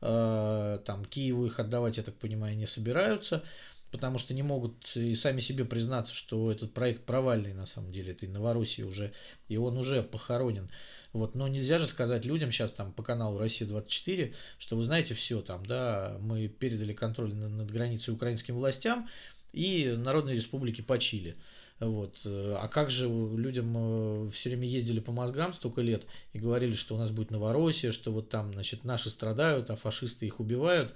Э, 0.00 0.78
там 0.84 1.04
Киеву 1.04 1.46
их 1.46 1.58
отдавать, 1.58 1.96
я 1.96 2.02
так 2.02 2.14
понимаю, 2.14 2.56
не 2.56 2.66
собираются, 2.66 3.42
потому 3.90 4.18
что 4.18 4.34
не 4.34 4.42
могут 4.42 4.96
и 4.96 5.14
сами 5.14 5.40
себе 5.40 5.64
признаться, 5.64 6.14
что 6.14 6.50
этот 6.50 6.72
проект 6.72 7.04
провальный 7.04 7.52
на 7.52 7.66
самом 7.66 7.92
деле, 7.92 8.12
это 8.12 8.26
и 8.26 8.28
Новороссия 8.28 8.86
уже, 8.86 9.12
и 9.48 9.56
он 9.56 9.76
уже 9.76 10.02
похоронен. 10.02 10.70
Вот, 11.12 11.34
но 11.34 11.48
нельзя 11.48 11.78
же 11.78 11.86
сказать 11.86 12.24
людям 12.24 12.52
сейчас 12.52 12.72
там 12.72 12.92
по 12.92 13.02
каналу 13.02 13.38
Россия 13.38 13.66
24, 13.68 14.32
что 14.58 14.76
вы 14.76 14.84
знаете 14.84 15.14
все 15.14 15.42
там, 15.42 15.66
да, 15.66 16.16
мы 16.20 16.48
передали 16.48 16.92
контроль 16.92 17.34
над 17.34 17.70
границей 17.70 18.14
украинским 18.14 18.54
властям 18.54 19.08
и 19.52 19.94
Народной 19.98 20.34
Республике 20.34 20.82
почили. 20.82 21.36
Вот. 21.80 22.20
А 22.24 22.68
как 22.68 22.90
же 22.90 23.08
людям 23.08 23.74
э, 23.76 24.30
все 24.32 24.50
время 24.50 24.68
ездили 24.68 25.00
по 25.00 25.12
мозгам 25.12 25.54
столько 25.54 25.80
лет 25.80 26.04
и 26.34 26.38
говорили, 26.38 26.74
что 26.74 26.94
у 26.94 26.98
нас 26.98 27.10
будет 27.10 27.30
Новороссия, 27.30 27.90
что 27.90 28.12
вот 28.12 28.28
там, 28.28 28.52
значит, 28.52 28.84
наши 28.84 29.08
страдают, 29.08 29.70
а 29.70 29.76
фашисты 29.76 30.26
их 30.26 30.40
убивают. 30.40 30.94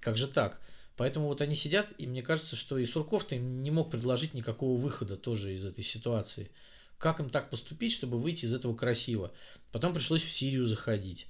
Как 0.00 0.16
же 0.16 0.26
так? 0.26 0.60
Поэтому 0.96 1.26
вот 1.26 1.40
они 1.42 1.54
сидят, 1.54 1.88
и 1.98 2.06
мне 2.06 2.22
кажется, 2.22 2.56
что 2.56 2.78
и 2.78 2.86
Сурков-то 2.86 3.34
им 3.36 3.62
не 3.62 3.70
мог 3.70 3.90
предложить 3.90 4.34
никакого 4.34 4.80
выхода 4.80 5.16
тоже 5.16 5.54
из 5.54 5.64
этой 5.64 5.84
ситуации. 5.84 6.50
Как 6.98 7.20
им 7.20 7.30
так 7.30 7.50
поступить, 7.50 7.92
чтобы 7.92 8.18
выйти 8.18 8.46
из 8.46 8.54
этого 8.54 8.74
красиво? 8.74 9.30
Потом 9.70 9.92
пришлось 9.94 10.22
в 10.22 10.32
Сирию 10.32 10.66
заходить. 10.66 11.26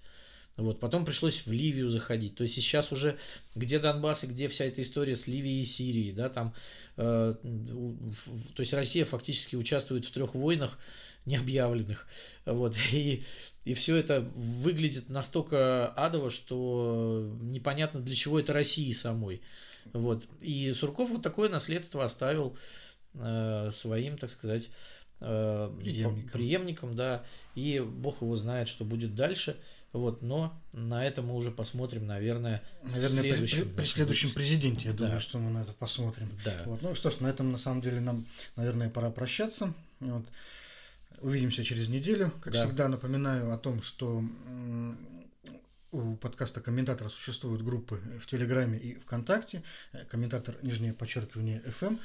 Вот, 0.57 0.81
потом 0.81 1.05
пришлось 1.05 1.45
в 1.45 1.53
Ливию 1.53 1.89
заходить. 1.91 2.35
То 2.35 2.43
есть 2.43 2.55
сейчас 2.55 2.91
уже 2.91 3.19
где 3.55 3.79
Донбасс 3.79 4.25
и 4.25 4.27
где 4.27 4.49
вся 4.49 4.65
эта 4.65 4.81
история 4.81 5.15
с 5.15 5.27
Ливией 5.27 5.61
и 5.61 5.67
Сирией, 5.67 6.13
да, 6.13 6.31
там, 6.31 6.55
э, 6.97 7.35
в, 7.43 8.53
то 8.55 8.61
есть 8.61 8.73
Россия 8.73 9.05
фактически 9.05 9.55
участвует 9.55 10.07
в 10.07 10.11
трех 10.13 10.35
войнах 10.35 10.79
необъявленных, 11.27 12.07
вот, 12.47 12.75
и, 12.93 13.23
и 13.65 13.75
все 13.75 13.97
это 13.97 14.21
выглядит 14.35 15.11
настолько 15.11 15.89
адово, 15.89 16.31
что 16.31 17.37
непонятно 17.43 18.01
для 18.01 18.15
чего 18.15 18.41
это 18.41 18.55
России 18.55 18.93
самой, 18.93 19.43
вот, 19.93 20.25
и 20.41 20.73
Сурков 20.73 21.11
вот 21.11 21.23
такое 21.23 21.51
наследство 21.51 22.03
оставил 22.03 22.57
э, 23.13 23.71
своим, 23.73 24.17
так 24.17 24.31
сказать, 24.31 24.71
э, 25.21 25.71
преемником. 25.83 26.31
преемником, 26.31 26.97
да, 26.97 27.25
и 27.55 27.81
Бог 27.81 28.23
его 28.23 28.37
знает, 28.37 28.69
что 28.69 28.85
будет 28.87 29.15
дальше. 29.15 29.57
Вот, 29.93 30.21
но 30.21 30.61
на 30.73 31.07
это 31.07 31.23
мы 31.23 31.35
уже 31.35 31.51
посмотрим, 31.51 32.07
наверное, 32.07 32.63
наверное 32.83 33.23
следующем, 33.23 33.63
при, 33.63 33.69
при, 33.69 33.77
при 33.77 33.85
следующем 33.87 34.31
президенте, 34.33 34.89
я 34.89 34.93
да. 34.93 35.05
думаю, 35.07 35.21
что 35.21 35.39
мы 35.39 35.51
на 35.51 35.63
это 35.63 35.73
посмотрим. 35.73 36.29
Да. 36.45 36.63
Вот. 36.67 36.83
Ну 36.83 36.95
что 36.95 37.11
ж, 37.11 37.21
на 37.21 37.29
этом 37.29 37.51
на 37.51 37.59
самом 37.59 37.81
деле 37.81 38.01
нам, 38.01 38.27
наверное, 38.57 38.91
пора 38.91 39.11
прощаться. 39.11 39.73
Вот. 40.01 40.27
Увидимся 41.21 41.65
через 41.65 41.89
неделю. 41.89 42.31
Как 42.43 42.53
да. 42.53 42.67
всегда, 42.67 42.89
напоминаю 42.89 43.53
о 43.53 43.59
том, 43.59 43.83
что 43.83 44.23
у 45.93 46.17
подкаста 46.17 46.61
комментатора 46.61 47.09
существуют 47.09 47.63
группы 47.63 48.01
в 48.21 48.27
Телеграме 48.27 48.79
и 48.79 48.95
ВКонтакте. 48.95 49.63
Комментатор, 50.11 50.57
нижнее 50.63 50.93
подчеркивание, 50.93 51.63
FM. 51.81 51.99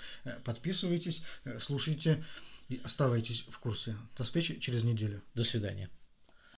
Подписывайтесь, 0.45 1.23
э, 1.43 1.59
слушайте 1.59 2.23
и 2.69 2.79
оставайтесь 2.83 3.45
в 3.49 3.59
курсе. 3.59 3.97
До 4.17 4.23
встречи 4.23 4.59
через 4.59 4.83
неделю. 4.83 5.21
До 5.33 5.43
свидания. 5.43 5.89